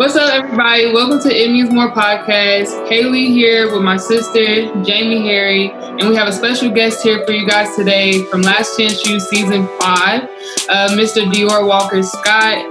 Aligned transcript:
What's 0.00 0.16
up, 0.16 0.32
everybody? 0.32 0.94
Welcome 0.94 1.20
to 1.28 1.28
It 1.28 1.50
Means 1.50 1.70
More 1.70 1.90
podcast. 1.90 2.88
Haley 2.88 3.26
here 3.26 3.70
with 3.70 3.82
my 3.82 3.98
sister, 3.98 4.72
Jamie 4.82 5.20
Harry, 5.26 5.70
and 5.72 6.08
we 6.08 6.16
have 6.16 6.26
a 6.26 6.32
special 6.32 6.70
guest 6.70 7.02
here 7.02 7.22
for 7.26 7.32
you 7.32 7.46
guys 7.46 7.76
today 7.76 8.24
from 8.30 8.40
Last 8.40 8.78
Chance 8.78 9.06
U 9.06 9.20
season 9.20 9.66
five, 9.78 10.22
uh, 10.70 10.88
Mr. 10.92 11.30
Dior 11.30 11.68
Walker 11.68 12.02
Scott, 12.02 12.64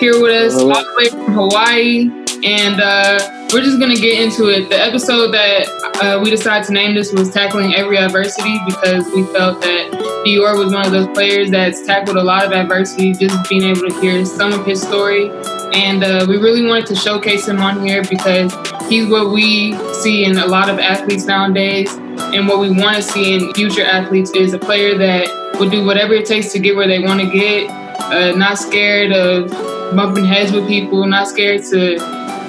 here 0.00 0.22
with 0.22 0.32
us 0.32 0.58
all 0.58 0.68
the 0.68 0.94
way 0.96 1.08
from 1.10 1.34
Hawaii. 1.34 2.10
And 2.46 2.80
uh, 2.80 3.48
we're 3.52 3.60
just 3.60 3.78
going 3.78 3.94
to 3.94 4.00
get 4.00 4.18
into 4.18 4.48
it. 4.48 4.70
The 4.70 4.80
episode 4.80 5.32
that 5.32 5.68
uh, 6.02 6.18
we 6.24 6.30
decided 6.30 6.66
to 6.68 6.72
name 6.72 6.94
this 6.94 7.12
was 7.12 7.30
Tackling 7.30 7.74
Every 7.74 7.98
Adversity 7.98 8.58
because 8.64 9.04
we 9.12 9.24
felt 9.34 9.60
that 9.60 9.90
Dior 10.24 10.56
was 10.56 10.72
one 10.72 10.86
of 10.86 10.92
those 10.92 11.08
players 11.08 11.50
that's 11.50 11.84
tackled 11.84 12.16
a 12.16 12.22
lot 12.22 12.46
of 12.46 12.52
adversity, 12.52 13.12
just 13.12 13.50
being 13.50 13.64
able 13.64 13.86
to 13.86 14.00
hear 14.00 14.24
some 14.24 14.54
of 14.54 14.64
his 14.64 14.80
story 14.80 15.28
and 15.72 16.02
uh, 16.02 16.26
we 16.28 16.36
really 16.36 16.66
wanted 16.66 16.86
to 16.86 16.94
showcase 16.94 17.46
him 17.46 17.60
on 17.60 17.84
here 17.86 18.02
because 18.08 18.52
he's 18.88 19.08
what 19.08 19.32
we 19.32 19.74
see 19.94 20.24
in 20.24 20.36
a 20.38 20.46
lot 20.46 20.68
of 20.68 20.78
athletes 20.78 21.26
nowadays. 21.26 21.92
And 21.94 22.46
what 22.46 22.60
we 22.60 22.70
want 22.70 22.96
to 22.96 23.02
see 23.02 23.34
in 23.34 23.52
future 23.54 23.84
athletes 23.84 24.30
is 24.32 24.52
a 24.52 24.58
player 24.58 24.96
that 24.98 25.58
would 25.58 25.70
do 25.70 25.84
whatever 25.84 26.14
it 26.14 26.26
takes 26.26 26.52
to 26.52 26.58
get 26.58 26.76
where 26.76 26.86
they 26.86 27.00
want 27.00 27.20
to 27.20 27.30
get, 27.30 27.70
uh, 28.00 28.36
not 28.36 28.58
scared 28.58 29.12
of 29.12 29.50
bumping 29.94 30.24
heads 30.24 30.52
with 30.52 30.66
people, 30.68 31.06
not 31.06 31.28
scared 31.28 31.62
to 31.64 31.98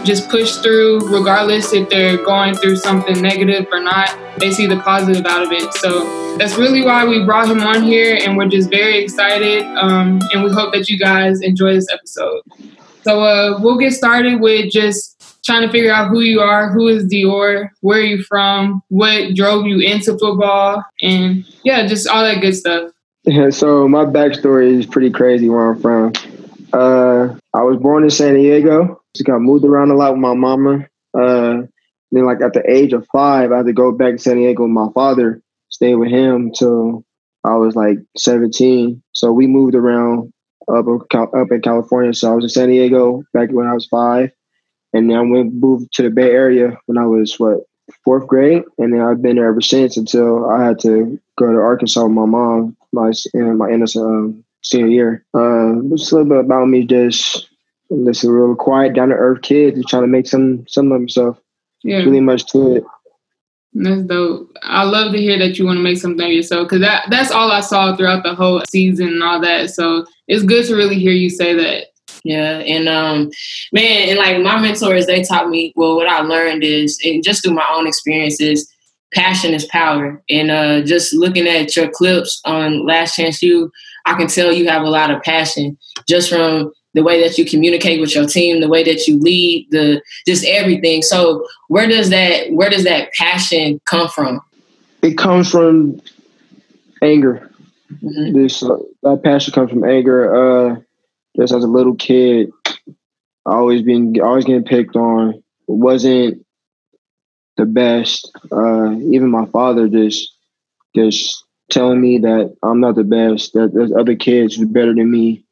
just 0.04 0.30
push 0.30 0.55
through 0.58 0.99
regardless 1.16 1.74
if 1.74 1.90
they're 1.90 2.18
going 2.24 2.55
through 2.55 2.76
something 2.76 3.22
negative 3.22 3.68
or 3.72 3.80
not. 3.80 4.18
They 4.40 4.52
see 4.52 4.66
the 4.66 4.80
positive 4.80 5.26
out 5.26 5.44
of 5.44 5.52
it. 5.52 5.74
So 5.74 6.38
that's 6.38 6.58
really 6.58 6.82
why 6.84 7.05
we 7.05 7.24
brought 7.24 7.49
him 7.49 7.62
on 7.62 7.84
here, 7.84 8.18
and 8.22 8.35
we're 8.38 8.48
just 8.48 8.70
very 8.70 9.04
excited. 9.04 9.63
Um, 9.77 10.20
and 10.34 10.44
we 10.44 10.52
hope 10.52 10.74
that 10.74 10.90
you 10.90 10.98
guys 10.98 11.41
enjoy 11.41 11.74
this 11.74 11.88
episode. 11.91 12.41
So 13.04 13.23
uh, 13.23 13.60
we'll 13.60 13.78
get 13.78 13.94
started 13.94 14.41
with 14.41 14.72
just 14.72 15.41
trying 15.44 15.66
to 15.66 15.72
figure 15.72 15.91
out 15.91 16.10
who 16.10 16.21
you 16.21 16.40
are, 16.40 16.71
who 16.71 16.88
is 16.88 17.05
Dior, 17.05 17.70
where 17.82 17.99
are 17.99 18.04
you 18.04 18.24
from, 18.24 18.82
what 18.90 19.34
drove 19.34 19.66
you 19.66 19.80
into 19.80 20.18
football, 20.18 20.84
and 21.02 21.46
yeah, 21.63 21.88
just 21.88 22.07
all 22.07 22.24
that 22.24 22.41
good 22.41 22.55
stuff. 22.55 22.91
Yeah, 23.24 23.49
so 23.52 23.88
my 23.88 24.05
backstory 24.05 24.77
is 24.79 24.85
pretty 24.85 25.12
crazy 25.12 25.49
where 25.49 25.72
I'm 25.72 25.79
from. 25.79 26.13
Uh, 26.74 27.35
I 27.54 27.63
was 27.63 27.77
born 27.82 28.04
in 28.04 28.10
San 28.10 28.35
Diego. 28.35 29.02
Just 29.16 29.26
got 29.26 29.41
moved 29.41 29.66
around 29.66 29.91
a 29.91 29.96
lot 29.96 30.13
with 30.13 30.22
my 30.22 30.34
mama. 30.34 30.88
Uh, 31.13 31.63
then, 32.12 32.26
like 32.26 32.41
at 32.41 32.54
the 32.54 32.63
age 32.70 32.94
of 32.94 33.07
five, 33.12 33.52
I 33.52 33.57
had 33.57 33.66
to 33.66 33.74
go 33.74 33.91
back 33.91 34.13
to 34.13 34.20
San 34.20 34.38
Diego 34.38 34.63
with 34.63 34.72
my 34.72 34.88
father, 34.94 35.41
stay 35.70 35.96
with 35.96 36.10
him 36.10 36.52
till 36.52 37.04
I 37.44 37.55
was 37.55 37.76
like 37.76 37.98
17. 38.18 39.02
So 39.12 39.32
we 39.32 39.48
moved 39.48 39.76
around 39.76 40.32
up 40.67 40.85
up 41.15 41.51
in 41.51 41.62
California. 41.62 42.13
So 42.13 42.31
I 42.31 42.35
was 42.35 42.45
in 42.45 42.49
San 42.49 42.70
Diego 42.70 43.23
back 43.34 43.49
when 43.51 43.67
I 43.67 43.73
was 43.73 43.87
five, 43.87 44.31
and 44.93 45.09
then 45.09 45.17
I 45.17 45.21
went 45.21 45.54
moved 45.54 45.93
to 45.93 46.04
the 46.04 46.09
Bay 46.09 46.31
Area 46.31 46.77
when 46.85 46.98
I 46.98 47.05
was 47.05 47.40
what 47.40 47.62
fourth 48.04 48.27
grade, 48.27 48.63
and 48.77 48.93
then 48.93 49.01
I've 49.01 49.21
been 49.21 49.35
there 49.35 49.48
ever 49.48 49.62
since 49.62 49.98
until 49.98 50.49
I 50.49 50.65
had 50.65 50.79
to 50.79 51.20
go 51.37 51.51
to 51.51 51.59
Arkansas 51.59 52.04
with 52.04 52.12
my 52.12 52.26
mom 52.26 52.77
my 52.93 53.12
in 53.34 53.57
my 53.57 53.70
innocent 53.70 54.05
um, 54.05 54.43
senior 54.63 54.87
year. 54.87 55.26
Uh, 55.34 55.82
just 55.95 56.12
a 56.12 56.15
little 56.15 56.29
bit 56.29 56.45
about 56.45 56.67
me, 56.67 56.85
just 56.85 57.49
just 58.05 58.23
a 58.23 58.32
real 58.32 58.55
quiet, 58.55 58.93
down 58.93 59.09
to 59.09 59.15
earth 59.15 59.41
kid, 59.41 59.76
just 59.76 59.89
trying 59.89 60.04
to 60.04 60.07
make 60.07 60.27
some 60.27 60.65
some 60.67 60.91
of 60.91 60.99
himself. 60.99 61.39
Yeah, 61.84 61.98
really 61.98 62.20
much 62.20 62.45
to 62.48 62.77
it. 62.77 62.84
That's 63.74 64.02
dope. 64.03 64.56
I 64.64 64.84
love 64.84 65.14
to 65.14 65.18
hear 65.18 65.40
that 65.40 65.58
you 65.58 65.66
want 65.66 65.78
to 65.78 65.84
make 65.84 65.97
something 65.97 66.25
of 66.25 66.31
yourself 66.31 66.68
because 66.68 66.81
that 66.81 67.06
that's 67.09 67.31
all 67.31 67.52
I 67.52 67.62
saw 67.62 67.96
throughout 67.96 68.24
the 68.24 68.36
whole 68.36 68.62
season 68.69 69.08
and 69.08 69.24
all 69.24 69.40
that. 69.41 69.69
So 69.69 70.06
it's 70.28 70.44
good 70.44 70.66
to 70.68 70.75
really 70.75 71.00
hear 71.00 71.13
you 71.13 71.30
say 71.30 71.56
that. 71.56 71.88
Yeah, 72.24 72.59
and 72.59 72.88
um, 72.88 73.31
man, 73.72 74.09
and 74.09 74.19
like 74.19 74.41
my 74.41 74.59
mentors, 74.59 75.08
they 75.08 75.24
taught 75.24 75.50
me. 75.50 75.74
Well, 75.75 75.96
what 75.96 76.08
I 76.08 76.22
learned 76.22 76.63
is, 76.63 77.00
and 77.03 77.24
just 77.24 77.44
through 77.44 77.56
my 77.56 77.66
own 77.72 77.88
experiences, 77.88 78.72
passion 79.13 79.53
is 79.53 79.66
power. 79.66 80.22
And 80.29 80.51
uh, 80.51 80.81
just 80.81 81.13
looking 81.13 81.47
at 81.47 81.75
your 81.75 81.90
clips 81.90 82.41
on 82.45 82.85
Last 82.85 83.16
Chance 83.16 83.41
U, 83.41 83.72
I 84.06 84.16
can 84.16 84.28
tell 84.28 84.51
you 84.51 84.68
have 84.68 84.84
a 84.84 84.90
lot 84.90 85.12
of 85.12 85.22
passion 85.24 85.78
just 86.07 86.29
from 86.29 86.72
the 86.94 87.03
way 87.03 87.22
that 87.22 87.38
you 87.38 87.46
communicate 87.46 88.02
with 88.02 88.13
your 88.13 88.25
team, 88.25 88.59
the 88.59 88.68
way 88.68 88.84
that 88.84 89.07
you 89.07 89.18
lead, 89.19 89.68
the 89.72 90.02
just 90.28 90.46
everything. 90.46 91.02
So 91.02 91.46
where 91.68 91.88
does 91.88 92.09
that 92.09 92.52
where 92.52 92.69
does 92.69 92.84
that 92.84 93.12
passion 93.13 93.79
come 93.85 94.09
from? 94.09 94.41
It 95.01 95.18
comes 95.18 95.50
from 95.50 96.01
anger. 97.01 97.50
Mm-hmm. 98.03 98.34
This 98.34 98.63
uh, 98.63 98.78
that 99.03 99.22
passion 99.24 99.53
comes 99.53 99.69
from 99.69 99.84
anger. 99.84 100.34
Uh, 100.34 100.75
just 101.38 101.53
as 101.53 101.63
a 101.63 101.68
little 101.68 101.96
kid, 101.96 102.51
always 103.46 103.81
being 103.81 104.22
always 104.22 104.46
getting 104.46 104.66
picked 104.66 104.96
on. 104.96 105.41
wasn't 105.68 106.46
the 107.57 107.66
best. 107.66 108.31
Uh, 108.51 108.91
even 108.91 109.30
my 109.30 109.46
father 109.46 109.88
just 109.88 110.35
just 110.96 111.46
telling 111.69 112.01
me 112.01 112.18
that 112.18 112.56
I'm 112.63 112.81
not 112.81 112.96
the 112.96 113.03
best. 113.03 113.53
That 113.53 113.74
there's 113.74 113.94
other 113.94 114.16
kids 114.16 114.56
who 114.56 114.63
are 114.63 114.68
better 114.68 114.94
than 114.94 115.09
me 115.09 115.46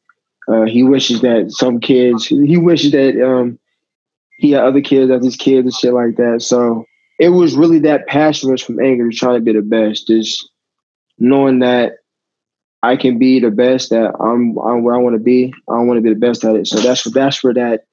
uh, 0.51 0.63
he 0.63 0.83
wishes 0.83 1.21
that 1.21 1.51
some 1.51 1.79
kids, 1.79 2.25
he 2.25 2.57
wishes 2.57 2.91
that 2.91 3.23
um, 3.23 3.59
he 4.37 4.51
had 4.51 4.63
other 4.63 4.81
kids 4.81 5.11
as 5.11 5.23
his 5.23 5.35
kids 5.35 5.65
and 5.65 5.73
shit 5.73 5.93
like 5.93 6.15
that. 6.15 6.41
So 6.41 6.85
it 7.19 7.29
was 7.29 7.55
really 7.55 7.79
that 7.79 8.07
passion 8.07 8.51
was 8.51 8.61
from 8.61 8.79
anger, 8.79 9.09
trying 9.11 9.35
to 9.35 9.41
be 9.41 9.53
the 9.53 9.61
best, 9.61 10.07
just 10.07 10.49
knowing 11.19 11.59
that 11.59 11.97
I 12.81 12.95
can 12.95 13.19
be 13.19 13.39
the 13.39 13.51
best 13.51 13.89
that 13.89 14.13
I'm, 14.19 14.57
I'm 14.57 14.83
where 14.83 14.95
I 14.95 14.99
want 14.99 15.15
to 15.15 15.21
be. 15.21 15.53
I 15.69 15.73
want 15.79 15.97
to 15.97 16.01
be 16.01 16.13
the 16.13 16.19
best 16.19 16.45
at 16.45 16.55
it. 16.55 16.67
So 16.67 16.79
that's 16.79 17.03
that's 17.11 17.43
where 17.43 17.53
that 17.53 17.83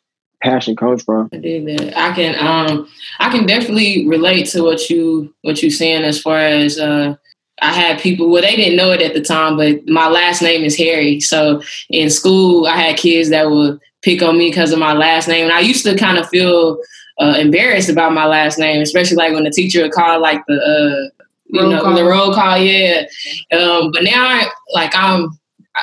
passion 0.43 0.77
comes 0.77 1.03
from. 1.03 1.29
I 1.33 2.13
can 2.15 2.37
um 2.39 2.89
I 3.19 3.31
can 3.31 3.47
definitely 3.47 4.07
relate 4.07 4.47
to 4.51 4.63
what 4.63 4.89
you 4.89 5.35
what 5.43 5.63
you 5.63 5.71
saying 5.71 6.05
as 6.05 6.21
far 6.21 6.39
as 6.39 6.79
uh 6.79 7.17
I 7.63 7.73
had 7.73 8.01
people, 8.01 8.29
well, 8.29 8.43
they 8.43 8.55
didn't 8.55 8.77
know 8.77 8.91
it 8.93 9.01
at 9.01 9.15
the 9.15 9.23
time, 9.23 9.57
but 9.57 9.87
my 9.89 10.09
last 10.09 10.43
name 10.43 10.63
is 10.63 10.77
Harry. 10.77 11.21
So 11.21 11.63
in 11.89 12.11
school, 12.11 12.67
I 12.67 12.77
had 12.77 12.99
kids 12.99 13.31
that 13.31 13.51
would 13.51 13.81
pick 14.03 14.23
on 14.23 14.37
me 14.37 14.51
because 14.51 14.73
of 14.73 14.79
my 14.79 14.93
last 14.93 15.27
name. 15.27 15.45
And 15.45 15.53
I 15.53 15.61
used 15.61 15.85
to 15.87 15.97
kind 15.97 16.19
of 16.19 16.29
feel 16.29 16.79
uh, 17.19 17.37
embarrassed 17.39 17.89
about 17.89 18.13
my 18.13 18.27
last 18.27 18.59
name, 18.59 18.83
especially 18.83 19.17
like 19.17 19.33
when 19.33 19.45
the 19.45 19.51
teacher 19.51 19.83
would 19.83 19.93
call 19.93 20.21
like 20.21 20.45
the, 20.47 20.55
uh, 20.55 21.25
you 21.47 21.61
roll 21.61 21.71
know, 21.71 21.83
call. 21.83 21.95
the 21.95 22.05
roll 22.05 22.35
call. 22.35 22.59
Yeah. 22.59 23.07
Um, 23.53 23.91
but 23.91 24.03
now, 24.03 24.27
I, 24.27 24.49
like, 24.75 24.95
I'm, 24.95 25.31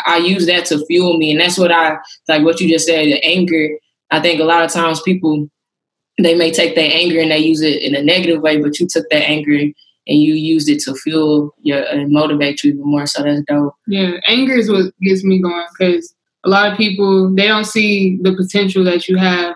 I 0.05 0.17
use 0.17 0.45
that 0.45 0.65
to 0.65 0.85
fuel 0.85 1.17
me. 1.17 1.31
And 1.31 1.39
that's 1.39 1.57
what 1.57 1.71
I, 1.71 1.97
like 2.27 2.43
what 2.43 2.59
you 2.59 2.69
just 2.69 2.85
said, 2.85 3.05
the 3.05 3.23
anger. 3.23 3.69
I 4.11 4.19
think 4.19 4.39
a 4.39 4.45
lot 4.45 4.63
of 4.63 4.71
times 4.71 5.01
people, 5.01 5.49
they 6.19 6.35
may 6.35 6.51
take 6.51 6.75
their 6.75 6.91
anger 6.93 7.19
and 7.19 7.31
they 7.31 7.39
use 7.39 7.61
it 7.61 7.81
in 7.81 7.95
a 7.95 8.01
negative 8.03 8.41
way, 8.41 8.61
but 8.61 8.79
you 8.79 8.87
took 8.87 9.09
that 9.09 9.27
anger 9.27 9.73
and 10.07 10.21
you 10.21 10.33
used 10.33 10.69
it 10.69 10.81
to 10.81 10.95
fuel 10.95 11.53
your 11.61 11.81
and 11.83 12.11
motivate 12.11 12.63
you 12.63 12.73
even 12.73 12.85
more. 12.85 13.05
So 13.05 13.23
that's 13.23 13.41
dope. 13.47 13.75
Yeah, 13.87 14.17
anger 14.27 14.53
is 14.53 14.69
what 14.69 14.93
gets 15.01 15.23
me 15.23 15.41
going 15.41 15.65
because 15.77 16.13
a 16.43 16.49
lot 16.49 16.71
of 16.71 16.77
people 16.77 17.33
they 17.33 17.47
don't 17.47 17.65
see 17.65 18.17
the 18.21 18.35
potential 18.35 18.83
that 18.83 19.07
you 19.07 19.17
have 19.17 19.55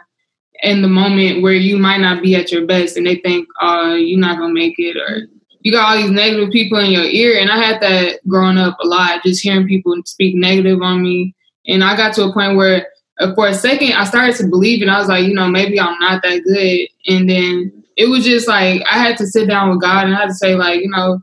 in 0.63 0.81
the 0.81 0.87
moment 0.87 1.43
where 1.43 1.53
you 1.53 1.77
might 1.77 1.99
not 1.99 2.23
be 2.23 2.35
at 2.35 2.51
your 2.51 2.65
best, 2.65 2.97
and 2.97 3.05
they 3.05 3.15
think, 3.15 3.47
"Oh, 3.61 3.95
you're 3.95 4.19
not 4.19 4.39
gonna 4.39 4.53
make 4.53 4.75
it," 4.77 4.97
or 4.97 5.27
you 5.61 5.71
got 5.71 5.89
all 5.89 6.01
these 6.01 6.11
negative 6.11 6.51
people 6.51 6.77
in 6.79 6.91
your 6.91 7.03
ear. 7.03 7.39
And 7.39 7.51
I 7.51 7.57
had 7.57 7.81
that 7.81 8.19
growing 8.27 8.57
up 8.57 8.77
a 8.81 8.87
lot, 8.87 9.23
just 9.23 9.43
hearing 9.43 9.67
people 9.67 9.95
speak 10.05 10.35
negative 10.35 10.81
on 10.81 11.03
me, 11.03 11.35
and 11.67 11.83
I 11.83 11.95
got 11.97 12.13
to 12.15 12.25
a 12.25 12.33
point 12.33 12.55
where. 12.57 12.87
Uh, 13.19 13.33
for 13.33 13.47
a 13.47 13.53
second, 13.55 13.93
I 13.93 14.03
started 14.03 14.35
to 14.35 14.47
believe, 14.47 14.83
and 14.83 14.91
I 14.91 14.99
was 14.99 15.07
like, 15.07 15.25
you 15.25 15.33
know, 15.33 15.47
maybe 15.47 15.79
I'm 15.79 15.97
not 15.97 16.21
that 16.21 16.43
good. 16.43 16.87
And 17.11 17.27
then 17.27 17.83
it 17.97 18.07
was 18.07 18.23
just 18.23 18.47
like 18.47 18.83
I 18.89 18.99
had 18.99 19.17
to 19.17 19.27
sit 19.27 19.47
down 19.47 19.69
with 19.69 19.81
God 19.81 20.05
and 20.05 20.15
I 20.15 20.19
had 20.21 20.27
to 20.27 20.33
say 20.33 20.55
like, 20.55 20.81
you 20.81 20.89
know, 20.89 21.21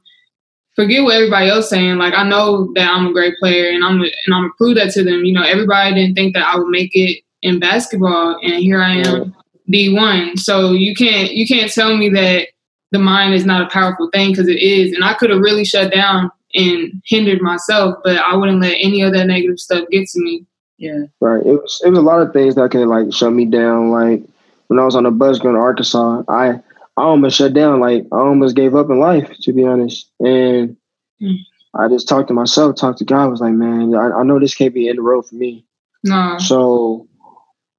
forget 0.74 1.04
what 1.04 1.14
everybody 1.14 1.48
else 1.48 1.70
saying. 1.70 1.96
Like 1.96 2.14
I 2.14 2.28
know 2.28 2.72
that 2.74 2.90
I'm 2.90 3.06
a 3.06 3.12
great 3.12 3.34
player 3.38 3.70
and 3.70 3.84
I'm 3.84 4.00
and 4.00 4.12
I'm 4.26 4.42
gonna 4.42 4.52
prove 4.58 4.74
that 4.76 4.90
to 4.92 5.04
them. 5.04 5.24
You 5.24 5.32
know, 5.32 5.42
everybody 5.42 5.94
didn't 5.94 6.16
think 6.16 6.34
that 6.34 6.46
I 6.46 6.58
would 6.58 6.68
make 6.68 6.90
it 6.94 7.22
in 7.42 7.60
basketball, 7.60 8.38
and 8.42 8.54
here 8.54 8.82
I 8.82 8.96
am, 8.96 9.34
D 9.70 9.94
one. 9.94 10.36
So 10.36 10.72
you 10.72 10.94
can't 10.94 11.32
you 11.32 11.46
can't 11.46 11.72
tell 11.72 11.96
me 11.96 12.08
that 12.10 12.48
the 12.90 12.98
mind 12.98 13.34
is 13.34 13.46
not 13.46 13.62
a 13.62 13.70
powerful 13.70 14.10
thing 14.12 14.30
because 14.30 14.48
it 14.48 14.58
is. 14.58 14.92
And 14.92 15.04
I 15.04 15.14
could 15.14 15.30
have 15.30 15.40
really 15.40 15.64
shut 15.64 15.92
down 15.92 16.30
and 16.54 17.02
hindered 17.04 17.40
myself, 17.40 17.96
but 18.04 18.16
I 18.16 18.36
wouldn't 18.36 18.60
let 18.60 18.76
any 18.80 19.02
of 19.02 19.12
that 19.12 19.26
negative 19.26 19.58
stuff 19.58 19.88
get 19.90 20.08
to 20.08 20.20
me. 20.20 20.46
Yeah. 20.78 21.04
Right. 21.20 21.44
It 21.44 21.52
was 21.52 21.80
it 21.84 21.90
was 21.90 21.98
a 21.98 22.02
lot 22.02 22.20
of 22.20 22.32
things 22.32 22.56
that 22.56 22.70
could 22.70 22.86
like 22.88 23.12
shut 23.12 23.32
me 23.32 23.44
down. 23.44 23.90
Like 23.90 24.22
when 24.68 24.78
I 24.78 24.84
was 24.84 24.96
on 24.96 25.04
the 25.04 25.10
bus 25.10 25.38
going 25.38 25.54
to 25.54 25.60
Arkansas, 25.60 26.22
I 26.28 26.60
I 26.96 27.02
almost 27.02 27.36
shut 27.36 27.54
down. 27.54 27.80
Like 27.80 28.04
I 28.12 28.16
almost 28.16 28.56
gave 28.56 28.74
up 28.74 28.90
in 28.90 29.00
life, 29.00 29.30
to 29.42 29.52
be 29.52 29.64
honest. 29.64 30.10
And 30.20 30.76
mm. 31.20 31.36
I 31.74 31.88
just 31.88 32.08
talked 32.08 32.28
to 32.28 32.34
myself, 32.34 32.76
talked 32.76 32.98
to 32.98 33.04
God. 33.04 33.24
I 33.24 33.26
was 33.26 33.40
like, 33.40 33.54
man, 33.54 33.94
I, 33.94 34.10
I 34.10 34.22
know 34.22 34.38
this 34.38 34.54
can't 34.54 34.74
be 34.74 34.88
in 34.88 34.96
the 34.96 35.02
road 35.02 35.26
for 35.26 35.34
me. 35.34 35.66
No. 36.04 36.38
So 36.38 37.08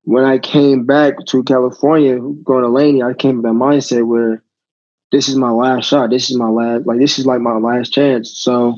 when 0.03 0.25
I 0.25 0.37
came 0.37 0.85
back 0.85 1.13
to 1.27 1.43
California, 1.43 2.19
going 2.19 2.63
to 2.63 2.69
Laney, 2.69 3.03
I 3.03 3.13
came 3.13 3.37
with 3.37 3.45
that 3.45 3.53
mindset 3.53 4.05
where 4.05 4.43
this 5.11 5.29
is 5.29 5.35
my 5.35 5.51
last 5.51 5.87
shot. 5.87 6.09
This 6.09 6.29
is 6.29 6.37
my 6.37 6.49
last, 6.49 6.85
like 6.85 6.99
this 6.99 7.17
is 7.17 7.25
like 7.25 7.39
my 7.39 7.57
last 7.57 7.93
chance. 7.93 8.33
So 8.35 8.75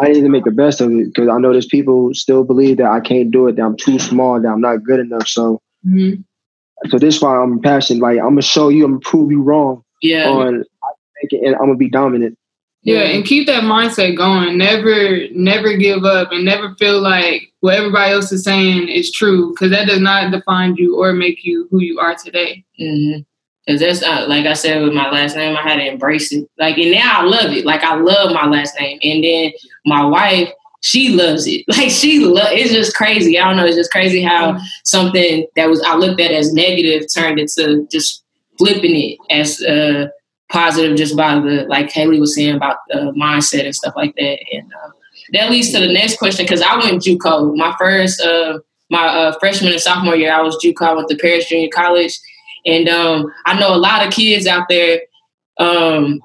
I 0.00 0.08
need 0.08 0.20
to 0.20 0.28
make 0.28 0.44
the 0.44 0.50
best 0.50 0.80
of 0.80 0.90
it 0.90 1.06
because 1.06 1.28
I 1.28 1.38
know 1.38 1.52
there's 1.52 1.66
people 1.66 2.12
still 2.12 2.44
believe 2.44 2.76
that 2.76 2.90
I 2.90 3.00
can't 3.00 3.30
do 3.30 3.48
it, 3.48 3.56
that 3.56 3.62
I'm 3.62 3.76
too 3.76 3.98
small, 3.98 4.40
that 4.40 4.48
I'm 4.48 4.60
not 4.60 4.84
good 4.84 5.00
enough. 5.00 5.26
So 5.26 5.62
mm-hmm. 5.86 6.20
So 6.90 6.98
this 6.98 7.16
is 7.16 7.22
why 7.22 7.36
I'm 7.36 7.60
passionate. 7.60 8.02
Like 8.02 8.18
I'm 8.18 8.30
gonna 8.30 8.42
show 8.42 8.68
you, 8.68 8.84
I'm 8.84 8.92
gonna 8.92 9.00
prove 9.00 9.30
you 9.30 9.42
wrong. 9.42 9.82
Yeah. 10.02 10.28
On 10.28 10.64
and 11.32 11.54
I'm 11.54 11.60
gonna 11.60 11.76
be 11.76 11.90
dominant. 11.90 12.38
Yeah, 12.82 13.00
and 13.00 13.24
keep 13.24 13.46
that 13.48 13.64
mindset 13.64 14.16
going. 14.16 14.56
Never, 14.56 15.28
never 15.32 15.76
give 15.76 16.04
up, 16.04 16.30
and 16.30 16.44
never 16.44 16.74
feel 16.76 17.00
like 17.00 17.52
what 17.60 17.74
everybody 17.74 18.12
else 18.12 18.30
is 18.30 18.44
saying 18.44 18.88
is 18.88 19.10
true, 19.10 19.50
because 19.50 19.70
that 19.72 19.88
does 19.88 20.00
not 20.00 20.30
define 20.30 20.76
you 20.76 20.96
or 20.96 21.12
make 21.12 21.44
you 21.44 21.68
who 21.70 21.80
you 21.80 21.98
are 21.98 22.14
today. 22.14 22.64
Mm-hmm. 22.80 23.20
Cause 23.68 23.80
that's 23.80 24.02
uh, 24.02 24.24
like 24.28 24.46
I 24.46 24.54
said 24.54 24.82
with 24.82 24.94
my 24.94 25.10
last 25.10 25.36
name, 25.36 25.54
I 25.54 25.62
had 25.62 25.76
to 25.76 25.86
embrace 25.86 26.32
it. 26.32 26.48
Like, 26.58 26.78
and 26.78 26.92
now 26.92 27.20
I 27.20 27.24
love 27.24 27.52
it. 27.52 27.66
Like 27.66 27.82
I 27.82 27.96
love 27.96 28.32
my 28.32 28.46
last 28.46 28.78
name, 28.80 28.98
and 29.02 29.22
then 29.22 29.52
my 29.84 30.06
wife, 30.06 30.48
she 30.80 31.10
loves 31.10 31.46
it. 31.46 31.64
Like 31.68 31.90
she 31.90 32.20
love. 32.20 32.48
It's 32.50 32.72
just 32.72 32.94
crazy. 32.94 33.38
I 33.38 33.48
don't 33.48 33.56
know. 33.56 33.66
It's 33.66 33.76
just 33.76 33.90
crazy 33.90 34.22
how 34.22 34.52
mm-hmm. 34.52 34.64
something 34.84 35.46
that 35.56 35.68
was 35.68 35.82
I 35.82 35.96
looked 35.96 36.20
at 36.20 36.32
as 36.32 36.52
negative 36.52 37.06
turned 37.12 37.38
into 37.38 37.86
just 37.90 38.24
flipping 38.58 38.96
it 38.96 39.18
as 39.30 39.62
uh, 39.62 40.08
positive, 40.50 40.96
just 40.96 41.16
by 41.16 41.34
the 41.34 41.66
like 41.68 41.90
Haley 41.90 42.20
was 42.20 42.34
saying 42.34 42.56
about 42.56 42.78
the 42.88 43.12
mindset 43.16 43.64
and 43.64 43.74
stuff 43.74 43.94
like 43.96 44.14
that. 44.16 44.38
And 44.52 44.72
uh, 44.72 44.90
that 45.32 45.50
leads 45.50 45.72
to 45.72 45.80
the 45.80 45.92
next 45.92 46.18
question 46.18 46.44
because 46.44 46.62
I 46.62 46.76
went 46.76 47.02
JUCO. 47.02 47.56
My 47.56 47.74
first, 47.78 48.20
uh, 48.20 48.58
my 48.90 49.06
uh, 49.06 49.38
freshman 49.38 49.72
and 49.72 49.80
sophomore 49.80 50.16
year, 50.16 50.32
I 50.32 50.40
was 50.40 50.56
JUCO. 50.64 50.82
I 50.82 50.94
went 50.94 51.08
to 51.08 51.16
Paris 51.16 51.48
Junior 51.48 51.68
College 51.72 52.18
and 52.66 52.88
um, 52.88 53.32
I 53.46 53.58
know 53.58 53.74
a 53.74 53.76
lot 53.78 54.06
of 54.06 54.12
kids 54.12 54.46
out 54.46 54.66
there. 54.68 55.00
Um, 55.58 56.20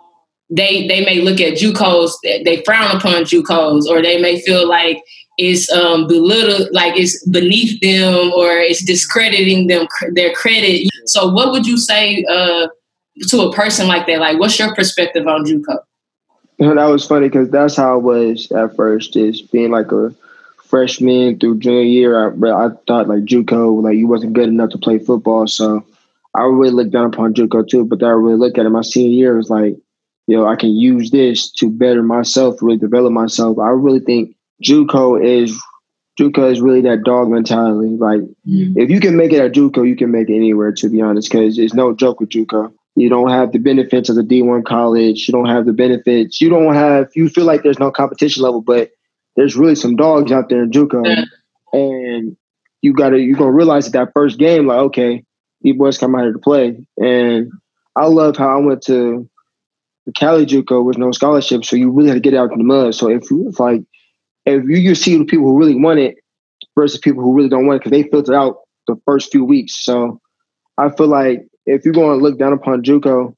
they 0.50 0.88
they 0.88 1.04
may 1.04 1.22
look 1.22 1.40
at 1.40 1.54
JUCOs, 1.54 2.12
they 2.24 2.62
frown 2.64 2.96
upon 2.96 3.24
JUCOs, 3.24 3.86
or 3.88 4.02
they 4.02 4.22
may 4.22 4.40
feel 4.42 4.68
like 4.68 5.02
it's 5.38 5.72
um, 5.72 6.08
belittled, 6.08 6.70
like 6.72 6.98
it's 6.98 7.26
beneath 7.28 7.80
them, 7.82 8.32
or 8.34 8.52
it's 8.52 8.84
discrediting 8.84 9.68
them 9.68 9.88
their 10.12 10.34
credit. 10.34 10.88
So, 11.06 11.32
what 11.32 11.52
would 11.52 11.66
you 11.66 11.78
say 11.78 12.24
uh, 12.30 12.68
to 13.30 13.42
a 13.42 13.54
person 13.54 13.88
like 13.88 14.06
that? 14.08 14.20
Like, 14.20 14.40
what's 14.40 14.60
your 14.60 14.76
perspective 14.76 15.28
on 15.28 15.46
JUCO? 15.46 15.78
You 16.60 16.68
know, 16.68 16.76
that 16.76 16.92
was 16.92 17.06
funny 17.06 17.30
because 17.30 17.50
that's 17.50 17.76
how 17.76 17.98
it 17.98 18.04
was 18.04 18.52
at 18.52 18.76
first. 18.76 19.16
Is 19.16 19.42
being 19.42 19.72
like 19.72 19.92
a 19.92 20.14
freshman 20.66 21.40
through 21.40 21.60
junior 21.60 21.82
year, 21.82 22.30
I, 22.30 22.66
I 22.66 22.70
thought 22.88 23.08
like 23.08 23.24
JUCO, 23.24 23.82
like 23.82 23.96
you 23.96 24.08
wasn't 24.08 24.34
good 24.34 24.50
enough 24.50 24.70
to 24.72 24.78
play 24.78 25.00
football, 25.00 25.48
so 25.48 25.84
I 26.36 26.44
really 26.44 26.72
looked 26.72 26.92
down 26.92 27.06
upon 27.06 27.34
JUCO 27.34 27.68
too, 27.68 27.86
but 27.86 28.00
then 28.00 28.10
I 28.10 28.14
really 28.14 28.38
look 28.38 28.58
at 28.58 28.66
it 28.66 28.70
my 28.70 28.82
senior 28.82 29.10
year 29.10 29.38
was 29.38 29.50
like, 29.50 29.76
you 30.28 30.38
know, 30.38 30.48
I 30.48 30.56
can 30.56 30.76
use 30.76 31.12
this 31.12 31.52
to 31.54 31.70
better 31.70 32.04
myself, 32.04 32.62
really 32.62 32.78
develop 32.78 33.12
myself. 33.12 33.60
I 33.60 33.70
really 33.70 34.00
think 34.00 34.36
JUCO 34.64 35.24
is 35.24 35.62
JUCO 36.20 36.52
is 36.52 36.62
really 36.62 36.82
that 36.82 37.04
dog 37.04 37.30
mentality. 37.30 37.96
Like, 37.98 38.22
mm-hmm. 38.48 38.80
if 38.80 38.90
you 38.90 39.00
can 39.00 39.18
make 39.18 39.34
it 39.34 39.40
at 39.40 39.52
JUCO, 39.54 39.88
you 39.88 39.96
can 39.96 40.12
make 40.12 40.30
it 40.30 40.36
anywhere. 40.36 40.72
To 40.72 40.90
be 40.90 41.02
honest, 41.02 41.32
because 41.32 41.58
it's 41.58 41.74
no 41.74 41.94
joke 41.94 42.20
with 42.20 42.30
JUCO. 42.30 42.74
You 42.96 43.10
don't 43.10 43.32
have 43.32 43.52
the 43.52 43.58
benefits 43.58 44.10
of 44.10 44.16
the 44.16 44.22
D1 44.22 44.66
college. 44.66 45.28
You 45.28 45.32
don't 45.32 45.50
have 45.50 45.66
the 45.66 45.74
benefits. 45.74 46.40
You 46.40 46.50
don't 46.50 46.74
have. 46.74 47.10
You 47.16 47.28
feel 47.30 47.46
like 47.46 47.64
there's 47.64 47.80
no 47.80 47.92
competition 47.92 48.44
level, 48.44 48.62
but 48.62 48.92
there's 49.36 49.58
really 49.58 49.76
some 49.76 49.96
dogs 49.96 50.32
out 50.32 50.50
there 50.50 50.64
in 50.64 50.72
JUCO, 50.72 51.26
and 51.74 52.38
you 52.82 52.94
gotta 52.94 53.20
you 53.20 53.36
gonna 53.36 53.52
realize 53.52 53.86
that 53.86 53.94
that 53.94 54.14
first 54.14 54.38
game, 54.38 54.68
like, 54.68 54.78
okay, 54.78 55.26
these 55.62 55.76
boys 55.76 55.98
come 55.98 56.16
out 56.16 56.24
here 56.24 56.34
to 56.34 56.40
play. 56.40 56.86
And 56.98 57.52
I 57.96 58.06
love 58.06 58.38
how 58.38 58.60
I 58.60 58.64
went 58.64 58.84
to 58.84 59.28
the 60.06 60.12
Cali 60.12 60.46
JUCO 60.46 60.84
with 60.84 60.98
no 60.98 61.12
scholarship, 61.12 61.64
so 61.64 61.76
you 61.76 61.90
really 61.92 62.10
had 62.10 62.16
to 62.16 62.20
get 62.20 62.34
out 62.34 62.52
in 62.52 62.58
the 62.58 62.64
mud. 62.64 62.96
So 62.96 63.10
if 63.10 63.30
you 63.32 63.48
if 63.50 63.60
like 63.60 63.82
if 64.46 64.64
you 64.66 64.78
you 64.78 64.96
see 64.96 65.18
the 65.18 65.26
people 65.26 65.46
who 65.46 65.58
really 65.58 65.76
want 65.76 66.00
it 66.00 66.18
versus 66.76 67.00
people 67.00 67.24
who 67.24 67.34
really 67.34 67.50
don't 67.50 67.66
want 67.66 67.78
it 67.78 67.80
because 67.80 67.92
they 67.92 68.10
filter 68.10 68.34
out 68.34 68.58
the 68.88 68.96
first 69.06 69.32
few 69.32 69.46
weeks. 69.46 69.84
So 69.84 70.20
I 70.78 70.90
feel 70.90 71.08
like 71.08 71.48
if 71.66 71.86
you're 71.86 71.94
going 71.94 72.18
to 72.18 72.24
look 72.24 72.38
down 72.38 72.54
upon 72.54 72.84
JUCO, 72.84 73.36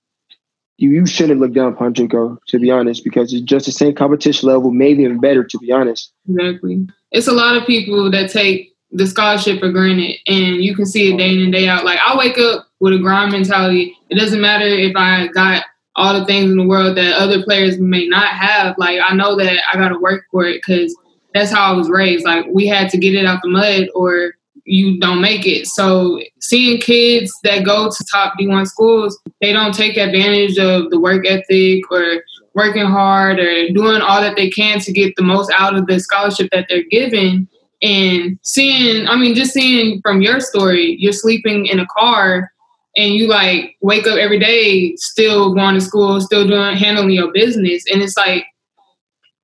you, 0.78 0.90
you 0.90 1.06
shouldn't 1.06 1.40
look 1.40 1.54
down 1.54 1.72
upon 1.72 1.94
JUCO 1.94 2.38
to 2.48 2.60
be 2.60 2.72
honest 2.72 3.04
because 3.04 3.34
it's 3.34 3.44
just 3.44 3.66
the 3.66 3.72
same 3.72 3.94
competition 3.94 4.50
level, 4.50 4.72
maybe 4.72 5.04
even 5.04 5.20
better 5.20 5.44
to 5.44 5.58
be 5.60 5.72
honest. 5.72 6.12
Exactly. 6.28 6.88
It's 7.12 7.28
a 7.28 7.34
lot 7.34 7.56
of 7.56 7.66
people 7.66 8.10
that 8.12 8.30
take 8.32 8.74
the 8.92 9.08
scholarship 9.08 9.60
for 9.60 9.72
granted 9.72 10.18
and 10.28 10.64
you 10.64 10.76
can 10.76 10.86
see 10.86 11.14
it 11.14 11.18
day 11.18 11.34
in 11.34 11.42
and 11.42 11.52
day 11.52 11.68
out. 11.68 11.86
Like 11.86 12.00
I 12.04 12.18
wake 12.18 12.38
up 12.38 12.68
with 12.80 12.94
a 12.94 12.98
grind 12.98 13.32
mentality. 13.32 13.96
It 14.10 14.16
doesn't 14.16 14.42
matter 14.42 14.66
if 14.66 14.96
I 14.96 15.28
got 15.28 15.66
all 15.96 16.20
the 16.20 16.26
things 16.26 16.52
in 16.52 16.58
the 16.58 16.68
world 16.68 16.98
that 16.98 17.14
other 17.14 17.44
players 17.44 17.80
may 17.80 18.08
not 18.08 18.30
have. 18.30 18.78
Like 18.78 19.00
I 19.04 19.16
know 19.16 19.36
that 19.38 19.58
I 19.72 19.78
got 19.78 19.90
to 19.90 20.00
work 20.00 20.26
for 20.32 20.46
it 20.46 20.62
because 20.66 20.96
that's 21.34 21.52
how 21.52 21.74
I 21.74 21.76
was 21.76 21.90
raised. 21.90 22.26
Like 22.26 22.46
we 22.50 22.68
had 22.68 22.90
to 22.90 22.98
get 22.98 23.16
it 23.16 23.26
out 23.26 23.42
the 23.42 23.50
mud 23.50 23.88
or 23.96 24.34
you 24.66 25.00
don't 25.00 25.22
make 25.22 25.46
it. 25.46 25.68
So 25.68 26.22
seeing 26.40 26.82
kids 26.82 27.38
that 27.44 27.64
go 27.64 27.90
to 27.90 28.06
top 28.12 28.34
D1 28.40 28.68
schools, 28.68 29.20
they 29.40 29.54
don't 29.54 29.74
take 29.74 29.96
advantage 29.96 30.58
of 30.58 30.90
the 30.90 31.00
work 31.00 31.26
ethic 31.26 31.90
or 31.92 32.24
working 32.56 32.86
hard 32.86 33.40
or 33.40 33.70
doing 33.70 34.02
all 34.02 34.22
that 34.22 34.36
they 34.36 34.50
can 34.50 34.80
to 34.80 34.92
get 34.92 35.16
the 35.16 35.24
most 35.24 35.52
out 35.58 35.76
of 35.76 35.86
the 35.88 36.00
scholarship 36.00 36.50
that 36.52 36.66
they're 36.70 36.84
given 36.90 37.48
and 37.82 38.40
seeing 38.42 39.06
i 39.08 39.18
mean 39.18 39.36
just 39.36 39.54
seeing 39.54 40.02
from 40.02 40.22
your 40.22 40.40
story 40.40 40.96
you're 40.98 41.12
sleeping 41.12 41.66
in 41.66 41.80
a 41.80 41.86
car 41.88 42.52
and 42.96 43.14
you 43.14 43.28
like 43.28 43.76
wake 43.82 44.08
up 44.08 44.18
every 44.18 44.40
day 44.40 44.96
still 44.96 45.54
going 45.54 45.76
to 45.76 45.82
school 45.82 46.22
still 46.22 46.48
doing 46.48 46.76
handling 46.76 47.12
your 47.12 47.32
business. 47.32 47.84
And 47.92 48.02
it's 48.02 48.18
like 48.18 48.46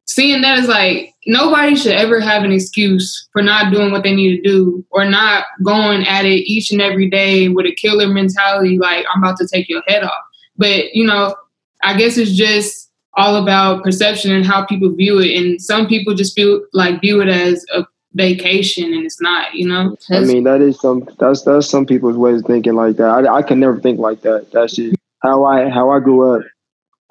seeing 0.05 0.41
that 0.41 0.59
is 0.59 0.67
like 0.67 1.13
nobody 1.27 1.75
should 1.75 1.93
ever 1.93 2.19
have 2.19 2.43
an 2.43 2.51
excuse 2.51 3.27
for 3.31 3.41
not 3.41 3.71
doing 3.71 3.91
what 3.91 4.03
they 4.03 4.15
need 4.15 4.37
to 4.37 4.41
do 4.41 4.85
or 4.91 5.05
not 5.05 5.45
going 5.63 6.05
at 6.07 6.25
it 6.25 6.49
each 6.49 6.71
and 6.71 6.81
every 6.81 7.09
day 7.09 7.47
with 7.47 7.65
a 7.65 7.75
killer 7.75 8.07
mentality 8.07 8.79
like 8.79 9.05
i'm 9.13 9.23
about 9.23 9.37
to 9.37 9.47
take 9.47 9.69
your 9.69 9.83
head 9.87 10.03
off. 10.03 10.23
But 10.57 10.93
you 10.93 11.05
know 11.05 11.35
i 11.83 11.95
guess 11.95 12.17
it's 12.17 12.31
just 12.31 12.91
all 13.15 13.35
about 13.35 13.83
perception 13.83 14.31
and 14.31 14.45
how 14.45 14.65
people 14.65 14.93
view 14.93 15.19
it. 15.19 15.37
And 15.37 15.61
some 15.61 15.87
people 15.87 16.13
just 16.13 16.35
feel 16.35 16.61
like 16.73 17.01
view 17.01 17.21
it 17.21 17.27
as 17.27 17.65
a 17.73 17.85
vacation 18.13 18.93
and 18.93 19.05
it's 19.05 19.21
not 19.21 19.53
you 19.53 19.67
know? 19.67 19.95
I 20.09 20.21
mean 20.21 20.43
that 20.43 20.61
is 20.61 20.79
some 20.79 21.07
that's 21.19 21.43
that's 21.43 21.69
some 21.69 21.85
people's 21.85 22.17
ways 22.17 22.41
of 22.41 22.47
thinking 22.47 22.75
like 22.75 22.97
that. 22.97 23.09
I, 23.09 23.37
I 23.37 23.41
can 23.41 23.59
never 23.59 23.79
think 23.79 23.99
like 23.99 24.21
that. 24.21 24.51
That's 24.51 24.75
just 24.75 24.95
how 25.21 25.45
i 25.45 25.69
how 25.69 25.89
i 25.91 25.99
grew 25.99 26.35
up. 26.35 26.43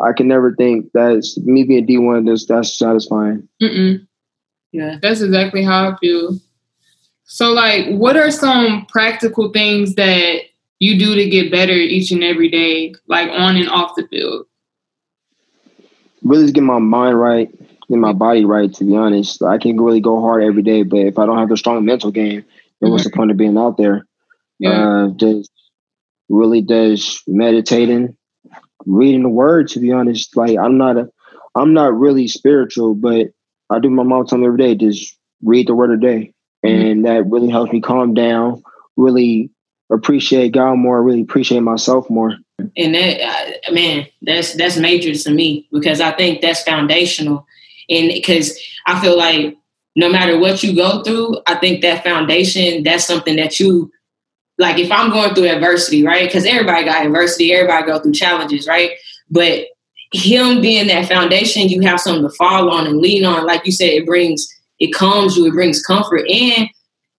I 0.01 0.13
can 0.13 0.29
never 0.29 0.55
think 0.55 0.91
that's 0.93 1.39
me 1.39 1.65
being 1.65 1.87
d1 1.87 2.27
that's 2.27 2.47
that's 2.47 2.77
satisfying. 2.77 3.49
Mm-mm. 3.63 4.07
yeah. 4.73 4.99
That's 5.01 5.21
exactly 5.21 5.65
how 5.65 5.91
i 5.91 5.97
feel. 5.97 6.39
So 7.25 7.53
like 7.53 7.89
what 7.89 8.17
are 8.17 8.31
some 8.31 8.87
practical 8.87 9.51
things 9.53 9.95
that 9.95 10.41
you 10.81 10.99
do 10.99 11.15
to 11.15 11.29
get 11.29 11.51
better 11.51 11.73
each 11.73 12.11
and 12.11 12.25
every 12.25 12.49
day 12.51 12.95
like 13.07 13.31
on 13.31 13.57
and 13.57 13.71
off 13.71 13.95
the 13.97 14.07
field? 14.09 14.47
Really 16.23 16.45
just 16.45 16.55
get 16.55 16.63
my 16.63 16.79
mind 16.79 17.19
right 17.19 17.51
get 17.91 17.99
my 17.99 18.13
body 18.13 18.45
right. 18.45 18.73
To 18.75 18.85
be 18.85 18.97
honest, 18.97 19.43
I 19.43 19.59
can 19.59 19.81
really 19.81 20.01
go 20.01 20.21
hard 20.21 20.43
every 20.43 20.63
day, 20.63 20.83
but 20.85 21.01
if 21.01 21.19
I 21.19 21.27
don't 21.27 21.39
have 21.39 21.51
a 21.51 21.57
strong 21.57 21.85
mental 21.85 22.11
game, 22.11 22.45
then 22.81 22.91
what's 22.91 23.05
the 23.05 23.11
point 23.11 23.31
of 23.31 23.37
being 23.37 23.59
out 23.59 23.77
there? 23.77 24.07
Yeah. 24.59 24.71
Uh, 24.71 25.09
just 25.11 25.51
really 26.29 26.63
does 26.63 27.23
meditating, 27.27 28.17
reading 28.87 29.23
the 29.23 29.29
word. 29.29 29.69
To 29.69 29.81
be 29.81 29.93
honest, 29.93 30.37
like 30.37 30.57
I'm 30.57 30.79
not 30.79 30.97
a, 30.97 31.11
I'm 31.55 31.75
not 31.75 31.99
really 31.99 32.29
spiritual, 32.29 32.95
but 32.95 33.29
I 33.69 33.81
do. 33.81 33.91
My 33.91 34.05
mom 34.05 34.27
told 34.27 34.41
me 34.41 34.47
every 34.47 34.59
day 34.59 34.75
just 34.77 35.17
read 35.43 35.67
the 35.67 35.75
word 35.75 35.91
a 35.91 35.97
day, 35.97 36.33
mm-hmm. 36.65 36.87
and 36.87 37.05
that 37.05 37.27
really 37.27 37.51
helps 37.51 37.73
me 37.73 37.81
calm 37.81 38.15
down. 38.15 38.63
Really 38.97 39.51
appreciate 39.93 40.53
God 40.53 40.77
more. 40.77 41.03
Really 41.03 41.23
appreciate 41.23 41.61
myself 41.61 42.09
more. 42.09 42.37
And 42.77 42.95
that, 42.95 43.21
uh, 43.21 43.73
man, 43.73 44.07
that's 44.23 44.55
that's 44.55 44.77
major 44.77 45.15
to 45.15 45.31
me 45.31 45.67
because 45.73 46.01
I 46.01 46.13
think 46.13 46.43
that's 46.43 46.63
foundational 46.63 47.47
and 47.91 48.09
because 48.09 48.59
I 48.87 49.01
feel 49.01 49.17
like 49.17 49.57
no 49.97 50.09
matter 50.09 50.39
what 50.39 50.63
you 50.63 50.75
go 50.75 51.03
through, 51.03 51.39
I 51.47 51.57
think 51.57 51.83
that 51.83 52.05
foundation, 52.05 52.85
that's 52.85 53.05
something 53.05 53.37
that 53.37 53.59
you 53.59 53.91
like 54.59 54.79
if 54.79 54.93
I'm 54.93 55.11
going 55.11 55.35
through 55.35 55.49
adversity, 55.49 56.05
right? 56.05 56.27
Because 56.27 56.45
everybody 56.45 56.85
got 56.85 57.05
adversity, 57.05 57.53
everybody 57.53 57.87
go 57.87 57.99
through 57.99 58.13
challenges, 58.13 58.67
right? 58.67 58.93
But 59.31 59.67
him 60.13 60.61
being 60.61 60.87
that 60.89 61.09
foundation, 61.09 61.69
you 61.69 61.81
have 61.83 62.01
something 62.01 62.29
to 62.29 62.35
fall 62.37 62.71
on 62.71 62.87
and 62.87 62.99
lean 62.99 63.25
on. 63.25 63.47
Like 63.47 63.65
you 63.65 63.73
said, 63.73 63.91
it 63.91 64.07
brings 64.07 64.47
it 64.79 64.95
calms 64.95 65.37
you, 65.37 65.47
it 65.47 65.53
brings 65.53 65.83
comfort. 65.83 66.23
And 66.29 66.69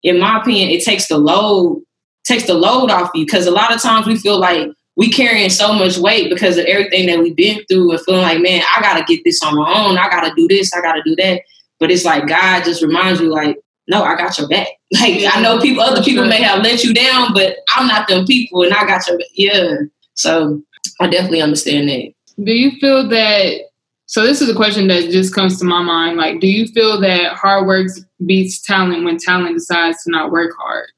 in 0.03 0.19
my 0.19 0.39
opinion, 0.39 0.69
it 0.69 0.83
takes 0.83 1.07
the 1.07 1.17
load, 1.17 1.83
takes 2.23 2.47
the 2.47 2.53
load 2.53 2.89
off 2.89 3.11
you. 3.13 3.25
Cause 3.25 3.45
a 3.45 3.51
lot 3.51 3.73
of 3.73 3.81
times 3.81 4.07
we 4.07 4.17
feel 4.17 4.39
like 4.39 4.67
we 4.97 5.09
carrying 5.09 5.49
so 5.49 5.73
much 5.73 5.97
weight 5.97 6.29
because 6.29 6.57
of 6.57 6.65
everything 6.65 7.07
that 7.07 7.19
we've 7.19 7.35
been 7.35 7.63
through 7.69 7.91
and 7.91 8.01
feeling 8.01 8.21
like, 8.21 8.41
man, 8.41 8.61
I 8.75 8.81
gotta 8.81 9.03
get 9.03 9.23
this 9.23 9.41
on 9.41 9.55
my 9.55 9.73
own. 9.73 9.97
I 9.97 10.09
gotta 10.09 10.33
do 10.35 10.47
this. 10.47 10.73
I 10.73 10.81
gotta 10.81 11.01
do 11.05 11.15
that. 11.17 11.41
But 11.79 11.91
it's 11.91 12.05
like 12.05 12.27
God 12.27 12.63
just 12.63 12.81
reminds 12.81 13.21
you, 13.21 13.29
like, 13.29 13.57
no, 13.87 14.03
I 14.03 14.15
got 14.15 14.37
your 14.37 14.47
back. 14.47 14.67
Like 14.93 15.23
I 15.33 15.41
know 15.41 15.57
people, 15.57 15.81
other 15.81 16.03
people 16.03 16.27
may 16.27 16.41
have 16.41 16.61
let 16.63 16.83
you 16.83 16.93
down, 16.93 17.33
but 17.33 17.55
I'm 17.69 17.87
not 17.87 18.09
them 18.09 18.25
people, 18.25 18.61
and 18.63 18.73
I 18.73 18.85
got 18.85 19.07
your 19.07 19.17
back. 19.17 19.27
Yeah. 19.35 19.75
So 20.15 20.61
I 20.99 21.07
definitely 21.07 21.41
understand 21.41 21.87
that. 21.87 22.11
Do 22.43 22.51
you 22.51 22.71
feel 22.79 23.07
that? 23.07 23.61
So 24.07 24.23
this 24.23 24.41
is 24.41 24.49
a 24.49 24.53
question 24.53 24.87
that 24.89 25.09
just 25.09 25.33
comes 25.33 25.57
to 25.59 25.65
my 25.65 25.81
mind. 25.81 26.17
Like, 26.17 26.41
do 26.41 26.47
you 26.47 26.67
feel 26.67 26.99
that 26.99 27.35
hard 27.35 27.67
work 27.67 27.87
beats 28.25 28.61
talent 28.61 29.05
when 29.05 29.17
talent 29.17 29.55
decides 29.55 30.03
to 30.03 30.11
not 30.11 30.29
work 30.29 30.51
hard? 30.59 30.89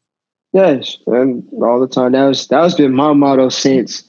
Yes, 0.54 0.98
and 1.08 1.44
all 1.62 1.80
the 1.80 1.88
time. 1.88 2.12
That 2.12 2.26
was 2.26 2.48
that 2.48 2.62
was 2.62 2.76
been 2.76 2.94
my 2.94 3.14
motto 3.14 3.50
since 3.50 4.04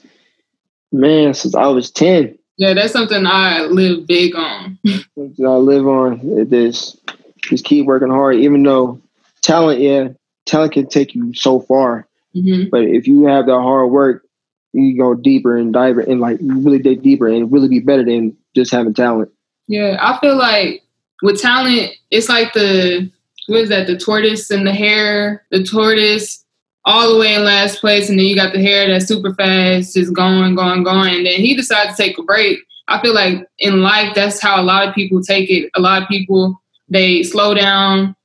man 0.91 1.33
since 1.33 1.55
I 1.55 1.67
was 1.67 1.89
ten. 1.91 2.37
Yeah, 2.57 2.73
that's 2.73 2.93
something 2.93 3.25
I 3.25 3.61
live 3.63 4.07
big 4.07 4.35
on. 4.35 4.79
something 5.15 5.45
I 5.45 5.55
live 5.55 5.87
on. 5.87 6.21
It 6.23 6.53
is 6.53 6.97
just 7.41 7.65
keep 7.65 7.85
working 7.85 8.09
hard, 8.09 8.35
even 8.35 8.63
though 8.63 9.01
talent, 9.41 9.81
yeah, 9.81 10.09
talent 10.45 10.73
can 10.73 10.87
take 10.87 11.15
you 11.15 11.33
so 11.33 11.59
far. 11.59 12.07
Mm-hmm. 12.35 12.69
But 12.69 12.83
if 12.83 13.07
you 13.07 13.25
have 13.25 13.45
the 13.45 13.59
hard 13.59 13.91
work, 13.91 14.25
you 14.73 14.97
go 14.97 15.13
deeper 15.13 15.57
and 15.57 15.73
dive 15.73 15.97
and 15.97 16.19
like 16.19 16.37
really 16.41 16.79
dig 16.79 17.01
deeper 17.01 17.27
and 17.27 17.51
really 17.51 17.69
be 17.69 17.79
better 17.79 18.03
than 18.03 18.35
just 18.55 18.71
having 18.71 18.93
talent. 18.93 19.31
Yeah, 19.67 19.97
I 19.99 20.19
feel 20.19 20.37
like 20.37 20.83
with 21.21 21.41
talent, 21.41 21.93
it's 22.11 22.29
like 22.29 22.53
the 22.53 23.09
what 23.47 23.61
is 23.61 23.69
that? 23.69 23.87
The 23.87 23.97
tortoise 23.97 24.49
and 24.51 24.65
the 24.65 24.73
hare. 24.73 25.45
The 25.51 25.63
tortoise 25.63 26.43
all 26.85 27.11
the 27.11 27.19
way 27.19 27.33
in 27.33 27.43
last 27.43 27.81
place, 27.81 28.09
and 28.09 28.19
then 28.19 28.27
you 28.27 28.35
got 28.35 28.53
the 28.53 28.61
hare 28.61 28.87
that's 28.87 29.07
super 29.07 29.33
fast, 29.33 29.95
just 29.95 30.13
going, 30.13 30.55
going, 30.55 30.83
going. 30.83 31.15
And 31.15 31.25
then 31.25 31.39
he 31.39 31.55
decides 31.55 31.95
to 31.95 32.03
take 32.03 32.17
a 32.19 32.23
break. 32.23 32.59
I 32.87 33.01
feel 33.01 33.15
like 33.15 33.47
in 33.57 33.81
life, 33.81 34.13
that's 34.13 34.39
how 34.39 34.61
a 34.61 34.63
lot 34.63 34.87
of 34.87 34.93
people 34.93 35.21
take 35.21 35.49
it. 35.49 35.71
A 35.75 35.81
lot 35.81 36.03
of 36.03 36.07
people 36.07 36.61
they 36.87 37.23
slow 37.23 37.55
down, 37.55 38.15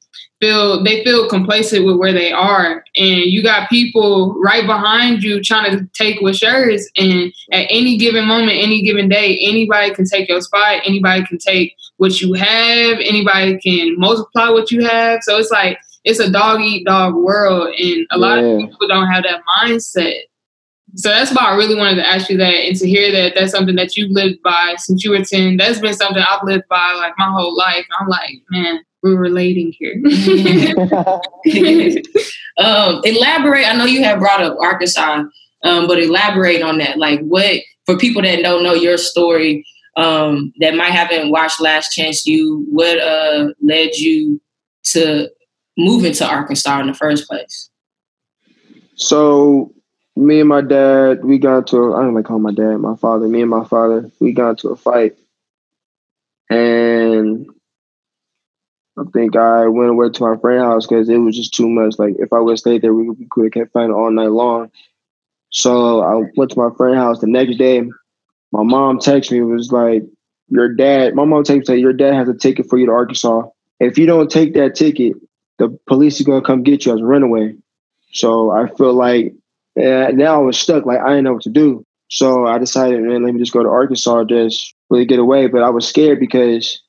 feel 0.40 0.82
they 0.82 1.04
feel 1.04 1.28
complacent 1.28 1.84
with 1.84 1.96
where 1.96 2.12
they 2.12 2.32
are, 2.32 2.84
and 2.96 3.20
you 3.20 3.42
got 3.42 3.68
people 3.68 4.34
right 4.40 4.66
behind 4.66 5.22
you 5.22 5.42
trying 5.42 5.76
to 5.76 5.86
take 5.92 6.20
what's 6.20 6.42
yours. 6.42 6.88
And 6.96 7.32
at 7.52 7.66
any 7.70 7.96
given 7.96 8.26
moment, 8.26 8.58
any 8.58 8.82
given 8.82 9.08
day, 9.08 9.38
anybody 9.40 9.94
can 9.94 10.06
take 10.06 10.28
your 10.28 10.40
spot. 10.40 10.82
Anybody 10.84 11.24
can 11.26 11.38
take 11.38 11.76
what 11.98 12.20
you 12.20 12.32
have. 12.32 12.98
Anybody 13.00 13.58
can 13.58 13.98
multiply 13.98 14.48
what 14.48 14.70
you 14.70 14.86
have. 14.86 15.20
So 15.22 15.36
it's 15.36 15.50
like 15.50 15.78
it's 16.04 16.18
a 16.18 16.30
dog 16.30 16.60
eat 16.60 16.86
dog 16.86 17.14
world, 17.14 17.74
and 17.78 18.06
a 18.10 18.18
lot 18.18 18.38
yeah. 18.38 18.46
of 18.46 18.60
people 18.60 18.88
don't 18.88 19.08
have 19.08 19.24
that 19.24 19.42
mindset. 19.58 20.20
So 20.96 21.08
that's 21.08 21.32
why 21.32 21.44
I 21.44 21.54
really 21.54 21.76
wanted 21.76 21.96
to 21.96 22.08
ask 22.08 22.28
you 22.30 22.36
that, 22.38 22.52
and 22.52 22.76
to 22.76 22.88
hear 22.88 23.12
that 23.12 23.34
that's 23.36 23.52
something 23.52 23.76
that 23.76 23.96
you've 23.96 24.10
lived 24.10 24.42
by 24.42 24.74
since 24.78 25.04
you 25.04 25.10
were 25.10 25.22
ten. 25.22 25.56
That's 25.56 25.78
been 25.78 25.94
something 25.94 26.22
I've 26.22 26.42
lived 26.44 26.64
by 26.68 26.94
like 26.94 27.12
my 27.18 27.30
whole 27.30 27.56
life. 27.56 27.86
I'm 28.00 28.08
like, 28.08 28.42
man, 28.50 28.80
we're 29.02 29.18
relating 29.18 29.72
here. 29.78 29.94
um, 32.58 33.00
elaborate. 33.04 33.66
I 33.66 33.74
know 33.76 33.84
you 33.84 34.04
have 34.04 34.18
brought 34.18 34.42
up 34.42 34.56
Arkansas, 34.60 35.24
um, 35.62 35.86
but 35.86 35.98
elaborate 35.98 36.62
on 36.62 36.78
that. 36.78 36.98
Like, 36.98 37.20
what 37.20 37.60
for 37.86 37.96
people 37.96 38.22
that 38.22 38.42
don't 38.42 38.62
know 38.62 38.74
your 38.74 38.98
story, 38.98 39.64
um, 39.96 40.52
that 40.60 40.74
might 40.74 40.90
haven't 40.90 41.30
watched 41.30 41.60
Last 41.60 41.92
Chance 41.92 42.26
U, 42.26 42.66
what 42.70 42.98
uh, 42.98 43.48
led 43.62 43.94
you 43.96 44.40
to 44.84 45.28
move 45.76 46.04
into 46.04 46.26
Arkansas 46.26 46.80
in 46.80 46.86
the 46.86 46.94
first 46.94 47.28
place? 47.28 47.70
So 48.96 49.72
me 50.16 50.40
and 50.40 50.48
my 50.48 50.60
dad, 50.60 51.24
we 51.24 51.38
got 51.38 51.58
into 51.58 51.94
I 51.94 52.02
don't 52.02 52.14
like 52.14 52.26
call 52.26 52.38
my 52.38 52.52
dad, 52.52 52.76
my 52.76 52.96
father, 52.96 53.26
me 53.28 53.40
and 53.40 53.50
my 53.50 53.64
father, 53.64 54.10
we 54.20 54.32
got 54.32 54.50
into 54.50 54.68
a 54.68 54.76
fight. 54.76 55.16
And 56.50 57.48
I 59.00 59.04
think 59.12 59.36
I 59.36 59.66
went 59.66 59.90
away 59.90 60.10
to 60.10 60.22
my 60.22 60.36
friend's 60.36 60.62
house 60.62 60.86
because 60.86 61.08
it 61.08 61.16
was 61.18 61.36
just 61.36 61.54
too 61.54 61.68
much. 61.68 61.98
Like 61.98 62.16
if 62.18 62.32
I 62.32 62.38
would 62.38 62.58
stayed 62.58 62.82
there, 62.82 62.92
we, 62.92 63.08
we 63.08 63.26
could 63.30 63.44
have 63.44 63.52
kept 63.52 63.72
fighting 63.72 63.92
all 63.92 64.10
night 64.10 64.30
long. 64.30 64.70
So 65.50 66.02
I 66.02 66.30
went 66.36 66.50
to 66.52 66.58
my 66.58 66.68
friend's 66.76 66.98
house 66.98 67.20
the 67.20 67.26
next 67.26 67.56
day. 67.56 67.82
My 68.52 68.62
mom 68.62 68.98
texted 68.98 69.32
me, 69.32 69.38
it 69.38 69.42
was 69.42 69.72
like, 69.72 70.02
Your 70.48 70.68
dad, 70.74 71.14
my 71.14 71.24
mom 71.24 71.44
texted 71.44 71.70
me, 71.70 71.80
Your 71.80 71.92
dad 71.92 72.14
has 72.14 72.28
a 72.28 72.34
ticket 72.34 72.68
for 72.68 72.78
you 72.78 72.86
to 72.86 72.92
Arkansas. 72.92 73.44
If 73.78 73.96
you 73.96 74.06
don't 74.06 74.30
take 74.30 74.54
that 74.54 74.74
ticket, 74.74 75.14
the 75.58 75.78
police 75.86 76.20
are 76.20 76.24
gonna 76.24 76.42
come 76.44 76.62
get 76.62 76.84
you 76.84 76.92
as 76.92 77.00
a 77.00 77.04
runaway. 77.04 77.54
So 78.12 78.50
I 78.50 78.68
feel 78.68 78.92
like 78.92 79.34
yeah, 79.76 80.08
now 80.08 80.34
I 80.34 80.44
was 80.44 80.58
stuck. 80.58 80.84
Like 80.84 81.00
I 81.00 81.08
didn't 81.08 81.24
know 81.24 81.34
what 81.34 81.42
to 81.42 81.50
do. 81.50 81.86
So 82.08 82.46
I 82.46 82.58
decided, 82.58 83.00
man, 83.00 83.24
let 83.24 83.32
me 83.32 83.40
just 83.40 83.52
go 83.52 83.62
to 83.62 83.68
Arkansas, 83.68 84.24
just 84.24 84.74
really 84.90 85.06
get 85.06 85.20
away. 85.20 85.46
But 85.46 85.62
I 85.62 85.70
was 85.70 85.88
scared 85.88 86.18
because 86.18 86.82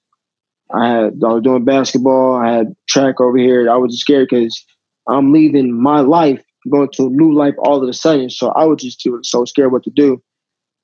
I 0.74 0.88
had 0.88 1.22
I 1.24 1.34
was 1.34 1.44
doing 1.44 1.66
basketball. 1.66 2.36
I 2.36 2.52
had 2.52 2.76
track 2.88 3.20
over 3.20 3.38
here. 3.38 3.70
I 3.70 3.76
was 3.76 4.00
scared 4.00 4.30
because 4.30 4.64
I'm 5.08 5.32
leaving 5.32 5.74
my 5.74 6.02
life, 6.02 6.44
going 6.72 6.90
to 6.94 7.08
a 7.08 7.10
new 7.10 7.34
life 7.34 7.56
all 7.60 7.82
of 7.82 7.90
a 7.90 7.94
sudden. 7.94 8.30
So 8.30 8.50
I 8.50 8.66
was 8.66 8.82
just 8.82 9.08
so 9.24 9.46
scared 9.46 9.72
what 9.72 9.84
to 9.84 9.90
do. 9.90 10.22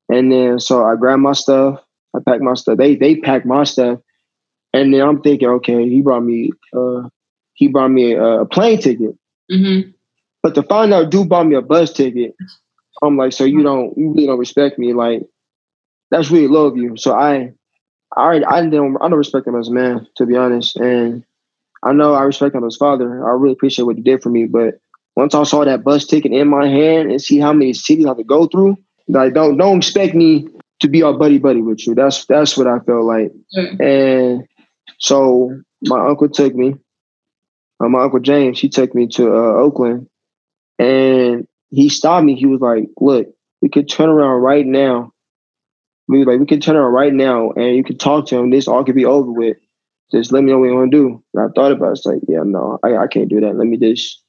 And 0.09 0.31
then 0.31 0.59
so 0.59 0.85
I 0.85 0.95
grabbed 0.95 1.21
my 1.21 1.33
stuff. 1.33 1.83
I 2.15 2.19
packed 2.25 2.41
my 2.41 2.53
stuff. 2.53 2.77
They 2.77 2.95
they 2.95 3.17
packed 3.17 3.45
my 3.45 3.63
stuff. 3.63 3.99
And 4.73 4.93
then 4.93 5.01
I'm 5.01 5.21
thinking, 5.21 5.47
okay, 5.47 5.87
he 5.87 6.01
brought 6.01 6.23
me 6.23 6.51
uh, 6.75 7.09
he 7.53 7.67
bought 7.67 7.89
me 7.89 8.13
a, 8.13 8.41
a 8.41 8.45
plane 8.45 8.79
ticket. 8.79 9.15
Mm-hmm. 9.51 9.91
But 10.43 10.55
to 10.55 10.63
find 10.63 10.93
out 10.93 11.09
dude 11.09 11.29
bought 11.29 11.47
me 11.47 11.55
a 11.55 11.61
bus 11.61 11.91
ticket, 11.91 12.35
I'm 13.01 13.17
like, 13.17 13.33
so 13.33 13.43
you 13.43 13.63
don't, 13.63 13.97
you 13.97 14.11
really 14.11 14.27
don't 14.27 14.39
respect 14.39 14.79
me. 14.79 14.93
Like, 14.93 15.23
that's 16.09 16.31
really 16.31 16.47
low 16.47 16.67
of 16.67 16.77
you. 16.77 16.97
So 16.97 17.13
I, 17.13 17.53
I, 18.15 18.43
I 18.47 18.65
don't, 18.65 18.97
I 19.01 19.09
don't 19.09 19.17
respect 19.17 19.47
him 19.47 19.55
as 19.55 19.67
a 19.67 19.73
man, 19.73 20.07
to 20.15 20.25
be 20.25 20.35
honest. 20.35 20.77
And 20.77 21.23
I 21.83 21.93
know 21.93 22.13
I 22.13 22.23
respect 22.23 22.55
him 22.55 22.65
as 22.65 22.75
father. 22.75 23.25
I 23.25 23.31
really 23.31 23.53
appreciate 23.53 23.85
what 23.85 23.97
he 23.97 24.01
did 24.01 24.21
for 24.21 24.29
me. 24.29 24.45
But 24.45 24.79
once 25.15 25.35
I 25.35 25.43
saw 25.43 25.65
that 25.65 25.83
bus 25.83 26.05
ticket 26.05 26.31
in 26.31 26.47
my 26.47 26.67
hand 26.67 27.11
and 27.11 27.21
see 27.21 27.39
how 27.39 27.53
many 27.53 27.73
cities 27.73 28.05
I 28.05 28.09
have 28.09 28.17
to 28.17 28.23
go 28.23 28.47
through, 28.47 28.77
like, 29.07 29.33
don't, 29.33 29.57
don't 29.57 29.77
expect 29.77 30.15
me 30.15 30.47
to 30.79 30.87
be 30.87 31.03
all 31.03 31.17
buddy 31.17 31.37
buddy 31.37 31.61
with 31.61 31.85
you. 31.87 31.95
That's 31.95 32.25
that's 32.25 32.55
what 32.55 32.67
I 32.67 32.79
felt 32.79 33.05
like. 33.05 33.31
Mm-hmm. 33.55 33.81
And 33.81 34.47
so 34.99 35.59
my 35.83 36.07
uncle 36.07 36.29
took 36.29 36.53
me 36.53 36.75
uh, 37.79 37.89
my 37.89 38.03
uncle 38.03 38.19
James, 38.19 38.59
he 38.59 38.69
took 38.69 38.93
me 38.95 39.07
to 39.07 39.27
uh, 39.27 39.53
Oakland, 39.53 40.07
and 40.79 41.47
he 41.69 41.89
stopped 41.89 42.25
me. 42.25 42.35
He 42.35 42.45
was 42.45 42.61
like, 42.61 42.89
"Look, 42.99 43.27
we 43.61 43.69
could 43.69 43.89
turn 43.89 44.09
around 44.09 44.41
right 44.41 44.65
now. 44.65 45.13
We 46.07 46.23
like 46.23 46.39
we 46.39 46.45
can 46.45 46.59
turn 46.59 46.75
around 46.75 46.93
right 46.93 47.13
now, 47.13 47.51
and 47.51 47.75
you 47.75 47.83
can 47.83 47.97
talk 47.97 48.27
to 48.27 48.37
him. 48.37 48.49
This 48.49 48.67
all 48.67 48.83
could 48.83 48.95
be 48.95 49.05
over 49.05 49.31
with. 49.31 49.57
Just 50.11 50.31
let 50.31 50.43
me 50.43 50.51
know 50.51 50.59
what 50.59 50.67
you 50.67 50.75
want 50.75 50.91
to 50.91 50.97
do." 50.97 51.23
And 51.33 51.43
I 51.43 51.47
thought 51.53 51.71
about 51.71 51.89
it. 51.89 51.91
It's 51.97 52.05
like, 52.05 52.19
yeah, 52.27 52.43
no, 52.43 52.79
I, 52.83 52.95
I 52.95 53.07
can't 53.07 53.29
do 53.29 53.41
that. 53.41 53.55
Let 53.55 53.67
me 53.67 53.77
just 53.77 54.21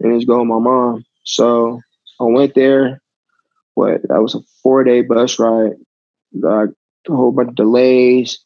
and 0.00 0.16
just 0.16 0.26
go 0.26 0.38
with 0.38 0.48
my 0.48 0.58
mom. 0.58 1.04
So 1.24 1.80
I 2.20 2.24
went 2.24 2.54
there. 2.54 3.00
What 3.74 4.02
that 4.08 4.22
was 4.22 4.34
a 4.34 4.40
four 4.62 4.84
day 4.84 5.02
bus 5.02 5.38
ride. 5.38 5.72
Like 6.32 6.70
a 7.08 7.14
whole 7.14 7.32
bunch 7.32 7.50
of 7.50 7.54
delays. 7.54 8.38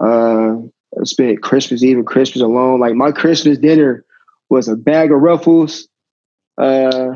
Uh, 0.00 0.56
I 0.98 1.04
spent 1.04 1.42
Christmas 1.42 1.82
Eve 1.82 1.98
and 1.98 2.06
Christmas 2.06 2.42
alone. 2.42 2.80
Like 2.80 2.94
my 2.94 3.12
Christmas 3.12 3.58
dinner 3.58 4.04
was 4.48 4.68
a 4.68 4.76
bag 4.76 5.12
of 5.12 5.20
ruffles, 5.20 5.88
uh, 6.56 7.10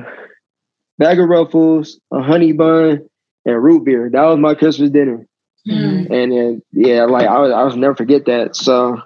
bag 0.98 1.18
of 1.18 1.28
ruffles, 1.28 1.98
a 2.12 2.22
honey 2.22 2.52
bun, 2.52 3.08
and 3.44 3.62
root 3.62 3.84
beer. 3.84 4.10
That 4.10 4.24
was 4.24 4.38
my 4.38 4.54
Christmas 4.54 4.90
dinner. 4.90 5.26
Mm-hmm. 5.66 6.12
And 6.12 6.32
then 6.32 6.62
yeah, 6.72 7.04
like 7.04 7.26
I 7.26 7.38
was, 7.38 7.52
I 7.52 7.62
was 7.62 7.76
never 7.76 7.94
forget 7.94 8.26
that. 8.26 8.56
So 8.56 9.00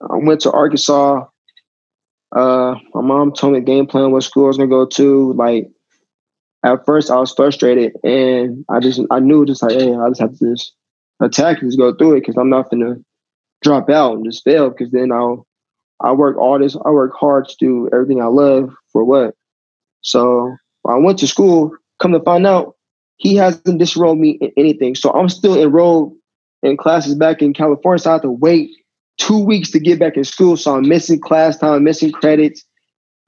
I 0.00 0.16
went 0.16 0.40
to 0.42 0.52
Arkansas. 0.52 1.26
Uh, 2.34 2.74
my 2.94 3.00
mom 3.00 3.32
told 3.32 3.54
me 3.54 3.60
game 3.60 3.86
plan 3.86 4.10
what 4.10 4.22
school 4.22 4.44
I 4.44 4.48
was 4.48 4.56
gonna 4.56 4.68
go 4.68 4.86
to. 4.86 5.32
Like 5.34 5.70
at 6.64 6.84
first 6.84 7.10
I 7.10 7.16
was 7.16 7.32
frustrated 7.32 7.96
and 8.02 8.64
I 8.68 8.80
just 8.80 9.00
I 9.10 9.20
knew 9.20 9.46
just 9.46 9.62
like 9.62 9.72
hey 9.72 9.94
I 9.94 10.08
just 10.08 10.20
have 10.20 10.38
to 10.38 10.52
just 10.52 10.74
attack 11.20 11.60
and 11.60 11.70
just 11.70 11.78
go 11.78 11.94
through 11.94 12.16
it 12.16 12.20
because 12.20 12.36
I'm 12.36 12.50
not 12.50 12.70
gonna 12.70 12.96
drop 13.62 13.90
out 13.90 14.14
and 14.14 14.24
just 14.24 14.44
fail 14.44 14.70
because 14.70 14.90
then 14.90 15.12
I'll 15.12 15.46
I 16.00 16.12
work 16.12 16.36
all 16.38 16.58
this 16.58 16.76
I 16.76 16.90
work 16.90 17.12
hard 17.18 17.48
to 17.48 17.56
do 17.58 17.88
everything 17.92 18.22
I 18.22 18.26
love 18.26 18.74
for 18.92 19.04
what. 19.04 19.34
So 20.02 20.56
I 20.86 20.96
went 20.96 21.18
to 21.18 21.26
school, 21.26 21.76
come 21.98 22.12
to 22.12 22.20
find 22.20 22.46
out 22.46 22.76
he 23.20 23.36
hasn't 23.36 23.78
disenrolled 23.78 24.18
me 24.18 24.30
in 24.40 24.50
anything. 24.56 24.94
So 24.94 25.10
I'm 25.10 25.28
still 25.28 25.60
enrolled 25.60 26.16
in 26.62 26.78
classes 26.78 27.14
back 27.14 27.42
in 27.42 27.52
California. 27.52 27.98
So 27.98 28.10
I 28.10 28.12
have 28.14 28.22
to 28.22 28.30
wait 28.30 28.70
two 29.18 29.38
weeks 29.38 29.70
to 29.72 29.78
get 29.78 29.98
back 29.98 30.16
in 30.16 30.24
school. 30.24 30.56
So 30.56 30.74
I'm 30.74 30.88
missing 30.88 31.20
class 31.20 31.58
time, 31.58 31.84
missing 31.84 32.12
credits. 32.12 32.64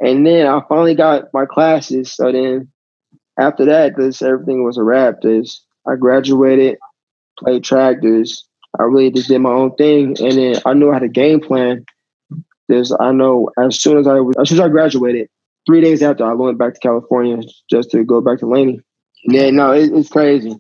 And 0.01 0.27
then 0.27 0.47
I 0.47 0.61
finally 0.67 0.95
got 0.95 1.25
my 1.35 1.45
classes. 1.45 2.11
So 2.11 2.33
then 2.33 2.73
after 3.39 3.67
that, 3.67 3.99
this 3.99 4.23
everything 4.23 4.65
was 4.65 4.79
a 4.79 4.83
wrap. 4.83 5.21
This 5.21 5.63
I 5.87 5.97
graduated, 5.97 6.79
played 7.39 7.63
track, 7.63 8.01
this 8.01 8.43
I 8.81 8.85
really 8.85 9.11
just 9.11 9.29
did 9.29 9.41
my 9.41 9.51
own 9.51 9.75
thing, 9.75 10.17
and 10.21 10.33
then 10.33 10.57
I 10.65 10.73
knew 10.73 10.91
I 10.91 10.95
had 10.95 11.03
a 11.03 11.09
game 11.09 11.41
plan. 11.41 11.85
This 12.69 12.91
I 12.99 13.13
know 13.13 13.51
as 13.63 13.79
soon 13.79 13.99
as 13.99 14.07
I 14.07 14.21
as 14.41 14.49
soon 14.49 14.59
as 14.59 14.65
I 14.65 14.69
graduated, 14.69 15.29
three 15.67 15.83
days 15.83 16.03
after 16.03 16.25
I 16.25 16.33
went 16.33 16.57
back 16.57 16.73
to 16.73 16.81
California 16.81 17.43
just 17.69 17.91
to 17.91 18.05
go 18.05 18.23
back 18.23 18.39
to 18.39 18.47
Laney. 18.47 18.81
Yeah, 19.25 19.51
no, 19.51 19.73
it, 19.73 19.93
it's 19.93 20.09
crazy. 20.09 20.55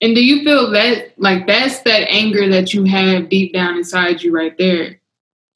And 0.00 0.14
do 0.14 0.24
you 0.24 0.44
feel 0.44 0.70
that 0.72 1.18
like 1.18 1.46
that's 1.46 1.80
that 1.82 2.10
anger 2.10 2.48
that 2.48 2.74
you 2.74 2.84
have 2.84 3.28
deep 3.28 3.52
down 3.52 3.76
inside 3.76 4.22
you 4.22 4.32
right 4.32 4.56
there 4.58 5.00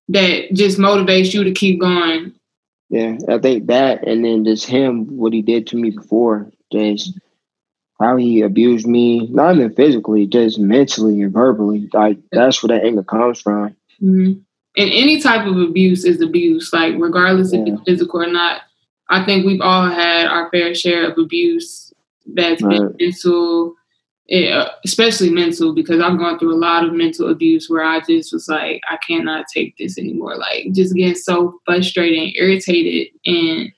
that 0.09 0.55
just 0.55 0.79
motivates 0.79 1.35
you 1.35 1.45
to 1.45 1.53
keep 1.53 1.81
going? 1.81 2.35
Yeah, 2.89 3.19
I 3.29 3.39
think 3.39 3.67
that, 3.67 4.07
and 4.07 4.25
then 4.25 4.45
just 4.45 4.67
him, 4.67 5.19
what 5.19 5.35
he 5.35 5.43
did 5.43 5.67
to 5.69 5.77
me 5.77 5.91
before, 5.91 6.51
just 6.73 7.19
how 8.01 8.17
he 8.17 8.41
abused 8.41 8.87
me, 8.87 9.27
not 9.27 9.57
even 9.57 9.75
physically, 9.75 10.27
just 10.27 10.59
mentally 10.59 11.21
and 11.21 11.33
verbally. 11.33 11.91
Like 11.93 12.19
that's 12.33 12.63
where 12.63 12.79
that 12.79 12.87
anger 12.87 13.03
comes 13.03 13.41
from. 13.41 13.77
Mm-hmm. 14.03 14.41
And 14.77 14.93
any 14.93 15.21
type 15.21 15.47
of 15.47 15.59
abuse 15.59 16.05
is 16.05 16.23
abuse, 16.23 16.73
like 16.73 16.95
regardless 16.97 17.53
yeah. 17.53 17.61
if 17.61 17.69
it's 17.69 17.83
physical 17.83 18.23
or 18.23 18.31
not. 18.31 18.63
I 19.11 19.25
think 19.25 19.45
we've 19.45 19.61
all 19.61 19.89
had 19.89 20.27
our 20.27 20.51
fair 20.51 20.75
share 20.75 21.11
of 21.11 21.19
abuse 21.19 21.88
that's 22.35 22.63
right. 22.63 22.79
been 22.79 22.97
mental, 22.99 23.75
eh, 24.31 24.69
especially 24.85 25.31
mental, 25.31 25.75
because 25.75 26.01
I'm 26.01 26.19
going 26.19 26.39
through 26.39 26.55
a 26.55 26.59
lot 26.59 26.85
of 26.85 26.93
mental 26.93 27.31
abuse 27.31 27.69
where 27.69 27.85
I 27.85 28.01
just 28.01 28.33
was 28.33 28.49
like, 28.49 28.83
I 28.89 28.99
cannot 29.07 29.47
take 29.53 29.77
this 29.79 29.99
anymore. 29.99 30.37
Like, 30.37 30.73
just 30.73 30.95
getting 30.95 31.15
so 31.15 31.59
frustrated 31.65 32.19
and 32.19 32.37
irritated. 32.37 33.13
And 33.25 33.73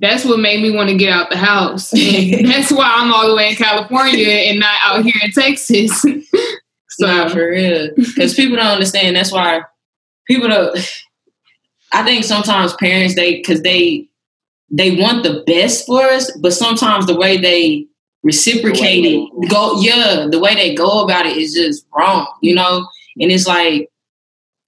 that's 0.00 0.24
what 0.24 0.40
made 0.40 0.62
me 0.62 0.70
want 0.70 0.88
to 0.90 0.96
get 0.96 1.12
out 1.12 1.30
the 1.30 1.36
house. 1.36 1.92
And 1.94 2.48
that's 2.48 2.72
why 2.72 2.84
I'm 2.96 3.12
all 3.12 3.28
the 3.28 3.34
way 3.34 3.50
in 3.50 3.56
California 3.56 4.28
and 4.28 4.60
not 4.60 4.78
out 4.84 5.04
here 5.04 5.14
in 5.22 5.30
Texas. 5.30 6.00
so, 6.90 7.06
nah, 7.06 7.28
for 7.28 7.50
real. 7.50 7.90
Because 7.96 8.34
people 8.34 8.56
don't 8.56 8.66
understand. 8.66 9.16
That's 9.16 9.32
why 9.32 9.62
people 10.26 10.48
don't. 10.48 10.78
I 11.92 12.02
think 12.02 12.24
sometimes 12.24 12.74
parents, 12.74 13.14
they, 13.14 13.36
because 13.36 13.62
they, 13.62 14.08
they 14.70 14.96
want 14.96 15.22
the 15.22 15.42
best 15.46 15.86
for 15.86 16.02
us, 16.02 16.30
but 16.38 16.52
sometimes 16.52 17.06
the 17.06 17.16
way 17.16 17.36
they 17.36 17.86
reciprocate 18.22 19.02
the 19.02 19.22
it, 19.22 19.50
go 19.50 19.80
yeah, 19.80 20.26
the 20.30 20.40
way 20.40 20.54
they 20.54 20.74
go 20.74 21.04
about 21.04 21.26
it 21.26 21.36
is 21.36 21.54
just 21.54 21.86
wrong, 21.96 22.26
you 22.40 22.54
know. 22.54 22.86
And 23.20 23.30
it's 23.30 23.46
like 23.46 23.88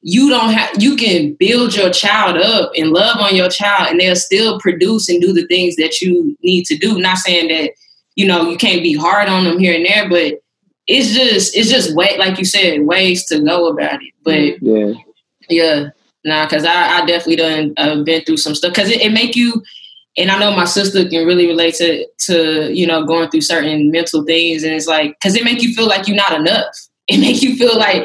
you 0.03 0.29
don't 0.29 0.53
have 0.53 0.81
you 0.81 0.95
can 0.95 1.35
build 1.35 1.75
your 1.75 1.91
child 1.91 2.37
up 2.37 2.71
and 2.77 2.91
love 2.91 3.17
on 3.19 3.35
your 3.35 3.49
child, 3.49 3.89
and 3.91 3.99
they'll 3.99 4.15
still 4.15 4.61
produce 4.61 5.09
and 5.09 5.21
do 5.21 5.33
the 5.33 5.47
things 5.47 5.77
that 5.77 6.01
you 6.01 6.37
need 6.43 6.65
to 6.67 6.77
do. 6.77 6.99
Not 6.99 7.19
saying 7.19 7.49
that 7.49 7.73
you 8.15 8.27
know 8.27 8.49
you 8.49 8.57
can't 8.57 8.83
be 8.83 8.95
hard 8.95 9.29
on 9.29 9.45
them 9.45 9.59
here 9.59 9.75
and 9.75 9.87
there, 9.87 10.09
but 10.09 10.41
it's 10.87 11.13
just 11.15 11.57
it's 11.57 11.71
just 11.71 11.97
way 11.97 12.17
like 12.19 12.39
you 12.39 12.45
said 12.45 12.83
ways 12.83 13.25
to 13.27 13.41
go 13.41 13.69
about 13.69 14.03
it. 14.03 14.13
But 14.23 14.63
yeah, 14.63 14.93
yeah. 15.49 15.89
Nah, 16.25 16.45
because 16.45 16.65
I, 16.65 16.99
I 16.99 17.07
definitely 17.07 17.37
done 17.37 17.75
uh, 17.77 18.03
been 18.03 18.23
through 18.25 18.39
some 18.39 18.55
stuff. 18.55 18.73
Because 18.73 18.91
it, 18.91 19.01
it 19.01 19.13
make 19.13 19.37
you 19.37 19.63
and 20.19 20.31
I 20.31 20.39
know 20.39 20.55
my 20.57 20.65
sister 20.65 21.09
can 21.09 21.27
really 21.27 21.47
relate 21.47 21.75
to 21.77 22.07
to 22.27 22.73
you 22.73 22.87
know 22.87 23.05
going 23.05 23.31
through 23.31 23.43
certain 23.43 23.91
mental 23.91 24.25
things, 24.25 24.63
and 24.63 24.73
it's 24.73 24.87
like 24.87 25.17
because 25.21 25.37
it 25.37 25.45
make 25.45 25.63
you 25.63 25.75
feel 25.75 25.87
like 25.87 26.07
you're 26.09 26.17
not 26.17 26.33
enough. 26.33 26.67
It 27.09 27.21
make 27.21 27.41
you 27.41 27.55
feel 27.55 27.79
like 27.79 28.05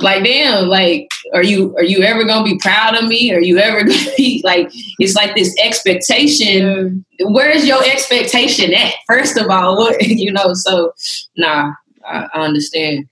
like 0.00 0.24
damn, 0.24 0.66
like 0.66 1.08
are 1.32 1.44
you 1.44 1.76
are 1.76 1.84
you 1.84 2.02
ever 2.02 2.24
gonna 2.24 2.44
be 2.44 2.58
proud 2.58 2.96
of 2.96 3.08
me? 3.08 3.32
Are 3.32 3.40
you 3.40 3.58
ever 3.58 3.84
gonna 3.84 4.10
be 4.16 4.42
like 4.44 4.68
it's 4.98 5.14
like 5.14 5.36
this 5.36 5.54
expectation. 5.62 7.04
Where's 7.20 7.64
your 7.64 7.84
expectation 7.84 8.74
at? 8.74 8.94
First 9.06 9.38
of 9.38 9.48
all, 9.48 9.76
what 9.76 10.02
you 10.06 10.32
know? 10.32 10.54
So 10.54 10.92
nah, 11.36 11.72
I, 12.04 12.26
I 12.34 12.40
understand. 12.40 13.08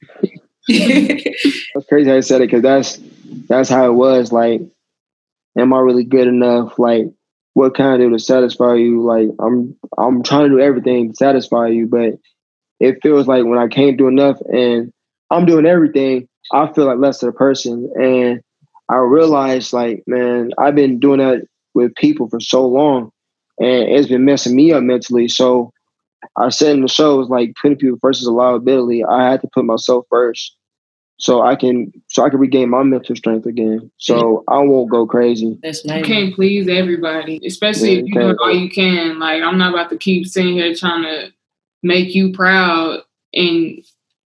that's 0.67 1.87
crazy 1.89 2.11
how 2.11 2.17
you 2.17 2.23
said 2.23 2.41
it 2.41 2.49
because 2.51 2.63
that's 2.63 2.99
that's 3.49 3.69
how 3.69 3.87
it 3.87 3.95
was. 3.95 4.33
Like, 4.33 4.63
am 5.57 5.73
I 5.73 5.79
really 5.79 6.03
good 6.03 6.27
enough? 6.27 6.77
Like 6.77 7.07
what 7.55 7.75
can 7.75 7.87
I 7.87 7.97
do 7.97 8.11
to 8.11 8.19
satisfy 8.19 8.75
you? 8.75 9.03
Like 9.03 9.29
I'm 9.41 9.77
I'm 9.97 10.23
trying 10.23 10.45
to 10.45 10.57
do 10.57 10.61
everything 10.61 11.11
to 11.11 11.17
satisfy 11.17 11.69
you, 11.69 11.87
but 11.87 12.15
it 12.81 12.99
feels 13.03 13.27
like 13.27 13.45
when 13.45 13.59
I 13.59 13.69
can't 13.69 13.97
do 13.97 14.09
enough 14.09 14.41
and 14.53 14.93
I'm 15.31 15.47
doing 15.47 15.65
everything, 15.65 16.29
I 16.53 16.71
feel 16.73 16.87
like 16.87 16.99
less 16.99 17.23
of 17.23 17.31
a 17.31 17.33
person. 17.33 17.91
And 17.97 18.43
I 18.89 18.97
realized 18.97 19.73
like, 19.73 20.03
man, 20.07 20.51
I've 20.59 20.75
been 20.75 20.99
doing 20.99 21.21
that 21.21 21.47
with 21.75 21.95
people 21.95 22.29
for 22.29 22.41
so 22.41 22.67
long 22.67 23.11
and 23.59 23.89
it's 23.89 24.09
been 24.09 24.25
messing 24.25 24.55
me 24.55 24.73
up 24.73 24.83
mentally. 24.83 25.29
So 25.29 25.73
I 26.37 26.49
said 26.49 26.75
in 26.75 26.83
the 26.83 26.89
show 26.89 27.17
was 27.19 27.29
like 27.29 27.55
putting 27.61 27.79
people 27.79 27.99
first 28.01 28.21
is 28.21 28.27
a 28.27 28.33
liability. 28.33 29.05
I 29.05 29.31
had 29.31 29.41
to 29.43 29.49
put 29.55 29.65
myself 29.65 30.07
first 30.11 30.57
so 31.19 31.43
I 31.43 31.57
can 31.57 31.93
so 32.09 32.25
I 32.25 32.31
can 32.31 32.41
regain 32.41 32.71
my 32.71 32.83
mental 32.83 33.15
strength 33.17 33.47
again. 33.47 33.91
So 33.99 34.45
I 34.49 34.59
won't 34.59 34.91
go 34.91 35.07
crazy. 35.07 35.59
That's 35.63 35.85
nice. 35.85 36.01
You 36.01 36.05
can't 36.15 36.35
please 36.35 36.69
everybody, 36.69 37.41
especially 37.47 37.95
yeah, 37.95 37.99
if 38.01 38.07
you 38.07 38.15
do 38.15 38.37
all 38.41 38.55
you 38.55 38.71
can. 38.71 39.19
Like 39.19 39.43
I'm 39.43 39.59
not 39.59 39.73
about 39.73 39.91
to 39.91 39.97
keep 39.97 40.27
sitting 40.27 40.55
here 40.55 40.75
trying 40.75 41.05
to 41.05 41.33
make 41.83 42.15
you 42.15 42.33
proud, 42.33 43.03
and 43.33 43.85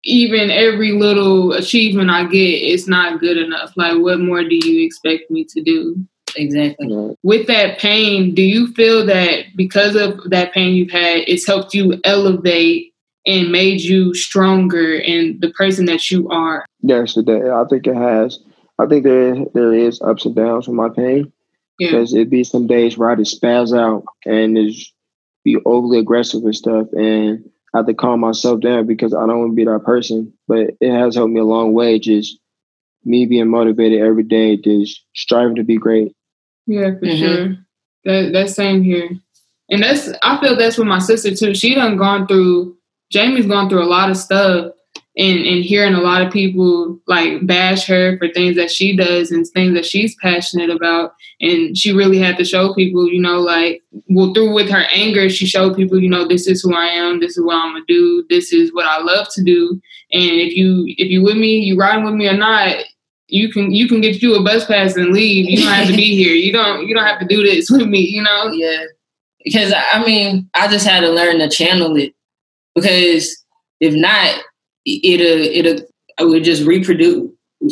even 0.03 0.49
every 0.49 0.93
little 0.93 1.51
achievement 1.53 2.09
I 2.09 2.25
get, 2.25 2.37
it's 2.37 2.87
not 2.87 3.19
good 3.19 3.37
enough. 3.37 3.73
Like 3.75 3.97
what 3.97 4.19
more 4.19 4.43
do 4.43 4.55
you 4.55 4.85
expect 4.85 5.29
me 5.29 5.43
to 5.45 5.61
do? 5.61 5.97
Exactly. 6.35 6.87
Yeah. 6.87 7.13
With 7.23 7.47
that 7.47 7.79
pain, 7.79 8.33
do 8.33 8.41
you 8.41 8.71
feel 8.73 9.05
that 9.07 9.45
because 9.55 9.95
of 9.95 10.29
that 10.29 10.53
pain 10.53 10.75
you've 10.75 10.91
had, 10.91 11.23
it's 11.27 11.45
helped 11.45 11.73
you 11.73 11.99
elevate 12.03 12.88
and 13.25 13.51
made 13.51 13.81
you 13.81 14.13
stronger 14.13 14.95
in 14.95 15.39
the 15.41 15.51
person 15.51 15.85
that 15.85 16.09
you 16.09 16.29
are? 16.29 16.65
Yes, 16.81 17.17
it 17.17 17.25
did. 17.25 17.47
I 17.47 17.65
think 17.65 17.87
it 17.87 17.95
has. 17.95 18.39
I 18.79 18.85
think 18.85 19.03
there 19.03 19.35
there 19.53 19.73
is 19.73 20.01
ups 20.01 20.25
and 20.25 20.35
downs 20.35 20.67
with 20.67 20.75
my 20.75 20.89
pain. 20.89 21.31
Yeah. 21.77 21.91
Because 21.91 22.13
it'd 22.13 22.29
be 22.29 22.43
some 22.43 22.67
days 22.67 22.97
where 22.97 23.09
I 23.09 23.15
just 23.15 23.41
spaz 23.41 23.77
out 23.77 24.03
and 24.25 24.57
just 24.57 24.93
be 25.45 25.57
overly 25.65 25.99
aggressive 25.99 26.43
and 26.43 26.55
stuff 26.55 26.87
and 26.93 27.49
I 27.73 27.77
have 27.77 27.87
to 27.87 27.93
calm 27.93 28.19
myself 28.19 28.61
down 28.61 28.87
because 28.87 29.13
I 29.13 29.25
don't 29.27 29.39
want 29.39 29.51
to 29.51 29.55
be 29.55 29.65
that 29.65 29.83
person. 29.85 30.33
But 30.47 30.71
it 30.81 30.91
has 30.91 31.15
helped 31.15 31.33
me 31.33 31.39
a 31.39 31.45
long 31.45 31.73
way, 31.73 31.99
just 31.99 32.39
me 33.05 33.25
being 33.25 33.49
motivated 33.49 34.01
every 34.01 34.23
day, 34.23 34.57
just 34.57 35.03
striving 35.15 35.55
to 35.55 35.63
be 35.63 35.77
great. 35.77 36.13
Yeah, 36.65 36.91
for 36.91 37.05
mm-hmm. 37.05 37.17
sure. 37.17 37.55
That 38.05 38.33
that's 38.33 38.53
same 38.53 38.83
here. 38.83 39.09
And 39.69 39.83
that's 39.83 40.09
I 40.23 40.39
feel 40.41 40.55
that's 40.55 40.77
with 40.77 40.87
my 40.87 40.99
sister 40.99 41.35
too. 41.35 41.53
She 41.53 41.75
done 41.75 41.97
gone 41.97 42.27
through 42.27 42.75
Jamie's 43.11 43.45
gone 43.45 43.69
through 43.69 43.83
a 43.83 43.89
lot 43.89 44.09
of 44.09 44.17
stuff 44.17 44.71
and, 45.17 45.39
and 45.39 45.65
hearing 45.65 45.95
a 45.95 46.01
lot 46.01 46.21
of 46.21 46.31
people 46.31 46.97
like 47.07 47.45
bash 47.45 47.85
her 47.87 48.17
for 48.17 48.29
things 48.29 48.55
that 48.55 48.71
she 48.71 48.95
does 48.95 49.31
and 49.31 49.45
things 49.47 49.73
that 49.73 49.85
she's 49.85 50.15
passionate 50.15 50.69
about. 50.69 51.13
And 51.41 51.77
she 51.77 51.91
really 51.91 52.19
had 52.19 52.37
to 52.37 52.45
show 52.45 52.73
people, 52.73 53.07
you 53.07 53.21
know, 53.21 53.39
like, 53.39 53.81
well, 54.07 54.33
through 54.33 54.53
with 54.53 54.69
her 54.69 54.85
anger, 54.93 55.29
she 55.29 55.45
showed 55.45 55.75
people, 55.75 55.99
you 55.99 56.09
know, 56.09 56.27
this 56.27 56.47
is 56.47 56.61
who 56.61 56.73
I 56.73 56.85
am, 56.85 57.19
this 57.19 57.37
is 57.37 57.43
what 57.43 57.55
I'm 57.55 57.73
gonna 57.73 57.85
do, 57.87 58.23
this 58.29 58.53
is 58.53 58.73
what 58.73 58.85
I 58.85 59.01
love 59.01 59.27
to 59.33 59.43
do. 59.43 59.71
And 60.11 60.39
if 60.39 60.55
you 60.55 60.85
if 60.87 61.09
you 61.09 61.21
with 61.21 61.37
me, 61.37 61.57
you 61.57 61.77
riding 61.77 62.05
with 62.05 62.13
me 62.13 62.27
or 62.27 62.37
not, 62.37 62.77
you 63.27 63.51
can 63.51 63.73
you 63.73 63.87
can 63.87 64.01
get 64.01 64.21
you 64.21 64.35
a 64.35 64.43
bus 64.43 64.65
pass 64.65 64.95
and 64.95 65.11
leave. 65.11 65.49
You 65.49 65.57
don't 65.57 65.73
have 65.73 65.87
to 65.87 65.95
be 65.95 66.15
here. 66.23 66.33
You 66.33 66.53
don't 66.53 66.87
you 66.87 66.95
don't 66.95 67.05
have 67.05 67.19
to 67.19 67.27
do 67.27 67.43
this 67.43 67.69
with 67.71 67.87
me, 67.87 67.99
you 67.99 68.21
know? 68.21 68.51
Yeah. 68.51 68.85
Because 69.43 69.73
I 69.91 70.03
mean, 70.05 70.49
I 70.53 70.67
just 70.67 70.85
had 70.85 71.01
to 71.01 71.09
learn 71.09 71.39
to 71.39 71.49
channel 71.49 71.95
it 71.97 72.13
because 72.81 73.45
if 73.79 73.93
not, 73.93 74.41
it'll 74.85 75.45
it'll 75.45 75.85
I 76.17 76.23
would 76.23 76.43
just 76.43 76.65
reproduce 76.65 77.31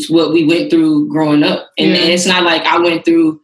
what 0.09 0.31
we 0.31 0.45
went 0.45 0.69
through 0.69 1.09
growing 1.09 1.43
up, 1.43 1.69
and, 1.77 1.91
yeah. 1.91 1.97
and 1.97 2.11
it's 2.11 2.25
not 2.25 2.43
like 2.43 2.63
I 2.63 2.79
went 2.79 3.05
through 3.05 3.41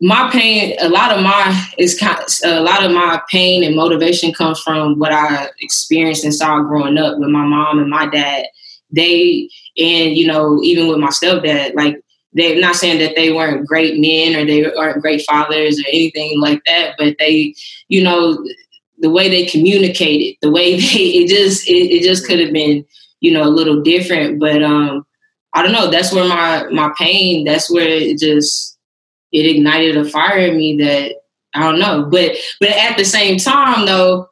my 0.00 0.30
pain. 0.30 0.76
A 0.80 0.88
lot 0.88 1.16
of 1.16 1.22
my 1.22 1.66
is 1.78 1.98
kind 1.98 2.18
a 2.44 2.60
lot 2.60 2.84
of 2.84 2.92
my 2.92 3.20
pain 3.30 3.64
and 3.64 3.76
motivation 3.76 4.32
comes 4.32 4.60
from 4.60 4.98
what 4.98 5.12
I 5.12 5.48
experienced 5.60 6.24
and 6.24 6.34
saw 6.34 6.60
growing 6.60 6.98
up 6.98 7.18
with 7.18 7.30
my 7.30 7.44
mom 7.44 7.78
and 7.78 7.90
my 7.90 8.06
dad. 8.06 8.46
They 8.90 9.50
and 9.76 10.16
you 10.16 10.26
know 10.26 10.60
even 10.62 10.88
with 10.88 10.98
my 10.98 11.08
stepdad, 11.08 11.74
like 11.74 12.02
they're 12.32 12.60
not 12.60 12.76
saying 12.76 12.98
that 12.98 13.16
they 13.16 13.32
weren't 13.32 13.66
great 13.66 13.98
men 13.98 14.36
or 14.36 14.44
they 14.44 14.72
aren't 14.74 15.02
great 15.02 15.22
fathers 15.22 15.80
or 15.80 15.88
anything 15.88 16.40
like 16.40 16.62
that, 16.66 16.94
but 16.98 17.16
they, 17.18 17.54
you 17.88 18.02
know, 18.02 18.38
the 19.00 19.10
way 19.10 19.28
they 19.28 19.46
communicated, 19.46 20.36
the 20.42 20.50
way 20.50 20.72
they 20.80 20.86
it 20.86 21.28
just 21.28 21.68
it, 21.68 21.90
it 21.90 22.02
just 22.02 22.26
could 22.26 22.40
have 22.40 22.52
been 22.52 22.84
you 23.20 23.32
know 23.32 23.44
a 23.44 23.50
little 23.50 23.82
different. 23.82 24.40
But 24.40 24.62
um, 24.62 25.06
I 25.54 25.62
don't 25.62 25.72
know. 25.72 25.90
That's 25.90 26.12
where 26.12 26.28
my 26.28 26.64
my 26.70 26.92
pain. 26.98 27.44
That's 27.44 27.70
where 27.70 27.88
it 27.88 28.18
just 28.18 28.78
it 29.32 29.46
ignited 29.46 29.96
a 29.96 30.04
fire 30.04 30.38
in 30.38 30.56
me 30.56 30.76
that 30.78 31.14
I 31.54 31.60
don't 31.60 31.78
know. 31.78 32.08
But 32.10 32.36
but 32.60 32.70
at 32.70 32.96
the 32.96 33.04
same 33.04 33.38
time 33.38 33.86
though, 33.86 34.28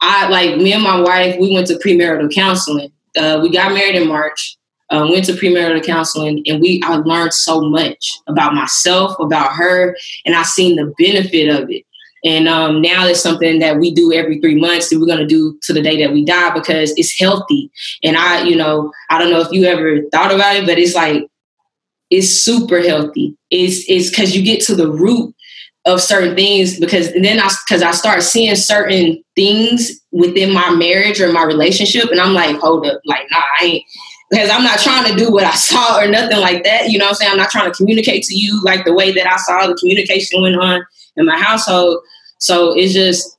I 0.00 0.28
like 0.28 0.56
me 0.58 0.72
and 0.72 0.82
my 0.82 1.00
wife. 1.00 1.36
We 1.38 1.52
went 1.52 1.66
to 1.68 1.74
premarital 1.74 2.34
counseling. 2.34 2.92
Uh, 3.16 3.40
we 3.42 3.50
got 3.50 3.72
married 3.72 3.96
in 3.96 4.08
March. 4.08 4.56
Um, 4.90 5.10
went 5.10 5.24
to 5.24 5.32
premarital 5.32 5.84
counseling, 5.84 6.44
and 6.46 6.60
we 6.60 6.80
I 6.84 6.96
learned 6.96 7.34
so 7.34 7.60
much 7.60 8.18
about 8.28 8.54
myself, 8.54 9.18
about 9.18 9.52
her, 9.54 9.96
and 10.24 10.36
I 10.36 10.44
seen 10.44 10.76
the 10.76 10.94
benefit 10.96 11.48
of 11.48 11.68
it. 11.70 11.82
And 12.26 12.48
um, 12.48 12.82
now 12.82 13.06
it's 13.06 13.20
something 13.20 13.60
that 13.60 13.78
we 13.78 13.94
do 13.94 14.12
every 14.12 14.40
three 14.40 14.60
months 14.60 14.88
that 14.88 14.98
we're 14.98 15.06
going 15.06 15.20
to 15.20 15.26
do 15.26 15.56
to 15.62 15.72
the 15.72 15.80
day 15.80 16.02
that 16.02 16.12
we 16.12 16.24
die 16.24 16.52
because 16.52 16.92
it's 16.96 17.16
healthy. 17.18 17.70
And 18.02 18.16
I, 18.16 18.42
you 18.42 18.56
know, 18.56 18.92
I 19.10 19.18
don't 19.18 19.30
know 19.30 19.40
if 19.40 19.52
you 19.52 19.64
ever 19.64 20.00
thought 20.10 20.34
about 20.34 20.56
it, 20.56 20.66
but 20.66 20.76
it's 20.76 20.96
like, 20.96 21.22
it's 22.10 22.28
super 22.28 22.80
healthy. 22.80 23.36
It's, 23.50 23.84
it's 23.88 24.14
cause 24.14 24.34
you 24.34 24.42
get 24.42 24.60
to 24.62 24.74
the 24.74 24.90
root 24.90 25.34
of 25.86 26.00
certain 26.00 26.34
things 26.34 26.80
because 26.80 27.12
then 27.12 27.38
I, 27.38 27.48
cause 27.68 27.82
I 27.82 27.92
start 27.92 28.24
seeing 28.24 28.56
certain 28.56 29.22
things 29.36 29.92
within 30.10 30.52
my 30.52 30.70
marriage 30.70 31.20
or 31.20 31.32
my 31.32 31.44
relationship. 31.44 32.10
And 32.10 32.20
I'm 32.20 32.34
like, 32.34 32.56
hold 32.56 32.86
up, 32.86 33.00
like, 33.04 33.26
nah, 33.30 33.42
I 33.60 33.64
ain't, 33.64 33.84
because 34.30 34.50
I'm 34.50 34.64
not 34.64 34.80
trying 34.80 35.08
to 35.12 35.16
do 35.16 35.30
what 35.30 35.44
I 35.44 35.54
saw 35.54 36.00
or 36.00 36.08
nothing 36.08 36.38
like 36.38 36.64
that. 36.64 36.90
You 36.90 36.98
know 36.98 37.04
what 37.04 37.10
I'm 37.10 37.16
saying? 37.16 37.32
I'm 37.32 37.38
not 37.38 37.50
trying 37.50 37.70
to 37.70 37.76
communicate 37.76 38.24
to 38.24 38.36
you 38.36 38.60
like 38.64 38.84
the 38.84 38.94
way 38.94 39.12
that 39.12 39.32
I 39.32 39.36
saw 39.36 39.68
the 39.68 39.76
communication 39.76 40.42
went 40.42 40.56
on 40.56 40.84
in 41.16 41.24
my 41.24 41.38
household. 41.38 41.98
So 42.38 42.76
it's 42.76 42.92
just 42.92 43.36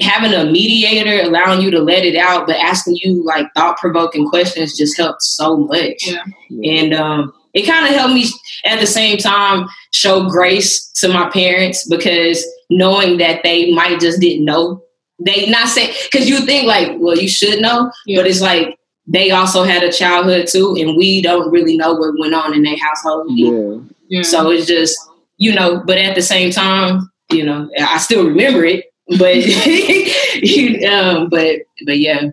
having 0.00 0.32
a 0.32 0.50
mediator 0.50 1.22
allowing 1.22 1.60
you 1.60 1.70
to 1.70 1.80
let 1.80 2.04
it 2.04 2.16
out, 2.16 2.46
but 2.46 2.56
asking 2.56 2.96
you 3.02 3.24
like 3.24 3.46
thought 3.54 3.78
provoking 3.78 4.28
questions 4.28 4.76
just 4.76 4.96
helped 4.96 5.22
so 5.22 5.56
much. 5.56 6.06
Yeah. 6.06 6.24
And 6.64 6.94
um, 6.94 7.32
it 7.54 7.66
kind 7.66 7.86
of 7.86 7.94
helped 7.94 8.14
me 8.14 8.26
at 8.64 8.80
the 8.80 8.86
same 8.86 9.18
time 9.18 9.66
show 9.92 10.28
grace 10.28 10.90
to 10.96 11.08
my 11.08 11.28
parents 11.30 11.88
because 11.88 12.44
knowing 12.70 13.18
that 13.18 13.42
they 13.42 13.72
might 13.72 14.00
just 14.00 14.20
didn't 14.20 14.44
know. 14.44 14.82
They 15.18 15.48
not 15.48 15.68
say 15.68 15.94
because 16.10 16.28
you 16.28 16.40
think 16.40 16.66
like, 16.66 16.92
well, 16.98 17.16
you 17.16 17.28
should 17.28 17.62
know, 17.62 17.90
yeah. 18.06 18.18
but 18.18 18.26
it's 18.26 18.42
like 18.42 18.78
they 19.06 19.30
also 19.30 19.62
had 19.62 19.82
a 19.82 19.90
childhood 19.90 20.46
too, 20.46 20.76
and 20.78 20.96
we 20.96 21.22
don't 21.22 21.50
really 21.50 21.76
know 21.76 21.94
what 21.94 22.18
went 22.18 22.34
on 22.34 22.52
in 22.52 22.62
their 22.62 22.76
household. 22.78 23.26
Yeah. 23.30 23.78
yeah. 24.08 24.22
So 24.22 24.50
it's 24.50 24.66
just 24.66 24.98
you 25.38 25.54
know, 25.54 25.82
but 25.86 25.96
at 25.96 26.14
the 26.14 26.22
same 26.22 26.50
time, 26.50 27.10
you 27.30 27.44
know, 27.44 27.68
I 27.78 27.98
still 27.98 28.26
remember 28.26 28.64
it, 28.64 28.86
but 29.18 29.36
um, 30.92 31.28
but 31.28 31.60
but 31.84 31.98
yeah. 31.98 32.30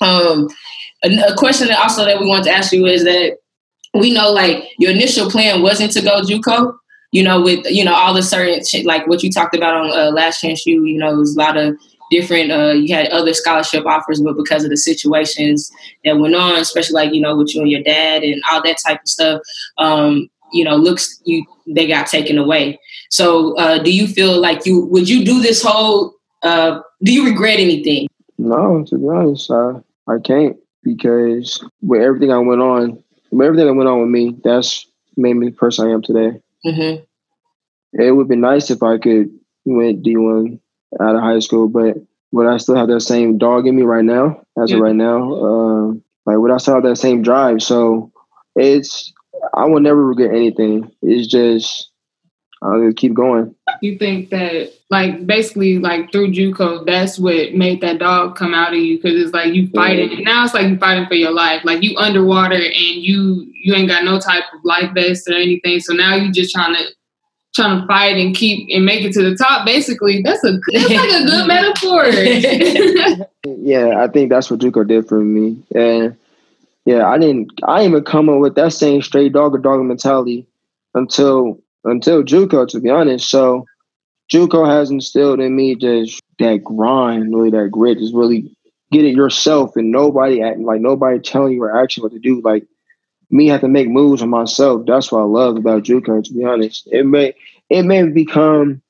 Um, 0.00 0.48
a, 1.02 1.32
a 1.32 1.36
question 1.36 1.68
that 1.68 1.78
also 1.78 2.04
that 2.04 2.20
we 2.20 2.26
want 2.26 2.44
to 2.44 2.50
ask 2.50 2.72
you 2.72 2.86
is 2.86 3.04
that 3.04 3.38
we 3.94 4.12
know 4.12 4.30
like 4.30 4.64
your 4.78 4.90
initial 4.90 5.30
plan 5.30 5.62
wasn't 5.62 5.92
to 5.92 6.02
go 6.02 6.22
JUCO, 6.22 6.74
you 7.12 7.22
know, 7.22 7.40
with 7.40 7.64
you 7.66 7.84
know 7.84 7.94
all 7.94 8.14
the 8.14 8.22
certain 8.22 8.62
like 8.84 9.06
what 9.06 9.22
you 9.22 9.30
talked 9.30 9.56
about 9.56 9.74
on 9.74 9.90
uh, 9.90 10.10
Last 10.10 10.40
Chance 10.40 10.66
U, 10.66 10.84
you 10.84 10.98
know, 10.98 11.12
it 11.12 11.16
was 11.16 11.36
a 11.36 11.38
lot 11.38 11.56
of 11.56 11.76
different. 12.10 12.50
Uh, 12.50 12.72
you 12.72 12.94
had 12.94 13.08
other 13.08 13.34
scholarship 13.34 13.86
offers, 13.86 14.20
but 14.20 14.36
because 14.36 14.64
of 14.64 14.70
the 14.70 14.76
situations 14.76 15.70
that 16.04 16.18
went 16.18 16.34
on, 16.34 16.56
especially 16.56 16.94
like 16.94 17.14
you 17.14 17.20
know 17.20 17.36
with 17.36 17.54
you 17.54 17.62
and 17.62 17.70
your 17.70 17.82
dad 17.82 18.22
and 18.22 18.42
all 18.50 18.62
that 18.62 18.78
type 18.86 19.00
of 19.00 19.08
stuff, 19.08 19.40
um, 19.78 20.28
you 20.52 20.64
know, 20.64 20.76
looks 20.76 21.20
you 21.24 21.44
they 21.66 21.86
got 21.86 22.06
taken 22.06 22.38
away. 22.38 22.78
So, 23.10 23.56
uh, 23.56 23.78
do 23.78 23.94
you 23.94 24.06
feel 24.06 24.40
like 24.40 24.66
you 24.66 24.84
would 24.86 25.08
you 25.08 25.24
do 25.24 25.40
this 25.40 25.62
whole? 25.62 26.14
Uh, 26.42 26.80
do 27.02 27.12
you 27.12 27.26
regret 27.26 27.58
anything? 27.58 28.08
No, 28.38 28.84
to 28.84 28.98
be 28.98 29.08
honest, 29.08 29.50
I 29.50 29.80
I 30.06 30.18
can't 30.22 30.56
because 30.82 31.64
with 31.82 32.02
everything 32.02 32.32
I 32.32 32.38
went 32.38 32.60
on, 32.60 33.02
with 33.30 33.46
everything 33.46 33.66
that 33.66 33.74
went 33.74 33.88
on 33.88 34.00
with 34.00 34.10
me, 34.10 34.36
that's 34.44 34.86
made 35.16 35.34
me 35.34 35.50
the 35.50 35.56
person 35.56 35.88
I 35.88 35.92
am 35.92 36.02
today. 36.02 36.40
Mm-hmm. 36.64 37.04
It 38.00 38.12
would 38.12 38.28
be 38.28 38.36
nice 38.36 38.70
if 38.70 38.82
I 38.82 38.98
could 38.98 39.30
went 39.64 40.02
D 40.02 40.16
one 40.16 40.60
out 41.00 41.16
of 41.16 41.22
high 41.22 41.38
school, 41.40 41.68
but 41.68 41.96
would 42.32 42.46
I 42.46 42.58
still 42.58 42.76
have 42.76 42.88
that 42.88 43.00
same 43.00 43.38
dog 43.38 43.66
in 43.66 43.76
me 43.76 43.82
right 43.82 44.04
now? 44.04 44.42
As 44.60 44.70
yeah. 44.70 44.76
of 44.76 44.82
right 44.82 44.94
now, 44.94 45.32
um, 45.44 46.02
like 46.26 46.38
would 46.38 46.50
I 46.50 46.58
still 46.58 46.74
have 46.74 46.84
that 46.84 46.96
same 46.96 47.22
drive? 47.22 47.62
So 47.62 48.12
it's 48.56 49.12
I 49.54 49.64
will 49.64 49.80
never 49.80 50.04
regret 50.04 50.34
anything. 50.34 50.90
It's 51.02 51.26
just 51.26 51.90
I'll 52.60 52.82
just 52.82 52.96
keep 52.96 53.14
going. 53.14 53.54
You 53.82 53.98
think 53.98 54.30
that 54.30 54.72
like 54.90 55.26
basically 55.26 55.78
like 55.78 56.10
through 56.10 56.32
JUCO, 56.32 56.86
that's 56.86 57.18
what 57.18 57.54
made 57.54 57.80
that 57.82 57.98
dog 57.98 58.36
come 58.36 58.52
out 58.52 58.72
of 58.72 58.78
you 58.78 58.96
because 58.96 59.22
it's 59.22 59.32
like 59.32 59.54
you 59.54 59.68
fighting. 59.68 60.12
And 60.12 60.24
now 60.24 60.44
it's 60.44 60.54
like 60.54 60.66
you 60.68 60.76
fighting 60.78 61.06
for 61.06 61.14
your 61.14 61.30
life. 61.30 61.64
Like 61.64 61.82
you 61.82 61.96
underwater 61.96 62.56
and 62.56 62.74
you 62.74 63.46
you 63.54 63.74
ain't 63.74 63.88
got 63.88 64.04
no 64.04 64.18
type 64.18 64.44
of 64.54 64.64
life 64.64 64.92
vest 64.94 65.28
or 65.28 65.34
anything. 65.34 65.78
So 65.80 65.92
now 65.92 66.16
you 66.16 66.32
just 66.32 66.52
trying 66.52 66.74
to 66.74 66.84
trying 67.54 67.80
to 67.80 67.86
fight 67.86 68.16
and 68.16 68.34
keep 68.34 68.68
and 68.74 68.84
make 68.84 69.04
it 69.04 69.12
to 69.12 69.22
the 69.22 69.36
top. 69.36 69.64
Basically, 69.64 70.22
that's 70.22 70.42
a 70.42 70.58
that's 70.72 70.90
like 70.90 71.10
a 71.10 71.24
good 71.24 71.46
metaphor. 71.46 72.06
yeah, 73.58 74.02
I 74.02 74.08
think 74.08 74.30
that's 74.30 74.50
what 74.50 74.60
JUCO 74.60 74.86
did 74.86 75.06
for 75.06 75.20
me. 75.20 75.62
And 75.74 76.16
yeah, 76.84 77.06
I 77.06 77.18
didn't 77.18 77.52
I 77.62 77.78
didn't 77.78 77.92
even 77.92 78.04
come 78.04 78.28
up 78.28 78.40
with 78.40 78.56
that 78.56 78.72
same 78.72 79.02
straight 79.02 79.32
dog 79.32 79.54
or 79.54 79.58
dog 79.58 79.80
mentality 79.82 80.46
until 80.94 81.60
until 81.88 82.22
JUCO, 82.22 82.68
to 82.68 82.80
be 82.80 82.90
honest. 82.90 83.30
So 83.30 83.66
JUCO 84.32 84.66
has 84.66 84.90
instilled 84.90 85.40
in 85.40 85.56
me 85.56 85.74
just 85.74 86.22
that 86.38 86.62
grind, 86.62 87.34
really 87.34 87.50
that 87.50 87.70
grit, 87.70 87.98
just 87.98 88.14
really 88.14 88.54
get 88.90 89.04
it 89.04 89.14
yourself 89.14 89.76
and 89.76 89.90
nobody 89.90 90.40
at 90.40 90.58
like 90.60 90.80
nobody 90.80 91.18
telling 91.18 91.54
you 91.54 91.62
or 91.62 91.76
actually 91.82 92.02
what 92.02 92.12
to 92.12 92.18
do. 92.18 92.40
Like 92.42 92.66
me 93.30 93.48
have 93.48 93.60
to 93.60 93.68
make 93.68 93.88
moves 93.88 94.22
on 94.22 94.30
myself. 94.30 94.84
That's 94.86 95.12
what 95.12 95.20
I 95.20 95.24
love 95.24 95.56
about 95.56 95.82
JUCO, 95.82 96.24
to 96.24 96.34
be 96.34 96.44
honest. 96.44 96.88
It 96.90 97.06
may 97.06 97.34
it 97.70 97.82
may 97.84 98.04
become 98.08 98.82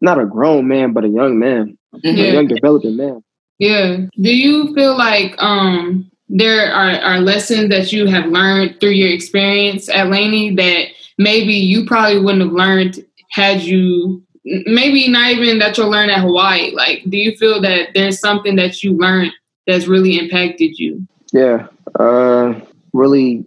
not 0.00 0.20
a 0.20 0.26
grown 0.26 0.68
man, 0.68 0.92
but 0.92 1.04
a 1.04 1.08
young 1.08 1.38
man. 1.38 1.76
Yeah. 2.02 2.12
A 2.12 2.32
young 2.34 2.46
developing 2.46 2.96
man. 2.96 3.22
Yeah. 3.58 3.96
Do 4.20 4.34
you 4.34 4.74
feel 4.74 4.96
like 4.96 5.34
um 5.38 6.10
there 6.28 6.70
are, 6.72 7.00
are 7.00 7.20
lessons 7.20 7.70
that 7.70 7.90
you 7.90 8.06
have 8.06 8.26
learned 8.26 8.80
through 8.80 8.90
your 8.90 9.10
experience 9.10 9.88
at 9.88 10.10
Laney 10.10 10.54
that 10.56 10.88
maybe 11.18 11.54
you 11.54 11.84
probably 11.84 12.20
wouldn't 12.20 12.42
have 12.42 12.52
learned 12.52 13.04
had 13.30 13.62
you 13.62 14.22
maybe 14.66 15.08
not 15.08 15.30
even 15.30 15.58
that 15.58 15.76
you'll 15.76 15.90
learn 15.90 16.10
at 16.10 16.20
Hawaii. 16.20 16.72
Like, 16.74 17.02
do 17.08 17.18
you 17.18 17.36
feel 17.36 17.60
that 17.60 17.90
there's 17.94 18.18
something 18.18 18.56
that 18.56 18.82
you 18.82 18.96
learned 18.96 19.32
that's 19.66 19.86
really 19.86 20.18
impacted 20.18 20.78
you? 20.78 21.06
Yeah, 21.32 21.66
uh, 21.98 22.58
really 22.92 23.44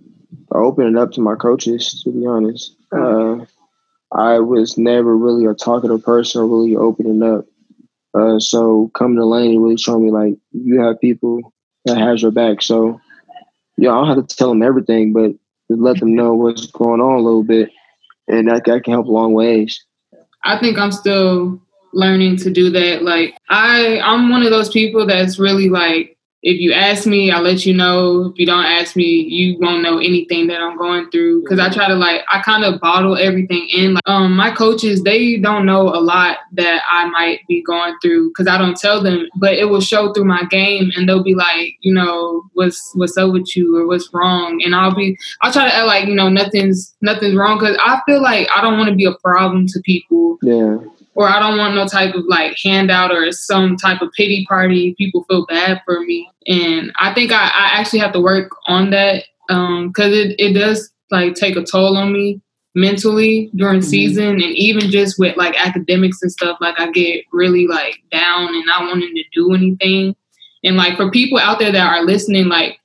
opening 0.54 0.98
up 0.98 1.12
to 1.14 1.22
my 1.22 1.36
coaches. 1.36 2.02
To 2.04 2.12
be 2.12 2.26
honest, 2.26 2.76
uh, 2.92 3.46
I 4.12 4.40
was 4.40 4.78
never 4.78 5.18
really 5.18 5.46
a 5.46 5.56
talkative 5.56 6.04
person, 6.04 6.42
or 6.42 6.48
really 6.48 6.76
opening 6.76 7.24
up. 7.24 7.46
Uh, 8.14 8.40
so 8.40 8.92
coming 8.94 9.18
to 9.18 9.26
Laney 9.26 9.58
really 9.58 9.78
showed 9.78 10.00
me 10.00 10.12
like 10.12 10.36
you 10.52 10.82
have 10.82 11.00
people 11.00 11.54
that 11.86 11.98
has 11.98 12.22
your 12.22 12.32
back. 12.32 12.62
So 12.62 13.00
yeah, 13.78 13.92
I 13.92 13.94
don't 13.94 14.18
have 14.18 14.28
to 14.28 14.36
tell 14.36 14.50
them 14.50 14.62
everything, 14.62 15.14
but 15.14 15.32
let 15.76 16.00
them 16.00 16.16
know 16.16 16.34
what's 16.34 16.68
going 16.68 17.02
on 17.02 17.20
a 17.20 17.22
little 17.22 17.44
bit, 17.44 17.70
and 18.28 18.48
that, 18.50 18.66
that 18.66 18.84
can 18.84 18.94
help 18.94 19.08
a 19.08 19.12
long 19.12 19.34
ways. 19.34 19.84
I 20.44 20.60
think 20.60 20.78
I'm 20.78 20.92
still 20.92 21.62
learning 21.94 22.38
to 22.38 22.52
do 22.52 22.70
that. 22.72 23.04
Like 23.04 23.36
I, 23.50 24.00
I'm 24.00 24.30
one 24.30 24.44
of 24.44 24.52
those 24.52 24.70
people 24.70 25.06
that's 25.06 25.40
really 25.40 25.70
like 25.70 26.18
if 26.44 26.60
you 26.60 26.74
ask 26.74 27.06
me, 27.06 27.32
I'll 27.32 27.44
let 27.44 27.66
you 27.66 27.74
know. 27.74 28.32
If 28.32 28.40
you 28.40 28.48
don't 28.48 28.66
ask 28.66 28.96
me, 28.96 29.04
you 29.04 29.60
won't 29.60 29.84
know 29.84 30.00
anything 30.00 30.48
that 30.48 30.60
I'm 30.60 30.76
going 30.76 31.10
through. 31.12 31.46
Cause 31.46 31.60
I 31.60 31.70
try 31.70 31.88
to 31.88 31.96
like, 31.96 32.22
I 32.30 32.42
kind 32.42 32.64
of 32.64 32.80
bottle 32.80 33.16
everything 33.16 33.68
in. 33.72 33.94
Like, 33.94 34.04
um, 34.08 34.36
my 34.36 34.50
coaches, 34.50 35.04
they 35.04 35.38
don't 35.38 35.68
know 35.68 35.90
a 35.90 36.02
lot 36.02 36.40
that 36.54 36.82
I 36.90 37.06
might 37.10 37.42
be 37.48 37.62
going 37.62 37.96
through 38.02 38.30
because 38.30 38.48
I 38.48 38.58
don't 38.58 38.76
tell 38.76 39.04
them, 39.04 39.28
but 39.36 39.54
it 39.54 39.66
will 39.66 39.82
show 39.82 40.14
through 40.14 40.26
my 40.26 40.44
game 40.46 40.92
and 40.96 41.08
they'll 41.08 41.24
be 41.24 41.36
like, 41.36 41.76
you 41.82 41.94
know, 41.94 42.44
what's, 42.54 42.92
what's 42.96 43.18
up 43.18 43.32
with 43.32 43.56
you 43.56 43.78
or 43.78 43.86
what's 43.86 44.10
wrong. 44.12 44.62
And 44.64 44.74
I'll 44.74 44.96
be, 44.96 45.18
I'll 45.42 45.54
try 45.54 45.66
to 45.66 45.76
act 45.76 45.86
like, 45.86 46.08
you 46.08 46.16
know, 46.16 46.30
nothing's, 46.30 46.96
nothing's 47.02 47.36
wrong. 47.36 47.60
Cause 47.60 47.78
I 47.80 48.02
feel 48.08 48.22
like 48.22 48.48
I 48.56 48.62
don't 48.62 48.78
want 48.78 48.90
to 48.90 48.96
be 48.96 49.06
a 49.06 49.14
problem 49.14 49.68
to 49.68 49.82
people. 49.82 50.40
Yeah 50.42 50.78
or 51.16 51.28
I 51.28 51.40
don't 51.40 51.58
want 51.58 51.76
no 51.76 51.88
type 51.88 52.16
of 52.16 52.26
like 52.26 52.58
handout 52.64 53.12
or 53.12 53.32
some 53.32 53.76
type 53.76 54.02
of 54.02 54.12
pity 54.14 54.46
party. 54.48 54.96
People 54.98 55.24
feel 55.26 55.46
bad 55.46 55.82
for 55.86 56.00
me, 56.02 56.30
and 56.48 56.92
I 57.00 57.14
think 57.14 57.32
I, 57.32 57.44
I 57.44 57.80
actually 57.80 58.00
have 58.00 58.14
to 58.14 58.22
work 58.22 58.52
on 58.68 58.92
that 58.92 59.26
because 59.48 60.08
um, 60.08 60.14
it 60.14 60.36
it 60.40 60.54
does 60.54 60.92
like 61.10 61.36
take 61.36 61.56
a 61.58 61.64
toll 61.64 61.98
on 61.98 62.14
me 62.14 62.42
mentally 62.74 63.52
during 63.56 63.80
mm-hmm. 63.80 63.90
season 63.90 64.30
and 64.30 64.56
even 64.56 64.90
just 64.90 65.20
with 65.20 65.36
like 65.36 65.56
academics 65.60 66.22
and 66.22 66.32
stuff 66.32 66.58
like 66.62 66.80
i 66.80 66.90
get 66.92 67.26
really 67.34 67.68
like 67.68 68.02
down 68.12 68.48
and 68.48 68.66
not 68.66 68.84
wanting 68.84 69.14
to 69.14 69.24
do 69.34 69.54
anything 69.54 70.16
and 70.64 70.78
like 70.78 70.96
for 70.96 71.12
people 71.12 71.38
out 71.38 71.60
there 71.60 71.72
that 71.72 71.92
are 71.92 72.06
listening 72.06 72.48
like 72.48 72.80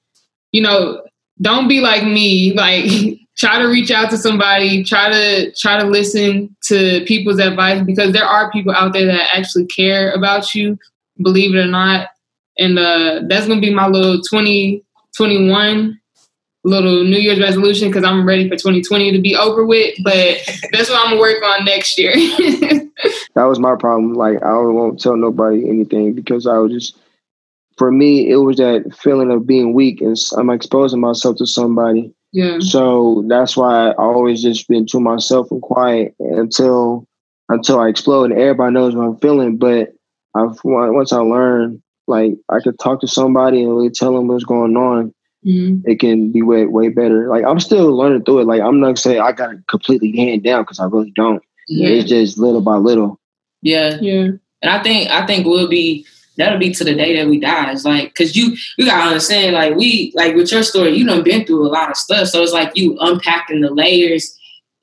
you 0.51 0.61
know 0.61 1.03
don't 1.41 1.69
be 1.69 1.81
like 1.81 2.03
me 2.03 2.53
like 2.57 2.91
try 3.37 3.59
to 3.59 3.67
reach 3.69 3.91
out 3.91 4.11
to 4.11 4.17
somebody 4.17 4.83
try 4.83 5.11
to 5.11 5.53
try 5.53 5.79
to 5.79 5.87
listen 5.87 6.55
to 6.63 7.05
people's 7.07 7.39
advice 7.39 7.83
because 7.85 8.13
there 8.13 8.25
are 8.25 8.51
people 8.51 8.73
out 8.73 8.93
there 8.93 9.07
that 9.07 9.29
actually 9.35 9.67
care 9.67 10.13
about 10.13 10.55
you 10.55 10.79
believe 11.23 11.55
it 11.55 11.59
or 11.59 11.67
not. 11.67 12.09
And 12.59 12.79
uh, 12.79 13.23
that's 13.29 13.47
gonna 13.47 13.61
be 13.61 13.75
my 13.75 13.87
little 13.87 14.21
2021 14.23 16.01
little 16.65 17.05
new 17.05 17.19
year's 17.19 17.39
resolution 17.39 17.89
because 17.89 18.03
i'm 18.03 18.27
ready 18.27 18.49
for 18.49 18.57
2020 18.57 19.13
to 19.13 19.21
be 19.21 19.37
over 19.37 19.65
with 19.65 19.95
but 20.03 20.37
that's 20.73 20.91
what 20.91 20.99
i'm 20.99 21.11
gonna 21.11 21.21
work 21.21 21.41
on 21.45 21.65
next 21.65 21.97
year. 21.97 22.13
That 23.37 23.45
was 23.45 23.61
my 23.61 23.77
problem. 23.77 24.15
Like 24.15 24.43
i 24.43 24.53
won't 24.53 24.99
tell 24.99 25.17
nobody 25.17 25.69
anything 25.69 26.13
because 26.15 26.45
i 26.47 26.59
was 26.59 26.73
just 26.73 26.99
for 27.77 27.93
me 27.93 28.29
it 28.29 28.39
was 28.39 28.57
that 28.57 28.97
feeling 28.99 29.31
of 29.31 29.47
being 29.47 29.75
weak 29.75 30.01
and 30.01 30.17
i'm 30.37 30.51
exposing 30.51 30.99
myself 30.99 31.37
to 31.37 31.47
somebody 31.47 32.13
yeah. 32.37 32.59
So 32.61 33.25
that's 33.29 33.57
why 33.57 33.89
I 33.89 33.95
always 33.95 34.43
just 34.43 34.69
been 34.69 34.85
to 34.89 35.01
myself 35.01 35.51
and 35.51 35.63
quiet 35.63 36.15
until 36.21 37.09
until 37.49 37.81
I 37.81 37.89
explode 37.89 38.31
and 38.31 38.39
everybody 38.39 38.75
knows 38.75 38.95
what 38.95 39.05
I'm 39.05 39.17
feeling. 39.17 39.57
But 39.57 39.95
I've 40.35 40.59
once 40.63 41.15
I 41.15 41.21
learned 41.21 41.83
like 42.07 42.35
I 42.51 42.61
could 42.61 42.79
talk 42.79 43.01
to 43.01 43.09
somebody 43.09 43.63
and 43.63 43.71
really 43.71 43.89
tell 43.89 44.15
them 44.15 44.29
what's 44.29 44.45
going 44.45 44.77
on. 44.77 45.15
Mm-hmm. 45.47 45.89
It 45.91 45.99
can 45.99 46.31
be 46.31 46.43
way 46.43 46.67
way 46.67 46.91
better. 46.91 47.31
Like 47.31 47.47
I'm 47.47 47.59
still 47.59 47.97
learning 47.97 48.25
through 48.25 48.41
it. 48.41 48.47
Like 48.47 48.61
I'm 48.61 48.81
not 48.81 48.99
saying 48.99 49.19
I 49.19 49.33
got 49.33 49.55
it 49.55 49.67
completely 49.67 50.15
hand 50.15 50.45
down 50.45 50.65
because 50.65 50.79
I 50.79 50.85
really 50.85 51.13
don't. 51.17 51.43
Yeah. 51.69 51.89
It's 51.89 52.11
just 52.11 52.37
little 52.37 52.61
by 52.61 52.77
little. 52.77 53.19
Yeah, 53.63 53.97
yeah. 54.03 54.33
And 54.61 54.71
I 54.71 54.83
think 54.83 55.09
I 55.09 55.25
think 55.25 55.47
we'll 55.47 55.69
be 55.69 56.07
that'll 56.37 56.59
be 56.59 56.73
to 56.73 56.85
the 56.85 56.95
day 56.95 57.17
that 57.17 57.29
we 57.29 57.41
die. 57.41 57.73
It's 57.73 57.85
like, 57.85 58.15
cause 58.15 58.37
you, 58.37 58.57
you 58.77 58.87
gotta 58.87 59.09
understand, 59.09 59.55
like 59.55 59.75
we, 59.75 60.13
like 60.15 60.35
with 60.35 60.53
your 60.53 60.63
story, 60.63 60.97
you 60.97 61.07
done 61.07 61.23
been 61.23 61.45
through 61.47 61.67
a 61.67 61.71
lot 61.71 61.91
of 61.91 61.97
stuff. 61.97 62.29
So 62.29 62.43
it's 62.43 62.53
like 62.53 62.77
you 62.77 62.97
unpacking 63.01 63.61
the 63.61 63.71
layers 63.71 64.37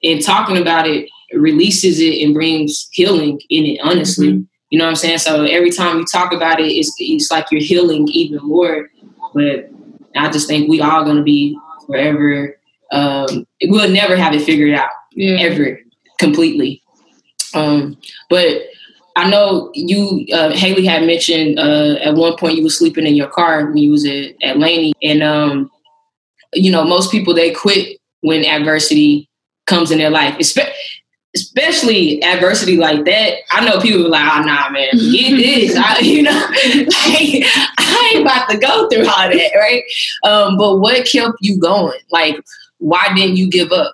and 0.03 0.21
talking 0.21 0.57
about 0.57 0.87
it 0.87 1.09
releases 1.33 1.99
it 1.99 2.23
and 2.23 2.33
brings 2.33 2.87
healing 2.91 3.41
in 3.49 3.65
it, 3.65 3.79
honestly. 3.83 4.29
Mm-hmm. 4.29 4.43
You 4.69 4.79
know 4.79 4.85
what 4.85 4.91
I'm 4.91 4.95
saying? 4.95 5.19
So 5.19 5.43
every 5.43 5.71
time 5.71 5.99
you 5.99 6.05
talk 6.05 6.33
about 6.33 6.59
it, 6.59 6.65
it's, 6.67 6.93
it's 6.97 7.29
like 7.29 7.47
you're 7.51 7.61
healing 7.61 8.07
even 8.09 8.39
more. 8.41 8.89
But 9.33 9.69
I 10.15 10.29
just 10.29 10.47
think 10.47 10.69
we 10.69 10.81
all 10.81 11.05
gonna 11.05 11.23
be 11.23 11.57
forever 11.87 12.57
um, 12.93 13.47
we'll 13.63 13.89
never 13.89 14.15
have 14.15 14.33
it 14.33 14.43
figured 14.43 14.75
out 14.75 14.91
Yeah. 15.13 15.37
ever 15.39 15.79
completely. 16.19 16.81
Um, 17.53 17.97
but 18.29 18.61
I 19.15 19.29
know 19.29 19.71
you, 19.73 20.25
uh, 20.33 20.51
Haley 20.51 20.85
had 20.85 21.05
mentioned 21.05 21.59
uh, 21.59 21.95
at 22.01 22.15
one 22.15 22.35
point 22.35 22.57
you 22.57 22.63
were 22.63 22.69
sleeping 22.69 23.05
in 23.05 23.15
your 23.15 23.29
car 23.29 23.65
when 23.65 23.77
you 23.77 23.91
was 23.91 24.05
at, 24.05 24.33
at 24.41 24.57
Laney, 24.57 24.93
and 25.03 25.21
um, 25.21 25.71
you 26.53 26.71
know 26.71 26.83
most 26.83 27.11
people 27.11 27.33
they 27.33 27.51
quit 27.51 27.99
when 28.21 28.45
adversity 28.45 29.29
comes 29.67 29.91
in 29.91 29.99
their 29.99 30.09
life, 30.09 30.35
Espe- 30.39 30.71
especially 31.35 32.23
adversity 32.23 32.77
like 32.77 33.05
that. 33.05 33.37
I 33.51 33.65
know 33.65 33.79
people 33.79 34.05
are 34.05 34.09
like, 34.09 34.31
"Oh 34.33 34.41
nah, 34.41 34.69
man, 34.69 34.89
forget 34.91 35.31
this," 35.37 35.75
I, 35.77 35.99
you 35.99 36.23
know, 36.23 36.31
like, 36.49 37.45
I 37.77 38.11
ain't 38.13 38.25
about 38.25 38.49
to 38.49 38.57
go 38.57 38.89
through 38.89 39.07
all 39.07 39.29
that, 39.29 39.51
right? 39.55 39.83
Um, 40.23 40.57
but 40.57 40.77
what 40.77 41.05
kept 41.05 41.37
you 41.41 41.59
going? 41.59 41.99
Like, 42.11 42.37
why 42.79 43.13
didn't 43.15 43.37
you 43.37 43.49
give 43.49 43.71
up? 43.71 43.93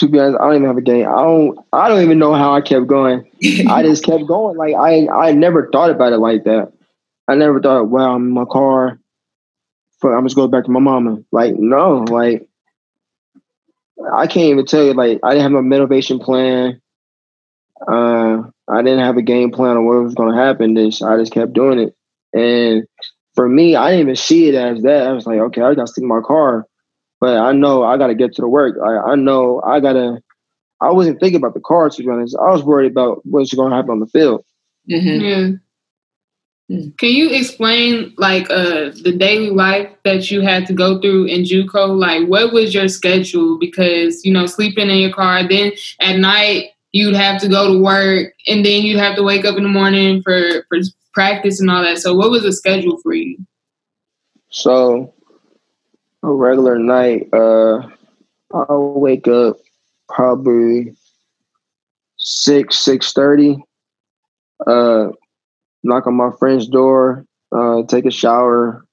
To 0.00 0.08
be 0.08 0.18
honest, 0.18 0.40
I 0.40 0.46
don't 0.46 0.56
even 0.56 0.66
have 0.66 0.78
a 0.78 0.82
game. 0.82 1.06
I 1.06 1.22
don't. 1.22 1.58
I 1.74 1.88
don't 1.88 2.02
even 2.02 2.18
know 2.18 2.32
how 2.32 2.54
I 2.54 2.62
kept 2.62 2.86
going. 2.86 3.30
I 3.68 3.82
just 3.84 4.02
kept 4.02 4.26
going. 4.26 4.56
Like 4.56 4.74
I, 4.74 5.06
I 5.08 5.32
never 5.32 5.68
thought 5.70 5.90
about 5.90 6.14
it 6.14 6.18
like 6.18 6.44
that. 6.44 6.72
I 7.28 7.34
never 7.34 7.60
thought, 7.60 7.90
wow, 7.90 8.14
I'm 8.14 8.28
in 8.28 8.32
my 8.32 8.46
car. 8.50 8.98
Fuck, 10.00 10.12
I'm 10.12 10.24
just 10.24 10.36
going 10.36 10.50
back 10.50 10.64
to 10.64 10.70
my 10.70 10.80
mama. 10.80 11.18
Like 11.32 11.54
no, 11.54 11.98
like 12.08 12.48
I 14.10 14.26
can't 14.26 14.50
even 14.50 14.64
tell 14.64 14.84
you. 14.84 14.94
Like 14.94 15.20
I 15.22 15.32
didn't 15.32 15.52
have 15.52 15.60
a 15.60 15.62
motivation 15.62 16.18
plan. 16.18 16.80
Uh, 17.86 18.42
I 18.68 18.82
didn't 18.82 19.04
have 19.04 19.18
a 19.18 19.22
game 19.22 19.50
plan 19.50 19.76
on 19.76 19.84
what 19.84 20.02
was 20.02 20.14
going 20.14 20.34
to 20.34 20.42
happen. 20.42 20.72
This 20.72 21.02
I 21.02 21.18
just 21.18 21.32
kept 21.32 21.52
doing 21.52 21.78
it, 21.78 21.94
and 22.32 22.86
for 23.34 23.48
me, 23.50 23.76
I 23.76 23.90
didn't 23.90 24.00
even 24.00 24.16
see 24.16 24.48
it 24.48 24.54
as 24.54 24.82
that. 24.82 25.06
I 25.06 25.12
was 25.12 25.26
like, 25.26 25.40
okay, 25.40 25.60
I 25.60 25.74
got 25.74 25.86
to 25.86 25.92
stick 25.92 26.02
in 26.02 26.08
my 26.08 26.20
car, 26.24 26.66
but 27.20 27.36
I 27.36 27.52
know 27.52 27.84
I 27.84 27.96
got 27.98 28.08
to 28.08 28.14
get 28.14 28.34
to 28.34 28.42
the 28.42 28.48
work. 28.48 28.76
I, 28.82 29.12
I 29.12 29.14
know 29.14 29.62
I 29.64 29.80
gotta. 29.80 30.22
I 30.82 30.90
wasn't 30.92 31.20
thinking 31.20 31.36
about 31.36 31.52
the 31.52 31.60
car 31.60 31.90
to 31.90 32.02
be 32.02 32.08
honest. 32.08 32.36
I 32.40 32.50
was 32.50 32.64
worried 32.64 32.90
about 32.90 33.20
what's 33.24 33.52
going 33.52 33.70
to 33.70 33.76
happen 33.76 33.90
on 33.90 34.00
the 34.00 34.06
field. 34.06 34.44
Mhm. 34.90 35.20
Yeah. 35.20 36.76
Mm. 36.76 36.96
Can 36.98 37.10
you 37.10 37.30
explain 37.30 38.14
like 38.16 38.48
uh 38.50 38.90
the 39.02 39.14
daily 39.16 39.50
life 39.50 39.90
that 40.04 40.30
you 40.30 40.40
had 40.40 40.66
to 40.66 40.72
go 40.72 41.00
through 41.00 41.26
in 41.26 41.42
JUCO? 41.42 41.98
Like 41.98 42.28
what 42.28 42.52
was 42.52 42.72
your 42.74 42.88
schedule? 42.88 43.58
Because, 43.58 44.24
you 44.24 44.32
know, 44.32 44.46
sleeping 44.46 44.88
in 44.88 44.98
your 44.98 45.12
car, 45.12 45.46
then 45.46 45.72
at 46.00 46.18
night 46.18 46.70
you'd 46.92 47.14
have 47.14 47.40
to 47.42 47.48
go 47.48 47.72
to 47.72 47.82
work 47.82 48.32
and 48.46 48.64
then 48.64 48.82
you'd 48.82 48.98
have 48.98 49.16
to 49.16 49.22
wake 49.22 49.44
up 49.44 49.56
in 49.56 49.64
the 49.64 49.68
morning 49.68 50.22
for, 50.22 50.64
for 50.68 50.78
practice 51.12 51.60
and 51.60 51.70
all 51.70 51.82
that. 51.82 51.98
So 51.98 52.14
what 52.14 52.30
was 52.30 52.42
the 52.42 52.52
schedule 52.52 52.98
for 53.02 53.12
you? 53.12 53.36
So 54.48 55.12
a 56.22 56.32
regular 56.32 56.78
night, 56.78 57.28
uh, 57.32 57.82
I'll 58.52 58.94
wake 58.96 59.28
up 59.28 59.56
probably 60.08 60.94
six 62.16 62.78
six 62.78 63.12
thirty. 63.12 63.56
Uh, 64.66 65.08
knock 65.82 66.06
on 66.06 66.14
my 66.14 66.30
friend's 66.38 66.68
door. 66.68 67.24
Uh, 67.52 67.82
take 67.84 68.04
a 68.04 68.10
shower. 68.10 68.84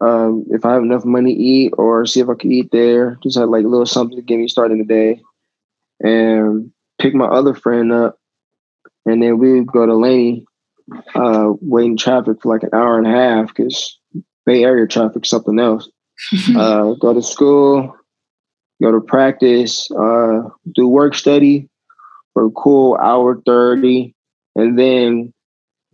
Um, 0.00 0.44
if 0.50 0.64
I 0.64 0.74
have 0.74 0.82
enough 0.82 1.04
money 1.04 1.34
to 1.34 1.40
eat, 1.40 1.72
or 1.78 2.04
see 2.06 2.20
if 2.20 2.28
I 2.28 2.34
can 2.34 2.52
eat 2.52 2.70
there, 2.70 3.18
just 3.22 3.38
have 3.38 3.48
like 3.48 3.64
a 3.64 3.68
little 3.68 3.86
something 3.86 4.16
to 4.16 4.22
get 4.22 4.38
me 4.38 4.48
started 4.48 4.74
in 4.74 4.78
the 4.78 4.84
day, 4.84 5.20
and 6.00 6.70
pick 6.98 7.14
my 7.14 7.26
other 7.26 7.54
friend 7.54 7.92
up, 7.92 8.18
and 9.06 9.22
then 9.22 9.38
we 9.38 9.64
go 9.64 9.86
to 9.86 9.94
Laney, 9.94 10.46
uh, 11.14 11.52
wait 11.60 11.86
in 11.86 11.96
traffic 11.96 12.42
for 12.42 12.52
like 12.52 12.62
an 12.62 12.70
hour 12.72 12.98
and 12.98 13.06
a 13.06 13.10
half 13.10 13.48
because 13.48 13.98
Bay 14.46 14.64
Area 14.64 14.86
traffic 14.86 15.26
something 15.26 15.58
else. 15.58 15.88
uh, 16.56 16.92
go 16.92 17.12
to 17.12 17.22
school, 17.22 17.96
go 18.82 18.92
to 18.92 19.00
practice, 19.00 19.90
uh, 19.90 20.42
do 20.74 20.88
work 20.88 21.14
study 21.14 21.68
for 22.32 22.46
a 22.46 22.50
cool 22.50 22.96
hour 22.96 23.40
thirty, 23.44 24.14
and 24.54 24.78
then 24.78 25.32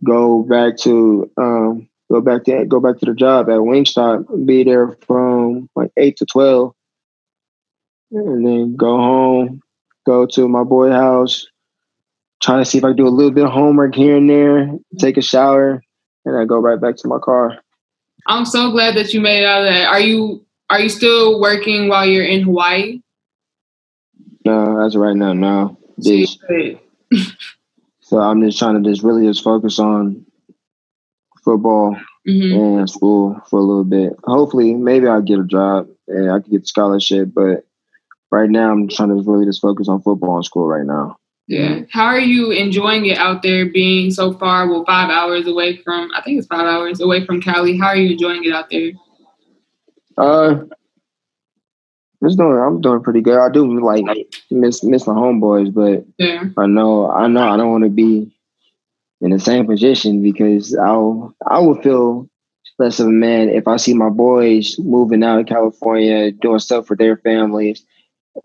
go 0.03 0.43
back 0.43 0.77
to 0.77 1.31
um, 1.37 1.89
go 2.11 2.21
back 2.21 2.43
to 2.45 2.65
go 2.65 2.79
back 2.79 2.99
to 2.99 3.05
the 3.05 3.13
job 3.13 3.49
at 3.49 3.57
Wingstop. 3.57 4.45
Be 4.45 4.63
there 4.63 4.95
from 5.07 5.69
like 5.75 5.91
eight 5.97 6.17
to 6.17 6.25
twelve, 6.25 6.73
and 8.11 8.45
then 8.45 8.75
go 8.75 8.97
home. 8.97 9.61
Go 10.05 10.25
to 10.25 10.47
my 10.47 10.63
boy 10.63 10.91
house. 10.91 11.45
Try 12.41 12.57
to 12.57 12.65
see 12.65 12.79
if 12.79 12.83
I 12.83 12.89
can 12.89 12.97
do 12.97 13.07
a 13.07 13.09
little 13.09 13.31
bit 13.31 13.45
of 13.45 13.51
homework 13.51 13.93
here 13.93 14.17
and 14.17 14.29
there. 14.29 14.71
Take 14.97 15.17
a 15.17 15.21
shower, 15.21 15.83
and 16.25 16.37
I 16.37 16.45
go 16.45 16.59
right 16.59 16.81
back 16.81 16.97
to 16.97 17.07
my 17.07 17.19
car. 17.19 17.60
I'm 18.27 18.45
so 18.45 18.71
glad 18.71 18.95
that 18.95 19.13
you 19.13 19.21
made 19.21 19.41
it 19.43 19.45
out 19.45 19.61
of 19.65 19.69
that. 19.73 19.87
Are 19.87 19.99
you 19.99 20.45
are 20.69 20.79
you 20.79 20.89
still 20.89 21.39
working 21.41 21.87
while 21.89 22.05
you're 22.05 22.25
in 22.25 22.43
Hawaii? 22.43 23.01
No, 24.45 24.83
as 24.85 24.95
of 24.95 25.01
right 25.01 25.15
now, 25.15 25.33
no. 25.33 25.77
So 25.99 26.11
Just- 26.17 26.39
So 28.01 28.17
I'm 28.19 28.41
just 28.43 28.59
trying 28.59 28.81
to 28.83 28.89
just 28.89 29.03
really 29.03 29.25
just 29.25 29.41
focus 29.43 29.79
on 29.79 30.25
football 31.45 31.95
Mhm. 32.27 32.79
and 32.79 32.89
school 32.89 33.39
for 33.49 33.57
a 33.59 33.63
little 33.63 33.85
bit. 33.85 34.13
Hopefully, 34.25 34.73
maybe 34.73 35.07
I'll 35.07 35.21
get 35.21 35.39
a 35.39 35.45
job 35.45 35.87
and 36.09 36.29
I 36.29 36.39
can 36.41 36.51
get 36.51 36.63
a 36.63 36.65
scholarship. 36.67 37.29
But 37.33 37.65
right 38.29 38.49
now, 38.49 38.69
I'm 38.71 38.89
trying 38.89 39.09
to 39.09 39.15
really 39.29 39.45
just 39.45 39.61
focus 39.61 39.87
on 39.87 40.01
football 40.01 40.35
and 40.35 40.45
school 40.45 40.67
right 40.67 40.85
now. 40.85 41.17
Yeah. 41.51 41.81
How 41.91 42.05
are 42.05 42.19
you 42.19 42.51
enjoying 42.51 43.05
it 43.07 43.17
out 43.17 43.43
there 43.43 43.65
being 43.65 44.09
so 44.09 44.31
far, 44.31 44.69
well, 44.69 44.85
five 44.85 45.09
hours 45.09 45.45
away 45.47 45.75
from, 45.77 46.09
I 46.15 46.21
think 46.21 46.37
it's 46.37 46.47
five 46.47 46.65
hours 46.65 47.01
away 47.01 47.25
from 47.25 47.41
Cali. 47.41 47.77
How 47.77 47.87
are 47.87 47.95
you 47.97 48.11
enjoying 48.11 48.45
it 48.45 48.53
out 48.53 48.69
there? 48.69 48.91
Uh, 50.17 50.63
it's 52.21 52.37
doing. 52.37 52.57
I'm 52.57 52.79
doing 52.79 53.03
pretty 53.03 53.19
good. 53.19 53.37
I 53.37 53.49
do 53.49 53.81
like 53.81 54.05
miss 54.49 54.81
miss 54.81 55.07
my 55.07 55.13
homeboys, 55.13 55.73
but 55.73 56.05
Yeah. 56.17 56.45
I 56.57 56.67
know 56.67 57.11
I 57.11 57.27
know 57.27 57.49
I 57.49 57.57
don't 57.57 57.71
want 57.71 57.83
to 57.83 57.89
be 57.89 58.31
in 59.19 59.31
the 59.31 59.39
same 59.39 59.65
position 59.67 60.21
because 60.23 60.73
I'll 60.75 61.35
I 61.45 61.59
will 61.59 61.81
feel 61.81 62.29
less 62.79 62.99
of 63.01 63.07
a 63.07 63.11
man 63.11 63.49
if 63.49 63.67
I 63.67 63.75
see 63.75 63.93
my 63.93 64.09
boys 64.09 64.79
moving 64.79 65.23
out 65.23 65.39
of 65.39 65.47
California 65.47 66.31
doing 66.31 66.59
stuff 66.59 66.87
for 66.87 66.95
their 66.95 67.17
families 67.17 67.83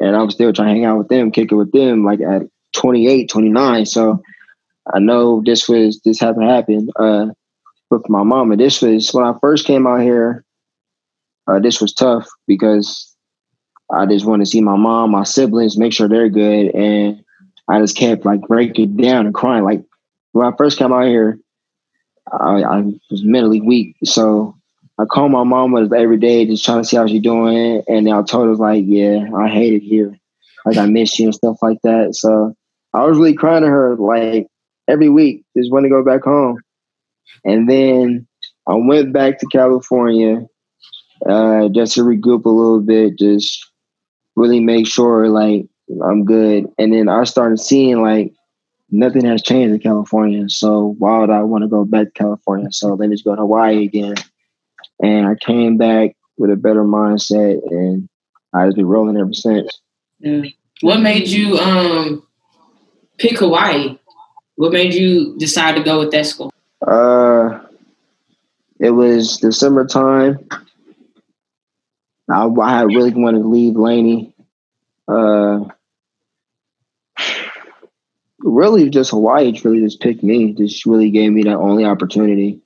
and 0.01 0.17
I'm 0.17 0.31
still 0.31 0.53
trying 0.53 0.69
to 0.69 0.75
hang 0.75 0.85
out 0.85 0.99
with 0.99 1.09
them, 1.09 1.31
kick 1.31 1.53
it 1.53 1.55
with 1.55 1.71
them 1.71 2.05
like 2.05 2.21
at 2.21 2.43
28, 2.77 3.29
29. 3.29 3.87
So 3.87 4.23
I 4.93 4.99
know 4.99 5.43
this 5.45 5.69
was 5.69 6.01
this 6.05 6.21
had 6.21 6.37
to 6.37 6.43
happen. 6.43 6.91
Uh 6.97 7.27
with 7.91 8.09
my 8.09 8.25
mama. 8.25 8.57
This 8.57 8.83
was 8.83 9.11
when 9.13 9.25
I 9.25 9.35
first 9.41 9.67
came 9.67 9.87
out 9.87 10.01
here, 10.03 10.45
uh 11.47 11.59
this 11.59 11.81
was 11.81 11.93
tough 11.93 12.29
because 12.47 13.15
I 13.93 14.07
just 14.07 14.27
want 14.27 14.43
to 14.43 14.47
see 14.47 14.61
my 14.61 14.77
mom, 14.77 15.13
my 15.13 15.25
siblings, 15.25 15.79
make 15.79 15.93
sure 15.93 16.09
they're 16.09 16.29
good 16.29 16.75
and 16.75 17.25
I 17.69 17.81
just 17.81 17.97
kept 17.97 18.25
like 18.25 18.41
breaking 18.43 18.97
down 18.97 19.27
and 19.27 19.35
crying. 19.35 19.65
Like 19.65 19.85
when 20.33 20.47
I 20.47 20.57
first 20.57 20.79
came 20.79 20.93
out 20.93 21.07
here, 21.07 21.39
I, 22.33 22.63
I 22.63 22.81
was 23.11 23.25
mentally 23.25 23.61
weak. 23.61 23.97
So 24.05 24.57
I 24.99 25.05
called 25.05 25.33
my 25.33 25.45
mama 25.45 25.89
every 25.95 26.17
day, 26.17 26.47
just 26.47 26.65
trying 26.65 26.83
to 26.83 26.85
see 26.89 26.97
how 26.97 27.07
she's 27.07 27.23
doing. 27.23 27.83
And 27.89 28.09
I 28.09 28.23
told 28.23 28.49
her 28.49 28.55
like, 28.55 28.85
yeah, 28.87 29.27
I 29.37 29.49
hate 29.49 29.75
it 29.75 29.83
here. 29.83 30.17
Like 30.65 30.77
I 30.79 30.87
miss 30.87 31.19
you 31.19 31.27
and 31.27 31.35
stuff 31.35 31.59
like 31.63 31.79
that. 31.83 32.15
So 32.15 32.57
I 32.97 33.05
was 33.05 33.19
really 33.19 33.35
crying 33.35 33.63
to 33.63 33.69
her 33.69 33.95
like 33.97 34.47
every 34.89 35.11
week, 35.11 35.45
just 35.57 35.71
want 35.71 35.85
to 35.85 35.91
go 35.91 36.03
back 36.03 36.23
home. 36.25 36.59
And 37.45 37.69
then 37.69 38.27
I 38.67 38.75
went 38.75 39.13
back 39.13 39.39
to 39.39 39.47
California 39.53 40.47
uh, 41.29 41.69
just 41.69 41.95
to 41.95 42.03
regroup 42.03 42.47
a 42.47 42.49
little 42.49 42.81
bit, 42.81 43.19
just 43.19 43.71
really 44.35 44.61
make 44.61 44.87
sure 44.87 45.29
like 45.29 45.67
I'm 46.03 46.25
good. 46.25 46.67
And 46.79 46.93
then 46.93 47.09
I 47.09 47.25
started 47.25 47.61
seeing 47.61 48.01
like 48.01 48.33
nothing 48.91 49.27
has 49.27 49.43
changed 49.43 49.75
in 49.75 49.81
California. 49.81 50.49
So 50.49 50.95
why 50.99 51.19
would 51.19 51.31
I 51.31 51.43
want 51.43 51.65
to 51.65 51.69
go 51.69 51.85
back 51.85 52.07
to 52.07 52.13
California? 52.13 52.69
So 52.73 52.95
let 52.95 53.11
me 53.11 53.15
just 53.15 53.25
go 53.25 53.35
to 53.35 53.43
Hawaii 53.43 53.85
again. 53.85 54.15
And 55.03 55.27
I 55.27 55.35
came 55.35 55.77
back 55.77 56.17
with 56.39 56.51
a 56.51 56.57
better 56.57 56.85
mindset 56.85 57.61
and 57.71 58.09
I've 58.55 58.75
been 58.75 58.87
rolling 58.87 59.19
ever 59.19 59.35
since. 59.35 59.71
Yeah. 60.19 60.43
What 60.81 61.01
made 61.01 61.29
you 61.29 61.59
um 61.59 62.26
pick 63.19 63.39
Hawaii? 63.39 63.99
What 64.57 64.73
made 64.73 64.95
you 64.95 65.37
decide 65.39 65.77
to 65.77 65.83
go 65.83 66.01
with 66.01 66.11
that 66.13 66.27
school? 66.27 66.53
Uh 66.87 67.61
it 68.79 68.91
was 68.91 69.39
December 69.39 69.87
time. 69.87 70.47
I, 72.31 72.45
I 72.45 72.83
really 72.83 73.13
wanted 73.15 73.43
to 73.43 73.49
leave 73.49 73.77
Laney. 73.77 74.35
Uh 75.09 75.65
really 78.41 78.89
just 78.91 79.11
Hawaii 79.11 79.59
really 79.65 79.81
just 79.81 80.01
picked 80.01 80.23
me. 80.23 80.53
Just 80.53 80.87
really 80.87 81.11
gave 81.11 81.33
me 81.33 81.43
that 81.45 81.57
only 81.57 81.85
opportunity. 81.85 82.61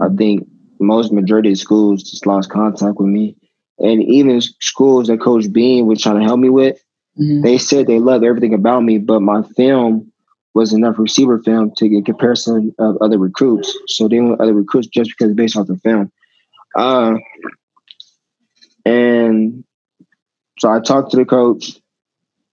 I 0.00 0.08
think 0.08 0.46
most 0.80 1.12
majority 1.12 1.52
of 1.52 1.58
schools 1.58 2.02
just 2.02 2.26
lost 2.26 2.50
contact 2.50 2.98
with 2.98 3.08
me. 3.08 3.36
And 3.78 4.02
even 4.02 4.40
schools 4.40 5.08
that 5.08 5.20
Coach 5.20 5.52
Beam 5.52 5.86
was 5.86 6.00
trying 6.00 6.20
to 6.20 6.24
help 6.24 6.38
me 6.38 6.48
with, 6.48 6.83
Mm-hmm. 7.18 7.42
they 7.42 7.58
said 7.58 7.86
they 7.86 8.00
loved 8.00 8.24
everything 8.24 8.54
about 8.54 8.80
me, 8.80 8.98
but 8.98 9.20
my 9.20 9.42
film 9.56 10.10
was 10.54 10.72
enough 10.72 10.98
receiver 10.98 11.38
film 11.40 11.72
to 11.76 11.88
get 11.88 12.06
comparison 12.06 12.74
of 12.78 12.96
other 13.00 13.18
recruits. 13.18 13.76
So 13.88 14.08
they 14.08 14.20
want 14.20 14.40
other 14.40 14.54
recruits 14.54 14.88
just 14.88 15.10
because 15.10 15.34
based 15.34 15.56
off 15.56 15.66
the 15.66 15.76
film. 15.78 16.12
Uh, 16.76 17.16
And 18.84 19.64
so 20.58 20.70
I 20.70 20.80
talked 20.80 21.10
to 21.12 21.16
the 21.16 21.24
coach. 21.24 21.80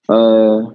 Uh, 0.08 0.74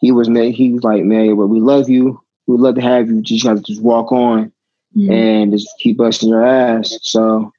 he 0.00 0.12
was 0.12 0.28
he 0.28 0.72
was 0.72 0.82
like, 0.82 1.04
man, 1.04 1.36
but 1.36 1.46
we 1.46 1.60
love 1.60 1.88
you. 1.88 2.20
We'd 2.46 2.60
love 2.60 2.74
to 2.76 2.80
have 2.80 3.08
you. 3.08 3.22
Just 3.22 3.44
got 3.44 3.56
to 3.56 3.62
just 3.62 3.82
walk 3.82 4.12
on 4.12 4.52
mm-hmm. 4.96 5.12
and 5.12 5.52
just 5.52 5.68
keep 5.78 5.96
busting 5.96 6.28
your 6.28 6.44
ass. 6.44 6.98
So 7.02 7.52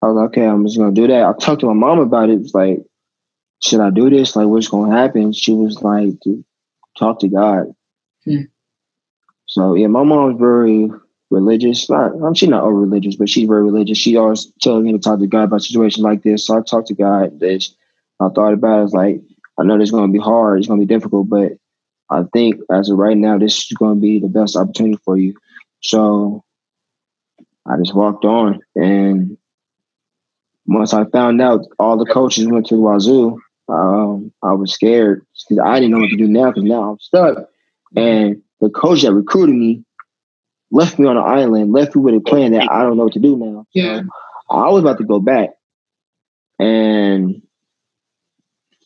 I 0.00 0.06
was 0.06 0.16
like, 0.16 0.28
okay, 0.30 0.46
I'm 0.46 0.64
just 0.64 0.78
gonna 0.78 0.92
do 0.92 1.06
that. 1.06 1.24
I 1.24 1.32
talked 1.34 1.60
to 1.60 1.66
my 1.66 1.74
mom 1.74 1.98
about 1.98 2.30
it. 2.30 2.40
It's 2.40 2.54
like, 2.54 2.82
should 3.62 3.80
I 3.80 3.90
do 3.90 4.10
this? 4.10 4.36
Like, 4.36 4.46
what's 4.46 4.68
gonna 4.68 4.96
happen? 4.96 5.32
She 5.32 5.52
was 5.52 5.82
like, 5.82 6.14
talk 6.98 7.20
to 7.20 7.28
God. 7.28 7.66
Mm-hmm. 8.26 8.44
So 9.46 9.74
yeah, 9.74 9.86
my 9.86 10.02
mom's 10.02 10.38
very 10.38 10.90
religious. 11.30 11.88
Not, 11.88 12.12
I'm 12.22 12.34
she's 12.34 12.48
not 12.48 12.64
over 12.64 12.74
religious, 12.74 13.16
but 13.16 13.28
she's 13.28 13.48
very 13.48 13.62
religious. 13.62 13.98
She 13.98 14.16
always 14.16 14.52
tells 14.60 14.82
me 14.82 14.92
to 14.92 14.98
talk 14.98 15.20
to 15.20 15.26
God 15.26 15.44
about 15.44 15.62
situations 15.62 16.04
like 16.04 16.22
this. 16.22 16.46
So 16.46 16.58
I 16.58 16.62
talked 16.62 16.88
to 16.88 16.94
God. 16.94 17.40
This 17.40 17.74
I 18.20 18.28
thought 18.28 18.52
about 18.52 18.80
it. 18.80 18.84
It's 18.84 18.92
like 18.92 19.20
I 19.58 19.64
know 19.64 19.78
this 19.78 19.88
is 19.88 19.92
gonna 19.92 20.12
be 20.12 20.18
hard. 20.18 20.58
It's 20.58 20.68
gonna 20.68 20.80
be 20.80 20.86
difficult, 20.86 21.28
but 21.28 21.52
I 22.12 22.24
think 22.32 22.60
as 22.70 22.90
of 22.90 22.98
right 22.98 23.16
now, 23.16 23.38
this 23.38 23.58
is 23.58 23.76
going 23.76 23.96
to 23.96 24.00
be 24.00 24.18
the 24.18 24.28
best 24.28 24.54
opportunity 24.54 24.98
for 25.02 25.16
you. 25.16 25.34
So 25.80 26.44
I 27.66 27.78
just 27.78 27.94
walked 27.94 28.26
on. 28.26 28.60
And 28.76 29.38
once 30.66 30.92
I 30.92 31.04
found 31.06 31.40
out 31.40 31.64
all 31.78 31.96
the 31.96 32.12
coaches 32.12 32.46
went 32.46 32.66
to 32.66 32.74
Wazzu, 32.74 33.38
um, 33.72 34.32
I 34.42 34.52
was 34.52 34.72
scared 34.72 35.24
because 35.48 35.64
I 35.64 35.80
didn't 35.80 35.92
know 35.92 36.00
what 36.00 36.10
to 36.10 36.16
do 36.16 36.28
now 36.28 36.50
because 36.50 36.64
now 36.64 36.90
I'm 36.92 36.98
stuck. 36.98 37.48
And 37.96 38.42
the 38.60 38.68
coach 38.68 39.02
that 39.02 39.12
recruited 39.12 39.54
me 39.54 39.84
left 40.70 40.98
me 40.98 41.06
on 41.06 41.16
an 41.16 41.24
island, 41.24 41.72
left 41.72 41.96
me 41.96 42.02
with 42.02 42.14
a 42.14 42.20
plan 42.20 42.52
that 42.52 42.70
I 42.70 42.82
don't 42.82 42.96
know 42.96 43.04
what 43.04 43.12
to 43.14 43.18
do 43.18 43.36
now. 43.36 43.66
Yeah. 43.72 44.00
So 44.00 44.08
I 44.50 44.68
was 44.70 44.82
about 44.82 44.98
to 44.98 45.04
go 45.04 45.20
back. 45.20 45.50
And 46.58 47.42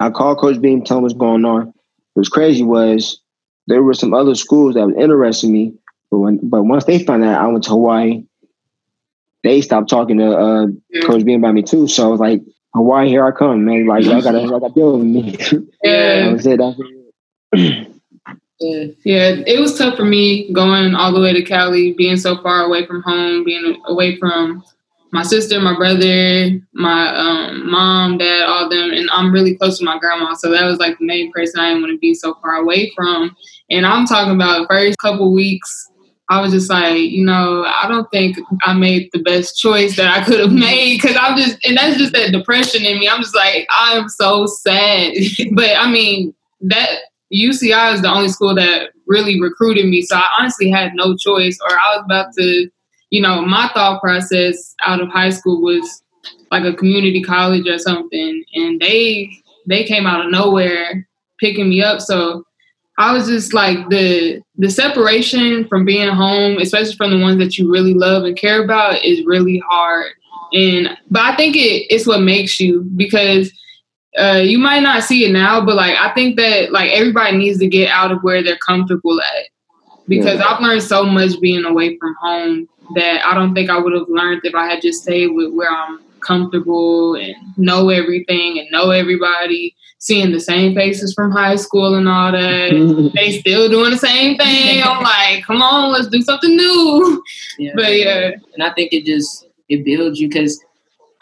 I 0.01 0.11
called 0.11 0.39
Coach 0.39 0.61
Beam, 0.61 0.85
tell 0.85 0.99
him 0.99 1.03
what's 1.03 1.15
going 1.15 1.45
on. 1.45 1.67
What 1.67 1.75
was 2.15 2.29
crazy 2.29 2.63
was 2.63 3.21
there 3.67 3.83
were 3.83 3.95
some 3.95 4.15
other 4.15 4.35
schools 4.35 4.75
that 4.75 4.87
was 4.87 4.97
interested 4.97 5.49
in 5.49 5.53
me, 5.53 5.75
but 6.11 6.19
when 6.19 6.41
but 6.43 6.63
once 6.63 6.85
they 6.85 7.03
found 7.03 7.25
out 7.25 7.41
I 7.41 7.47
went 7.49 7.65
to 7.65 7.71
Hawaii, 7.71 8.25
they 9.43 9.61
stopped 9.61 9.91
talking 9.91 10.19
to 10.19 10.31
uh, 10.37 10.67
Coach 11.03 11.25
Beam 11.25 11.43
about 11.43 11.55
me 11.55 11.63
too. 11.63 11.89
So 11.89 12.05
I 12.05 12.09
was 12.09 12.21
like, 12.21 12.43
Hawaii, 12.77 13.09
here 13.09 13.25
I 13.25 13.33
come, 13.33 13.65
man. 13.65 13.87
Like 13.87 14.05
I 14.07 14.21
gotta, 14.21 14.43
I 14.43 14.47
gotta 14.47 14.75
deal 14.75 14.99
with 14.99 15.07
me. 15.07 15.37
Yeah. 15.83 16.31
it. 16.31 16.57
That 16.57 16.77
was 16.77 16.83
it. 17.53 17.89
Yeah. 18.59 18.87
yeah, 19.05 19.43
it 19.47 19.61
was 19.61 19.77
tough 19.77 19.97
for 19.97 20.05
me 20.05 20.51
going 20.53 20.95
all 20.95 21.13
the 21.13 21.21
way 21.21 21.35
to 21.35 21.43
Cali, 21.43 21.93
being 21.93 22.17
so 22.17 22.41
far 22.43 22.65
away 22.65 22.87
from 22.87 23.03
home, 23.03 23.45
being 23.45 23.81
away 23.87 24.17
from 24.17 24.65
my 25.13 25.23
sister, 25.23 25.61
my 25.61 25.77
brother, 25.77 26.59
my 26.73 27.15
um, 27.17 27.71
mom, 27.71 28.19
dad, 28.19 28.45
all 28.45 28.69
them, 28.69 28.91
and 28.93 29.09
I'm 29.13 29.33
really 29.33 29.57
close 29.57 29.79
to 29.79 29.85
my 29.85 29.99
grandma. 29.99 30.35
So 30.35 30.51
that 30.51 30.65
was 30.65 30.79
like 30.79 30.99
the 30.99 31.07
main 31.07 31.33
person 31.33 31.61
I 31.61 31.69
didn't 31.69 31.83
want 31.83 31.93
to 31.93 31.99
be 31.99 32.15
so 32.15 32.35
far 32.43 32.57
away 32.57 32.93
from. 32.97 33.37
And 33.71 33.87
I'm 33.87 34.07
talking 34.07 34.35
about 34.35 34.69
first 34.69 34.99
couple 34.99 35.33
weeks, 35.33 35.91
I 36.29 36.41
was 36.41 36.53
just 36.53 36.69
like, 36.69 36.99
you 36.99 37.25
know, 37.25 37.65
I 37.65 37.87
don't 37.89 38.11
think 38.11 38.37
I 38.63 38.75
made 38.75 39.11
the 39.13 39.23
best 39.23 39.57
choice 39.59 39.97
that 39.97 40.09
I 40.09 40.25
could 40.25 40.41
have 40.41 40.53
made 40.53 41.01
because 41.01 41.17
I'm 41.21 41.37
just, 41.37 41.65
and 41.65 41.77
that's 41.77 41.99
just 41.99 42.13
that 42.15 42.33
depression 42.33 42.85
in 42.85 42.99
me. 42.99 43.09
I'm 43.09 43.23
just 43.23 43.35
like, 43.35 43.67
I'm 43.71 44.09
so 44.09 44.47
sad. 44.47 45.13
but 45.53 45.71
I 45.77 45.91
mean, 45.91 46.35
that 46.63 46.89
UCI 47.33 47.95
is 47.95 48.03
the 48.03 48.13
only 48.13 48.29
school 48.29 48.55
that 48.57 48.91
really 49.07 49.41
recruited 49.41 49.87
me. 49.87 50.03
So 50.03 50.17
I 50.17 50.25
honestly 50.39 50.69
had 50.69 50.95
no 50.95 51.17
choice, 51.17 51.59
or 51.63 51.71
I 51.71 51.97
was 51.97 52.05
about 52.05 52.33
to 52.39 52.71
you 53.11 53.21
know, 53.21 53.43
my 53.43 53.71
thought 53.73 54.01
process 54.01 54.75
out 54.85 55.01
of 55.01 55.09
high 55.09 55.31
school 55.31 55.63
was 55.63 56.03
like 56.51 56.65
a 56.65 56.77
community 56.77 57.23
college 57.23 57.69
or 57.69 57.79
something, 57.79 58.45
and 58.55 58.81
they 58.81 59.31
they 59.67 59.85
came 59.85 60.07
out 60.07 60.25
of 60.25 60.31
nowhere 60.31 61.09
picking 61.39 61.69
me 61.69 61.83
up. 61.83 62.01
So 62.01 62.45
I 62.99 63.13
was 63.13 63.27
just 63.27 63.53
like 63.53 63.89
the 63.91 64.43
the 64.57 64.71
separation 64.71 65.69
from 65.69 65.85
being 65.85 66.09
home, 66.09 66.59
especially 66.59 66.97
from 66.97 67.11
the 67.11 67.21
ones 67.21 67.39
that 67.39 67.59
you 67.59 67.71
really 67.71 67.95
love 67.95 68.25
and 68.25 68.37
care 68.37 68.65
about, 68.65 69.05
is 69.05 69.25
really 69.25 69.63
hard. 69.69 70.13
And 70.53 70.97
but 71.11 71.23
I 71.23 71.37
think 71.37 71.57
it, 71.57 71.87
it's 71.91 72.07
what 72.07 72.23
makes 72.23 72.59
you 72.59 72.83
because 72.97 73.53
uh, 74.19 74.41
you 74.43 74.59
might 74.59 74.81
not 74.81 75.03
see 75.03 75.27
it 75.27 75.33
now, 75.33 75.65
but 75.65 75.77
like 75.77 75.97
I 75.97 76.13
think 76.15 76.37
that 76.37 76.73
like 76.73 76.91
everybody 76.91 77.37
needs 77.37 77.59
to 77.59 77.67
get 77.67 77.91
out 77.91 78.13
of 78.13 78.23
where 78.23 78.43
they're 78.43 78.59
comfortable 78.67 79.21
at 79.21 79.49
because 80.09 80.39
yeah. 80.39 80.47
I've 80.47 80.61
learned 80.61 80.83
so 80.83 81.05
much 81.05 81.39
being 81.41 81.65
away 81.65 81.99
from 81.99 82.15
home 82.21 82.69
that 82.95 83.27
I 83.27 83.35
don't 83.35 83.55
think 83.55 83.69
I 83.69 83.79
would 83.79 83.93
have 83.93 84.09
learned 84.09 84.43
if 84.45 84.55
I 84.55 84.67
had 84.67 84.81
just 84.81 85.03
stayed 85.03 85.29
with 85.29 85.53
where 85.53 85.71
I'm 85.71 86.01
comfortable 86.27 87.15
and 87.15 87.35
know 87.57 87.89
everything 87.91 88.59
and 88.59 88.69
know 88.71 88.91
everybody, 88.91 89.75
seeing 89.99 90.33
the 90.33 90.41
same 90.41 90.75
faces 90.75 91.15
from 91.15 91.31
high 91.31 91.57
school 91.57 91.95
and 91.95 92.09
all 92.09 92.33
that. 92.33 93.13
they 93.15 93.39
still 93.39 93.69
doing 93.69 93.91
the 93.91 93.99
same 93.99 94.37
thing. 94.37 94.83
I'm 94.83 95.03
like, 95.03 95.45
come 95.45 95.63
on, 95.63 95.93
let's 95.93 96.09
do 96.09 96.23
something 96.23 96.55
new. 96.55 97.23
Yeah. 97.59 97.73
But 97.75 97.97
yeah, 97.97 98.31
and 98.55 98.63
I 98.63 98.71
think 98.73 98.93
it 98.93 99.05
just 99.05 99.47
it 99.69 99.85
builds 99.85 100.21
you 100.21 100.29
because 100.29 100.63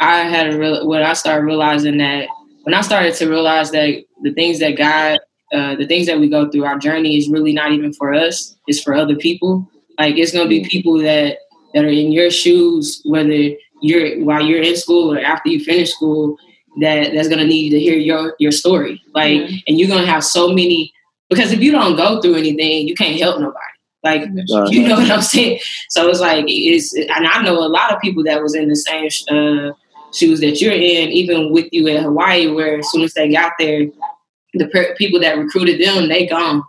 I 0.01 0.21
had 0.21 0.53
a 0.53 0.59
real 0.59 0.88
when 0.88 1.03
I 1.03 1.12
started 1.12 1.45
realizing 1.45 1.99
that 1.99 2.29
when 2.62 2.75
I 2.75 2.81
started 2.81 3.14
to 3.14 3.29
realize 3.29 3.71
that 3.71 4.05
the 4.23 4.33
things 4.33 4.59
that 4.61 4.77
God 4.77 5.19
uh, 5.53 5.77
the 5.77 5.87
things 5.87 6.07
that 6.07 6.19
we 6.19 6.29
go 6.29 6.51
through, 6.51 6.64
our 6.64 6.79
journey 6.79 7.17
is 7.17 7.29
really 7.29 7.53
not 7.53 7.71
even 7.73 7.93
for 7.93 8.12
us; 8.12 8.57
it's 8.67 8.83
for 8.83 8.95
other 8.95 9.14
people. 9.14 9.71
Like 9.99 10.17
it's 10.17 10.33
gonna 10.33 10.49
be 10.49 10.64
people 10.64 10.99
that 10.99 11.38
that 11.75 11.85
are 11.85 11.88
in 11.88 12.12
your 12.12 12.31
shoes, 12.31 13.01
whether 13.05 13.51
you're 13.85 14.25
while 14.25 14.42
you're 14.42 14.62
in 14.62 14.77
school 14.77 15.12
or 15.12 15.20
after 15.20 15.49
you 15.49 15.62
finish 15.62 15.92
school, 15.92 16.37
that 16.81 17.12
that's 17.12 17.29
gonna 17.29 17.47
need 17.47 17.70
to 17.70 17.81
hear 17.81 17.97
your 17.97 18.35
your 18.38 18.53
story. 18.53 19.01
Like, 19.14 19.40
mm-hmm. 19.40 19.57
and 19.66 19.79
you're 19.79 19.88
gonna 19.88 20.07
have 20.07 20.25
so 20.25 20.49
many 20.49 20.92
because 21.29 21.53
if 21.53 21.61
you 21.61 21.70
don't 21.70 21.97
go 21.97 22.20
through 22.20 22.37
anything, 22.37 22.88
you 22.88 22.94
can't 22.94 23.20
help 23.20 23.40
nobody. 23.40 23.59
Like, 24.03 24.23
you 24.70 24.87
know 24.87 24.97
what 25.01 25.11
I'm 25.11 25.23
saying? 25.23 25.61
So 25.88 26.09
it's 26.09 26.20
like 26.20 26.44
it's, 26.49 26.94
and 26.94 27.27
I 27.27 27.42
know 27.42 27.59
a 27.59 27.68
lot 27.68 27.92
of 27.92 28.01
people 28.01 28.23
that 28.25 28.42
was 28.42 28.55
in 28.55 28.68
the 28.68 28.77
same 28.77 29.09
uh, 29.31 29.73
shoes 30.12 30.40
that 30.40 30.61
you're 30.61 30.73
in, 30.73 31.11
even 31.11 31.53
with 31.53 31.68
you 31.73 31.87
in 31.87 32.03
Hawaii, 32.03 32.49
where 32.49 32.79
as 32.79 32.90
soon 32.90 33.03
as 33.03 33.14
they 33.14 33.31
got 33.33 33.53
there, 33.59 33.87
the 34.55 34.68
per- 34.68 34.94
people 34.97 35.20
that 35.20 35.38
recruited 35.38 35.81
them, 35.81 36.09
they 36.09 36.27
gone. 36.27 36.62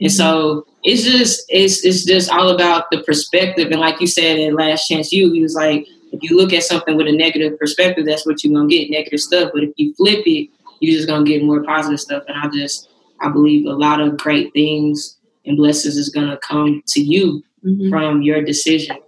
And 0.00 0.10
so 0.10 0.66
it's 0.82 1.04
just 1.04 1.44
it's 1.48 1.84
it's 1.84 2.04
just 2.04 2.30
all 2.30 2.48
about 2.48 2.86
the 2.90 3.02
perspective. 3.04 3.70
And 3.70 3.80
like 3.80 4.00
you 4.00 4.06
said 4.06 4.38
in 4.38 4.56
Last 4.56 4.88
Chance 4.88 5.12
U, 5.12 5.32
he 5.32 5.42
was 5.42 5.54
like, 5.54 5.86
you 6.22 6.36
look 6.36 6.52
at 6.52 6.62
something 6.62 6.96
with 6.96 7.08
a 7.08 7.12
negative 7.12 7.58
perspective, 7.58 8.06
that's 8.06 8.26
what 8.26 8.42
you're 8.42 8.54
gonna 8.54 8.68
get, 8.68 8.90
negative 8.90 9.20
stuff. 9.20 9.50
But 9.52 9.64
if 9.64 9.70
you 9.76 9.94
flip 9.94 10.26
it, 10.26 10.48
you're 10.80 10.96
just 10.96 11.08
gonna 11.08 11.24
get 11.24 11.44
more 11.44 11.62
positive 11.62 12.00
stuff. 12.00 12.24
And 12.28 12.36
I 12.38 12.48
just 12.48 12.88
I 13.20 13.28
believe 13.28 13.66
a 13.66 13.72
lot 13.72 14.00
of 14.00 14.16
great 14.16 14.52
things 14.52 15.16
and 15.44 15.56
blessings 15.56 15.96
is 15.96 16.08
gonna 16.08 16.38
come 16.38 16.82
to 16.88 17.00
you 17.00 17.42
mm-hmm. 17.64 17.90
from 17.90 18.22
your 18.22 18.42
decision. 18.42 18.98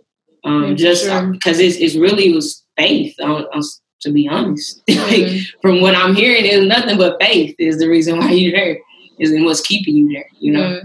Um, 0.44 0.68
yeah, 0.68 0.74
just 0.74 1.04
because 1.32 1.56
sure. 1.56 1.66
it's, 1.66 1.76
it's 1.76 1.96
really 1.96 2.32
was 2.32 2.64
faith. 2.76 3.14
On, 3.20 3.44
on, 3.46 3.62
to 4.00 4.12
be 4.12 4.28
honest, 4.28 4.84
mm-hmm. 4.86 5.58
from 5.62 5.80
what 5.80 5.94
I'm 5.96 6.14
hearing, 6.14 6.44
is 6.44 6.66
nothing 6.66 6.98
but 6.98 7.20
faith 7.20 7.54
is 7.58 7.78
the 7.78 7.88
reason 7.88 8.18
why 8.18 8.32
you're 8.32 8.52
there 8.52 8.78
is 9.18 9.32
in 9.32 9.44
what's 9.44 9.60
keeping 9.60 9.96
you 9.96 10.12
there, 10.12 10.26
you 10.38 10.52
know? 10.52 10.80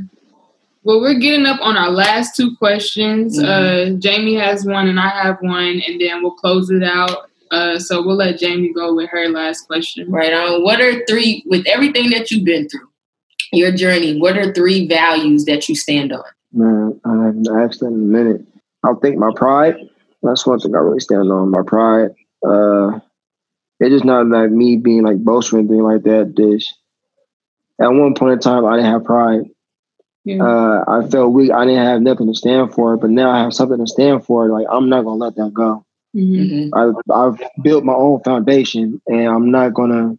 Well, 0.83 1.01
we're 1.01 1.19
getting 1.19 1.45
up 1.45 1.59
on 1.61 1.75
our 1.75 1.91
last 1.91 2.35
two 2.35 2.55
questions. 2.55 3.37
Mm-hmm. 3.37 3.95
Uh, 3.95 3.99
Jamie 3.99 4.35
has 4.35 4.65
one 4.65 4.87
and 4.87 4.99
I 4.99 5.09
have 5.09 5.37
one, 5.41 5.81
and 5.85 5.99
then 5.99 6.21
we'll 6.23 6.31
close 6.31 6.69
it 6.69 6.83
out. 6.83 7.29
Uh, 7.51 7.79
so 7.79 8.05
we'll 8.05 8.15
let 8.15 8.39
Jamie 8.39 8.71
go 8.71 8.95
with 8.95 9.09
her 9.09 9.27
last 9.27 9.67
question. 9.67 10.09
Right 10.09 10.33
on. 10.33 10.63
What 10.63 10.79
are 10.81 11.05
three, 11.05 11.43
with 11.47 11.65
everything 11.67 12.11
that 12.11 12.31
you've 12.31 12.45
been 12.45 12.69
through, 12.69 12.87
your 13.51 13.71
journey, 13.71 14.19
what 14.19 14.37
are 14.37 14.53
three 14.53 14.87
values 14.87 15.45
that 15.45 15.67
you 15.67 15.75
stand 15.75 16.13
on? 16.13 16.23
Man, 16.53 17.01
I 17.05 17.25
haven't 17.25 17.47
asked 17.49 17.81
in 17.81 17.87
a 17.87 17.91
minute. 17.91 18.41
I 18.83 18.93
think 19.01 19.17
my 19.17 19.31
pride. 19.35 19.75
That's 20.23 20.45
one 20.45 20.59
thing 20.59 20.75
I 20.75 20.79
really 20.79 20.99
stand 20.99 21.31
on. 21.31 21.51
My 21.51 21.63
pride. 21.65 22.11
Uh, 22.47 22.99
it's 23.79 23.91
just 23.91 24.05
not 24.05 24.27
like 24.27 24.51
me 24.51 24.75
being 24.77 25.03
like 25.03 25.17
boastful 25.17 25.59
and 25.59 25.69
anything 25.69 25.83
like 25.83 26.03
that. 26.03 26.35
Dish. 26.35 26.73
at 27.81 27.87
one 27.87 28.13
point 28.13 28.33
in 28.33 28.39
time, 28.39 28.65
I 28.65 28.75
didn't 28.75 28.91
have 28.91 29.03
pride. 29.03 29.41
Yeah. 30.25 30.43
Uh, 30.43 30.83
I 30.87 31.07
felt 31.07 31.33
weak. 31.33 31.51
I 31.51 31.65
didn't 31.65 31.85
have 31.85 32.01
nothing 32.01 32.27
to 32.27 32.35
stand 32.35 32.73
for, 32.73 32.97
but 32.97 33.09
now 33.09 33.31
I 33.31 33.39
have 33.39 33.53
something 33.53 33.77
to 33.77 33.87
stand 33.87 34.25
for. 34.25 34.49
Like 34.49 34.67
I'm 34.69 34.89
not 34.89 35.03
gonna 35.03 35.15
let 35.15 35.35
that 35.35 35.53
go. 35.53 35.85
Mm-hmm. 36.15 36.73
I, 36.73 37.13
I've 37.13 37.41
built 37.61 37.83
my 37.83 37.93
own 37.93 38.21
foundation, 38.23 39.01
and 39.07 39.27
I'm 39.27 39.51
not 39.51 39.73
gonna 39.73 40.17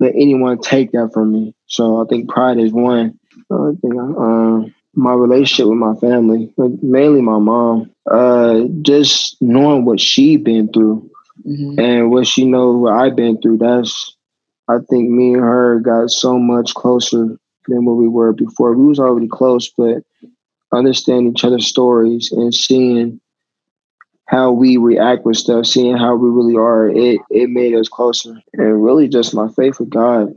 let 0.00 0.14
anyone 0.14 0.60
take 0.60 0.92
that 0.92 1.10
from 1.12 1.32
me. 1.32 1.54
So 1.66 2.02
I 2.02 2.06
think 2.06 2.30
pride 2.30 2.58
is 2.58 2.72
one. 2.72 3.18
I 3.50 3.70
think 3.80 3.94
uh, 3.96 4.60
my 4.94 5.12
relationship 5.14 5.66
with 5.66 5.78
my 5.78 5.94
family, 5.96 6.52
mainly 6.56 7.20
my 7.20 7.38
mom, 7.38 7.90
uh, 8.10 8.62
just 8.82 9.40
knowing 9.40 9.84
what 9.84 10.00
she 10.00 10.36
been 10.36 10.72
through 10.72 11.10
mm-hmm. 11.46 11.78
and 11.78 12.10
what 12.10 12.26
she 12.26 12.44
knows 12.44 12.76
what 12.76 12.94
I've 12.94 13.16
been 13.16 13.40
through. 13.40 13.58
That's 13.58 14.16
I 14.68 14.78
think 14.88 15.10
me 15.10 15.34
and 15.34 15.42
her 15.42 15.80
got 15.80 16.10
so 16.10 16.38
much 16.38 16.74
closer 16.74 17.38
than 17.68 17.84
what 17.84 17.94
we 17.94 18.08
were 18.08 18.32
before. 18.32 18.74
We 18.74 18.86
was 18.86 18.98
already 18.98 19.28
close, 19.28 19.70
but 19.70 20.02
understanding 20.72 21.32
each 21.32 21.44
other's 21.44 21.66
stories 21.66 22.32
and 22.32 22.54
seeing 22.54 23.20
how 24.26 24.50
we 24.50 24.76
react 24.78 25.26
with 25.26 25.36
stuff, 25.36 25.66
seeing 25.66 25.96
how 25.96 26.16
we 26.16 26.30
really 26.30 26.56
are, 26.56 26.88
it 26.88 27.20
it 27.30 27.50
made 27.50 27.74
us 27.74 27.88
closer. 27.88 28.34
And 28.54 28.82
really 28.82 29.08
just 29.08 29.34
my 29.34 29.48
faith 29.48 29.78
with 29.78 29.90
God. 29.90 30.34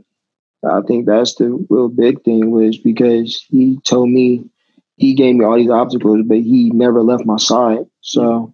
I 0.68 0.80
think 0.82 1.06
that's 1.06 1.36
the 1.36 1.64
real 1.70 1.88
big 1.88 2.22
thing 2.22 2.50
was 2.50 2.76
because 2.76 3.44
he 3.48 3.78
told 3.84 4.10
me 4.10 4.44
he 4.96 5.14
gave 5.14 5.36
me 5.36 5.44
all 5.44 5.56
these 5.56 5.70
obstacles, 5.70 6.22
but 6.26 6.38
he 6.38 6.70
never 6.70 7.02
left 7.02 7.24
my 7.24 7.36
side. 7.36 7.86
So 8.00 8.52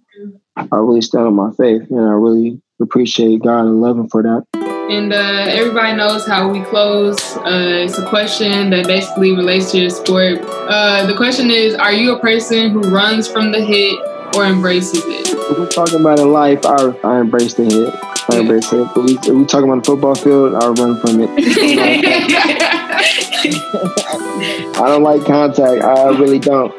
I 0.57 0.77
really 0.77 1.01
stand 1.01 1.27
on 1.27 1.35
my 1.35 1.51
faith 1.53 1.91
and 1.91 2.01
I 2.01 2.13
really 2.13 2.61
appreciate 2.81 3.43
God 3.43 3.63
and 3.63 3.81
love 3.81 3.99
him 3.99 4.09
for 4.09 4.23
that. 4.23 4.72
And 4.93 5.11
uh, 5.11 5.47
everybody 5.49 5.97
knows 5.97 6.27
how 6.27 6.51
we 6.51 6.61
close. 6.65 7.19
Uh, 7.39 7.87
it's 7.87 7.97
a 7.97 8.07
question 8.11 8.69
that 8.69 8.87
basically 8.87 9.35
relates 9.35 9.73
to 9.73 9.79
your 9.79 9.89
sport. 9.89 10.41
Uh, 10.43 11.07
the 11.07 11.17
question 11.17 11.51
is 11.51 11.75
Are 11.75 11.95
you 11.95 12.15
a 12.15 12.21
person 12.21 12.69
who 12.69 12.81
runs 12.81 13.27
from 13.27 13.53
the 13.53 13.65
hit 13.65 13.99
or 14.37 14.45
embraces 14.45 15.03
it? 15.07 15.29
If 15.31 15.59
we're 15.59 15.67
talking 15.69 15.99
about 15.99 16.19
in 16.19 16.31
life, 16.31 16.67
I, 16.67 16.95
I 17.05 17.21
embrace 17.21 17.55
the 17.55 17.65
hit. 17.65 17.95
I 18.31 18.41
embrace 18.41 18.71
it. 18.71 18.87
But 18.95 19.05
we, 19.05 19.17
if 19.17 19.29
we 19.29 19.47
talking 19.47 19.71
about 19.71 19.83
the 19.83 19.91
football 19.91 20.15
field, 20.15 20.57
I 20.57 20.69
run 20.69 21.01
from 21.01 21.23
it. 21.23 21.31
I 24.77 24.89
don't 24.89 25.03
like 25.03 25.25
contact. 25.25 25.83
I 25.83 26.11
really 26.19 26.39
don't. 26.39 26.71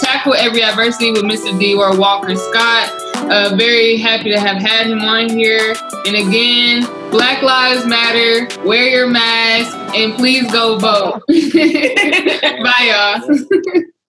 Tackle 0.00 0.32
every 0.38 0.62
adversity 0.62 1.12
with 1.12 1.24
Mr. 1.24 1.58
D 1.60 1.74
or 1.74 1.98
Walker 1.98 2.34
Scott. 2.34 2.90
Uh, 3.30 3.54
very 3.56 3.98
happy 3.98 4.30
to 4.30 4.40
have 4.40 4.56
had 4.56 4.86
him 4.86 5.00
on 5.00 5.28
here. 5.28 5.74
And 6.06 6.16
again, 6.16 6.86
Black 7.10 7.42
Lives 7.42 7.86
Matter. 7.86 8.48
Wear 8.64 8.88
your 8.88 9.08
mask 9.08 9.76
and 9.96 10.14
please 10.14 10.50
go 10.52 10.78
vote. 10.78 11.22
Bye, 11.28 13.20
y'all. 13.22 13.82